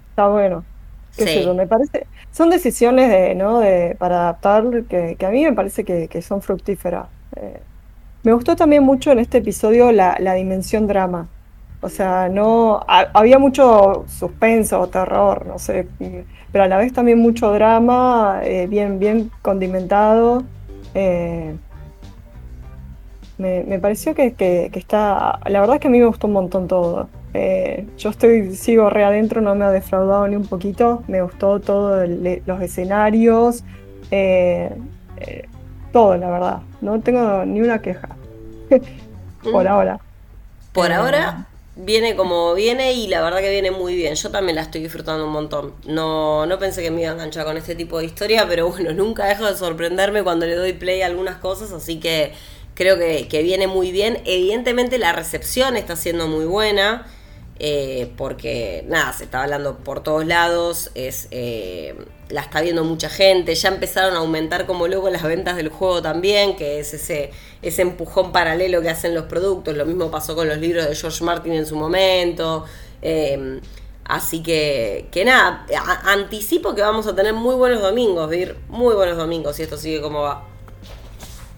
Está 0.10 0.28
bueno. 0.28 0.64
sí. 1.12 1.46
me 1.56 1.66
parece, 1.66 2.06
son 2.34 2.50
decisiones 2.50 3.10
de, 3.10 3.36
¿no? 3.36 3.60
de, 3.60 3.96
para 3.98 4.22
adaptar 4.22 4.84
que, 4.90 5.18
a 5.24 5.30
mí 5.30 5.44
me 5.44 5.54
parece 5.54 5.84
que, 5.84 6.22
son 6.22 6.42
fructíferas. 6.42 7.06
Eh, 7.36 7.60
me 8.24 8.34
gustó 8.34 8.56
también 8.56 8.84
mucho 8.84 9.12
en 9.12 9.20
este 9.20 9.38
episodio 9.38 9.92
la, 9.92 10.34
dimensión 10.34 10.88
drama. 10.88 11.28
O 11.82 11.90
sea, 11.90 12.30
no 12.30 12.80
había 12.88 13.38
mucho 13.38 14.06
suspenso 14.08 14.80
o 14.80 14.88
terror, 14.88 15.46
no 15.46 15.60
sé, 15.60 15.86
pero 16.52 16.64
a 16.64 16.68
la 16.68 16.78
vez 16.78 16.94
también 16.94 17.20
mucho 17.20 17.52
drama, 17.52 18.40
eh, 18.44 18.68
bien, 18.68 19.00
bien 19.00 19.30
condimentado. 19.42 20.44
Eh, 20.96 21.56
me, 23.38 23.80
pareció 23.80 24.14
que, 24.14 24.36
está. 24.74 25.40
La 25.46 25.60
verdad 25.60 25.76
es 25.76 25.82
que 25.82 25.88
a 25.88 25.92
mí 25.92 26.00
me 26.00 26.06
gustó 26.06 26.28
un 26.28 26.34
montón 26.34 26.68
todo. 26.68 27.10
Eh, 27.34 27.88
yo 27.98 28.10
estoy, 28.10 28.56
sigo 28.56 28.90
re 28.90 29.04
adentro, 29.04 29.42
no 29.42 29.56
me 29.56 29.66
ha 29.66 29.72
defraudado 29.72 30.28
ni 30.28 30.36
un 30.36 30.46
poquito. 30.46 31.04
Me 31.08 31.22
gustó 31.22 31.60
todo 31.60 32.06
los 32.06 32.62
escenarios, 32.62 33.64
eh, 34.12 34.70
eh, 35.18 35.48
todo, 35.92 36.16
la 36.18 36.30
verdad. 36.30 36.60
No 36.82 37.00
tengo 37.02 37.46
ni 37.46 37.62
una 37.62 37.82
queja. 37.82 38.10
Por 39.44 39.66
mm. 39.66 39.68
ahora. 39.68 40.00
Por 40.72 40.92
ahora 40.92 41.48
viene 41.76 42.16
como 42.16 42.54
viene 42.54 42.94
y 42.94 43.08
la 43.08 43.22
verdad 43.22 43.40
que 43.40 43.50
viene 43.50 43.72
muy 43.72 43.96
bien. 43.96 44.16
Yo 44.16 44.30
también 44.30 44.56
la 44.56 44.62
estoy 44.62 44.82
disfrutando 44.82 45.26
un 45.26 45.32
montón. 45.32 45.74
No, 45.86 46.46
no 46.46 46.60
pensé 46.60 46.84
que 46.84 46.92
me 46.92 47.02
iba 47.02 47.12
a 47.12 47.14
enganchar 47.14 47.46
con 47.46 47.58
este 47.58 47.76
tipo 47.76 48.00
de 48.00 48.06
historia, 48.06 48.46
pero 48.48 48.70
bueno, 48.70 48.94
nunca 48.94 49.26
dejo 49.26 49.46
de 49.46 49.56
sorprenderme 49.56 50.24
cuando 50.24 50.46
le 50.46 50.56
doy 50.56 50.74
play 50.74 51.02
a 51.02 51.08
algunas 51.08 51.38
cosas, 51.38 51.72
así 51.72 52.00
que 52.00 52.34
creo 52.74 52.98
que, 52.98 53.42
viene 53.44 53.68
muy 53.68 53.92
bien. 53.92 54.22
Evidentemente 54.26 54.98
la 54.98 55.12
recepción 55.12 55.76
está 55.76 55.96
siendo 55.96 56.28
muy 56.28 56.46
buena. 56.46 57.06
Eh, 57.60 58.12
porque 58.18 58.84
nada, 58.88 59.14
se 59.14 59.26
está 59.26 59.44
hablando 59.44 59.78
por 59.78 60.02
todos 60.02 60.26
lados, 60.26 60.90
es, 60.96 61.28
eh, 61.30 61.96
la 62.30 62.42
está 62.42 62.62
viendo 62.62 62.84
mucha 62.84 63.10
gente, 63.10 63.54
ya 63.54 63.70
empezaron 63.70 64.16
a 64.16 64.18
aumentar 64.18 64.66
como 64.66 64.88
luego 64.88 65.10
las 65.12 65.22
ventas 65.22 65.56
del 65.56 65.70
juego 65.70 66.02
también, 66.02 66.56
que 66.56 66.80
es 66.80 66.96
ese, 66.96 67.30
ese 67.62 67.84
empujón 67.84 68.32
paralelo 68.32 68.82
que 68.82 68.90
hacen 68.90 69.14
los 69.14 69.26
productos, 69.26 69.78
lo 69.78 69.86
mismo 69.86 70.10
pasó 70.10 70.36
con 70.36 70.50
los 70.50 70.58
libros 70.58 70.90
de 70.90 70.96
George 70.96 71.24
Martin 71.24 71.54
en 71.54 71.68
su 71.68 71.76
momento. 71.76 72.66
Eh, 73.04 73.62
así 74.04 74.42
que, 74.42 75.08
que 75.12 75.24
nada, 75.24 75.66
anticipo 76.06 76.74
que 76.74 76.82
vamos 76.82 77.06
a 77.06 77.16
tener 77.16 77.34
muy 77.34 77.56
buenos 77.56 77.82
domingos, 77.82 78.30
Vir, 78.30 78.58
muy 78.68 78.96
buenos 78.96 79.16
domingos 79.16 79.56
si 79.56 79.64
esto 79.64 79.78
sigue 79.78 80.02
como 80.02 80.24
va. 80.24 80.53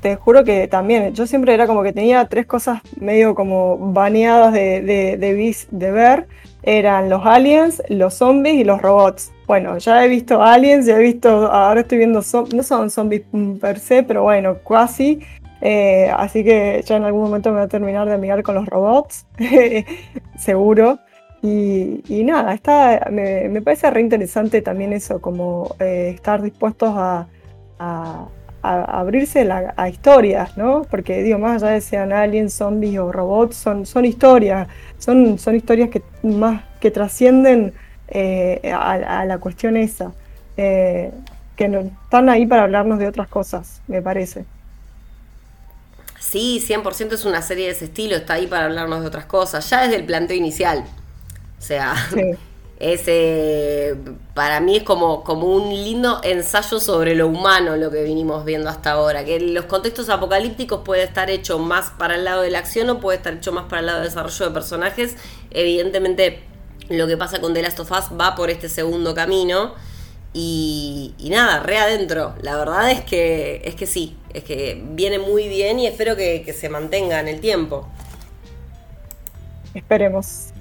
Te 0.05 0.17
juro 0.17 0.43
que 0.43 0.67
también, 0.67 1.15
yo 1.15 1.25
siempre 1.25 1.55
era 1.55 1.65
como 1.65 1.81
que 1.81 1.91
tenía 1.91 2.23
tres 2.25 2.45
cosas 2.45 2.79
medio 2.99 3.33
como 3.33 3.91
baneadas 3.91 4.53
de, 4.53 4.83
de, 4.83 5.17
de, 5.17 5.55
de 5.71 5.91
ver, 5.91 6.27
eran 6.61 7.09
los 7.09 7.25
aliens, 7.25 7.81
los 7.89 8.13
zombies 8.13 8.53
y 8.53 8.63
los 8.63 8.79
robots 8.83 9.31
bueno, 9.47 9.79
ya 9.79 10.05
he 10.05 10.07
visto 10.07 10.43
aliens, 10.43 10.85
ya 10.85 10.97
he 10.97 11.01
visto, 11.01 11.51
ahora 11.51 11.81
estoy 11.81 11.97
viendo, 11.97 12.21
no 12.53 12.63
son 12.63 12.91
zombies 12.91 13.23
per 13.59 13.79
se, 13.79 14.03
pero 14.03 14.21
bueno, 14.21 14.57
casi. 14.67 15.21
Eh, 15.59 16.11
así 16.15 16.43
que 16.43 16.83
ya 16.85 16.97
en 16.97 17.03
algún 17.05 17.23
momento 17.23 17.49
me 17.49 17.55
voy 17.55 17.65
a 17.65 17.67
terminar 17.67 18.07
de 18.07 18.13
amigar 18.13 18.43
con 18.43 18.53
los 18.53 18.67
robots, 18.67 19.25
seguro. 20.37 20.99
Y, 21.41 22.23
nada, 22.23 22.53
está, 22.53 23.07
me, 23.11 23.59
parece 23.63 23.89
re 23.89 24.01
interesante 24.01 24.61
también 24.61 24.93
eso, 24.93 25.19
como 25.19 25.75
eh, 25.79 26.11
estar 26.13 26.43
dispuestos 26.43 26.93
a, 26.95 27.27
abrirse 28.73 29.49
a 29.51 29.89
historias, 29.89 30.57
¿no? 30.57 30.83
Porque 30.89 31.23
digo, 31.23 31.39
más 31.39 31.61
allá 31.61 31.73
de 31.73 31.81
sean 31.81 32.11
aliens, 32.11 32.53
zombies 32.53 32.99
o 32.99 33.11
robots, 33.11 33.55
son, 33.55 33.85
son 33.85 34.05
historias, 34.05 34.67
son, 34.97 35.37
son 35.39 35.55
historias 35.55 35.89
que 35.89 36.01
más 36.23 36.63
que 36.79 36.91
trascienden 36.91 37.73
eh, 38.07 38.71
a, 38.73 39.25
la 39.25 39.37
cuestión 39.39 39.77
esa, 39.77 40.11
eh, 40.57 41.11
que 41.55 41.67
no, 41.67 41.79
están 42.03 42.29
ahí 42.29 42.45
para 42.45 42.63
hablarnos 42.63 42.99
de 42.99 43.07
otras 43.07 43.27
cosas, 43.27 43.81
me 43.87 44.01
parece. 44.01 44.45
Sí, 46.19 46.63
100% 46.67 47.13
es 47.13 47.25
una 47.25 47.41
serie 47.41 47.65
de 47.65 47.71
ese 47.71 47.85
estilo, 47.85 48.15
está 48.15 48.33
ahí 48.33 48.47
para 48.47 48.65
hablarnos 48.65 49.01
de 49.01 49.07
otras 49.07 49.25
cosas, 49.25 49.69
ya 49.69 49.81
desde 49.81 49.95
el 49.95 50.05
planteo 50.05 50.35
inicial. 50.37 50.85
O 51.57 51.61
sea, 51.61 51.95
ese 52.79 53.95
para 54.33 54.59
mí 54.59 54.77
es 54.77 54.83
como, 54.83 55.23
como 55.23 55.47
un 55.47 55.69
lindo 55.69 56.19
ensayo 56.23 56.79
sobre 56.79 57.15
lo 57.15 57.27
humano 57.27 57.77
lo 57.77 57.89
que 57.89 58.03
vinimos 58.03 58.43
viendo 58.43 58.69
hasta 58.69 58.91
ahora, 58.91 59.23
que 59.23 59.39
los 59.39 59.65
contextos 59.65 60.09
apocalípticos 60.09 60.81
puede 60.83 61.03
estar 61.03 61.29
hecho 61.29 61.57
más 61.57 61.91
para 61.91 62.15
el 62.15 62.25
lado 62.25 62.41
de 62.41 62.51
la 62.51 62.59
acción 62.59 62.89
o 62.89 62.99
puede 62.99 63.17
estar 63.17 63.33
hecho 63.33 63.53
más 63.53 63.65
para 63.65 63.79
el 63.79 63.85
lado 63.85 63.99
del 63.99 64.09
desarrollo 64.09 64.45
de 64.47 64.51
personajes. 64.51 65.15
Evidentemente 65.51 66.43
lo 66.89 67.07
que 67.07 67.17
pasa 67.17 67.39
con 67.41 67.53
The 67.53 67.61
Last 67.61 67.79
of 67.79 67.91
Us 67.91 68.19
va 68.19 68.35
por 68.35 68.49
este 68.49 68.69
segundo 68.69 69.15
camino. 69.15 69.73
Y, 70.37 71.13
nada, 71.31 71.61
re 71.63 71.77
adentro. 71.77 72.35
La 72.41 72.57
verdad 72.57 72.91
es 72.91 73.01
que, 73.01 73.61
es 73.63 73.75
que 73.75 73.85
sí, 73.85 74.17
es 74.33 74.43
que 74.43 74.83
viene 74.91 75.17
muy 75.17 75.47
bien 75.47 75.79
y 75.79 75.87
espero 75.87 76.17
que, 76.17 76.53
se 76.53 76.67
mantenga 76.67 77.21
en 77.21 77.29
el 77.29 77.39
tiempo. 77.39 77.87
Esperemos. 79.73 80.54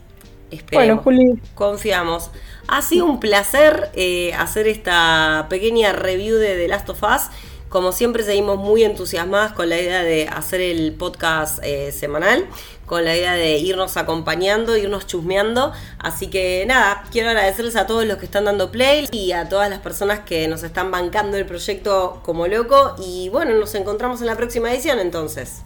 Esperemos. 0.56 1.04
Bueno, 1.04 1.24
Juli. 1.24 1.40
Confiamos. 1.54 2.30
Ha 2.68 2.82
sido 2.82 3.06
un 3.06 3.20
placer 3.20 3.90
eh, 3.94 4.32
hacer 4.34 4.66
esta 4.66 5.46
pequeña 5.50 5.92
review 5.92 6.36
de 6.36 6.56
The 6.56 6.68
Last 6.68 6.88
of 6.88 7.02
Us. 7.02 7.22
Como 7.68 7.92
siempre 7.92 8.22
seguimos 8.22 8.58
muy 8.58 8.84
entusiasmadas 8.84 9.52
con 9.52 9.68
la 9.68 9.78
idea 9.78 10.02
de 10.02 10.28
hacer 10.28 10.60
el 10.60 10.94
podcast 10.94 11.58
eh, 11.62 11.90
semanal 11.92 12.46
con 12.86 13.04
la 13.04 13.16
idea 13.16 13.34
de 13.34 13.58
irnos 13.58 13.96
acompañando, 13.96 14.76
irnos 14.76 15.06
chusmeando. 15.06 15.72
Así 15.98 16.28
que 16.28 16.64
nada, 16.66 17.04
quiero 17.10 17.30
agradecerles 17.30 17.76
a 17.76 17.86
todos 17.86 18.04
los 18.04 18.18
que 18.18 18.26
están 18.26 18.44
dando 18.44 18.70
play 18.70 19.08
y 19.10 19.32
a 19.32 19.48
todas 19.48 19.70
las 19.70 19.80
personas 19.80 20.20
que 20.20 20.48
nos 20.48 20.62
están 20.62 20.90
bancando 20.90 21.36
el 21.36 21.46
proyecto 21.46 22.20
como 22.22 22.46
loco. 22.46 22.94
Y 22.98 23.28
bueno, 23.30 23.52
nos 23.54 23.74
encontramos 23.74 24.20
en 24.20 24.26
la 24.26 24.36
próxima 24.36 24.72
edición 24.72 24.98
entonces. 24.98 25.62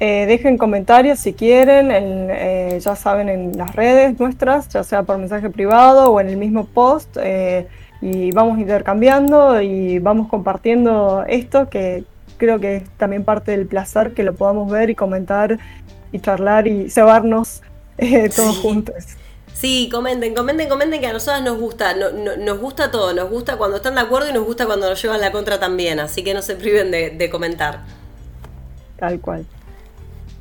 Eh, 0.00 0.26
dejen 0.26 0.58
comentarios 0.58 1.18
si 1.18 1.32
quieren, 1.32 1.90
eh, 1.90 2.78
ya 2.80 2.94
saben, 2.94 3.28
en 3.28 3.58
las 3.58 3.74
redes 3.74 4.18
nuestras, 4.20 4.68
ya 4.68 4.84
sea 4.84 5.02
por 5.02 5.18
mensaje 5.18 5.50
privado 5.50 6.12
o 6.12 6.20
en 6.20 6.28
el 6.28 6.36
mismo 6.36 6.66
post. 6.66 7.16
Eh, 7.20 7.66
y 8.00 8.30
vamos 8.30 8.60
intercambiando 8.60 9.60
y 9.60 9.98
vamos 9.98 10.28
compartiendo 10.28 11.24
esto 11.26 11.68
que 11.68 12.04
creo 12.36 12.60
que 12.60 12.76
es 12.76 12.90
también 12.90 13.24
parte 13.24 13.50
del 13.50 13.66
placer 13.66 14.14
que 14.14 14.22
lo 14.22 14.34
podamos 14.34 14.70
ver 14.70 14.88
y 14.88 14.94
comentar 14.94 15.58
y 16.12 16.20
charlar 16.20 16.68
y 16.68 16.90
cebarnos 16.90 17.62
todos 18.36 18.58
juntos. 18.58 18.94
Sí, 19.52 19.88
comenten, 19.90 20.36
comenten, 20.36 20.68
comenten 20.68 21.00
que 21.00 21.08
a 21.08 21.12
nosotras 21.12 21.42
nos 21.42 21.58
gusta, 21.58 21.94
nos 21.94 22.60
gusta 22.60 22.92
todo, 22.92 23.12
nos 23.12 23.28
gusta 23.28 23.56
cuando 23.56 23.78
están 23.78 23.96
de 23.96 24.02
acuerdo 24.02 24.30
y 24.30 24.32
nos 24.32 24.44
gusta 24.44 24.66
cuando 24.66 24.88
nos 24.88 25.02
llevan 25.02 25.20
la 25.20 25.32
contra 25.32 25.58
también, 25.58 25.98
así 25.98 26.22
que 26.22 26.32
no 26.32 26.42
se 26.42 26.54
priven 26.54 26.92
de, 26.92 27.10
de 27.10 27.28
comentar. 27.28 27.80
Tal 28.96 29.18
cual. 29.18 29.44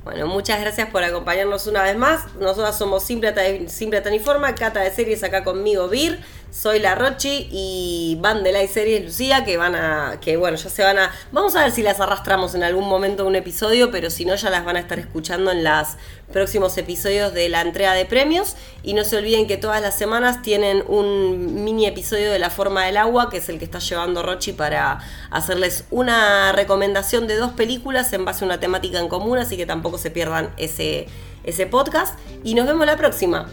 Bueno, 0.08 0.26
muchas 0.26 0.62
gracias 0.62 0.90
por 0.90 1.04
acompañarnos 1.04 1.68
una 1.68 1.84
vez 1.84 1.98
más. 1.98 2.34
Nosotras 2.36 2.78
somos 2.78 3.04
Simple, 3.04 3.68
Simple 3.68 4.00
Taniforma, 4.00 4.56
Cata 4.56 4.80
de 4.80 4.90
Series 4.90 5.22
acá 5.22 5.44
conmigo, 5.44 5.90
Vir 5.90 6.24
soy 6.52 6.80
la 6.80 6.96
Rochi 6.96 7.48
y 7.52 8.18
van 8.20 8.44
de 8.44 8.52
la 8.52 8.66
series 8.68 9.04
Lucía 9.04 9.46
que 9.46 9.58
van 9.58 9.76
a, 9.76 10.20
que 10.22 10.38
bueno, 10.38 10.58
ya 10.58 10.70
se 10.70 10.84
van 10.84 10.98
a, 10.98 11.12
vamos 11.32 11.56
a 11.56 11.64
ver 11.64 11.72
si 11.72 11.84
las 11.84 12.00
arrastramos 12.00 12.56
en 12.56 12.64
algún 12.64 12.88
momento 12.88 13.26
un 13.26 13.36
episodio, 13.36 13.92
pero 13.92 14.10
si 14.10 14.26
no 14.26 14.36
ya 14.36 14.50
las 14.50 14.66
van 14.66 14.78
a 14.78 14.80
estar 14.80 15.00
escuchando 15.00 15.52
en 15.52 15.64
los 15.64 15.90
próximos 16.32 16.78
episodios 16.78 17.34
de 17.34 17.50
la 17.50 17.62
entrega 17.62 17.94
de 17.94 18.06
premios 18.06 18.56
y 18.84 18.94
no 18.94 19.04
se 19.04 19.18
olviden 19.18 19.48
que 19.48 19.58
todas 19.58 19.82
las 19.82 19.98
semanas 19.98 20.42
tienen 20.42 20.84
un 20.88 21.64
mini 21.64 21.86
episodio 21.86 22.32
de 22.32 22.40
La 22.40 22.50
Forma 22.50 22.86
del 22.86 22.98
Agua, 22.98 23.30
que 23.30 23.38
es 23.38 23.50
el 23.50 23.60
que 23.60 23.66
está 23.66 23.80
llevando 23.80 24.24
Rochi 24.24 24.54
para 24.54 25.00
hacerles 25.30 25.86
una 25.92 26.52
recomendación 26.52 27.28
de 27.28 27.36
dos 27.36 27.52
películas 27.52 28.12
en 28.14 28.26
base 28.26 28.44
a 28.44 28.48
una 28.48 28.60
temática 28.60 29.00
en 29.00 29.08
común, 29.10 29.38
así 29.38 29.58
que 29.58 29.66
tampoco 29.66 29.98
se 29.98 30.12
pierdan 30.12 30.54
ese, 30.58 31.08
ese 31.44 31.66
podcast 31.66 32.18
y 32.44 32.56
nos 32.56 32.68
vemos 32.68 32.86
la 32.86 32.98
próxima. 32.98 33.48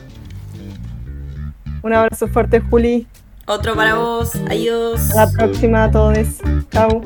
Un 1.85 1.93
abrazo 1.93 2.28
fuerte, 2.28 2.61
Juli. 2.61 3.07
Otro 3.47 3.74
para 3.74 3.95
vos. 3.95 4.35
Adiós. 4.49 5.11
A 5.11 5.26
la 5.26 5.30
próxima 5.30 5.85
a 5.85 5.91
todos. 5.91 6.39
Chao. 6.70 7.03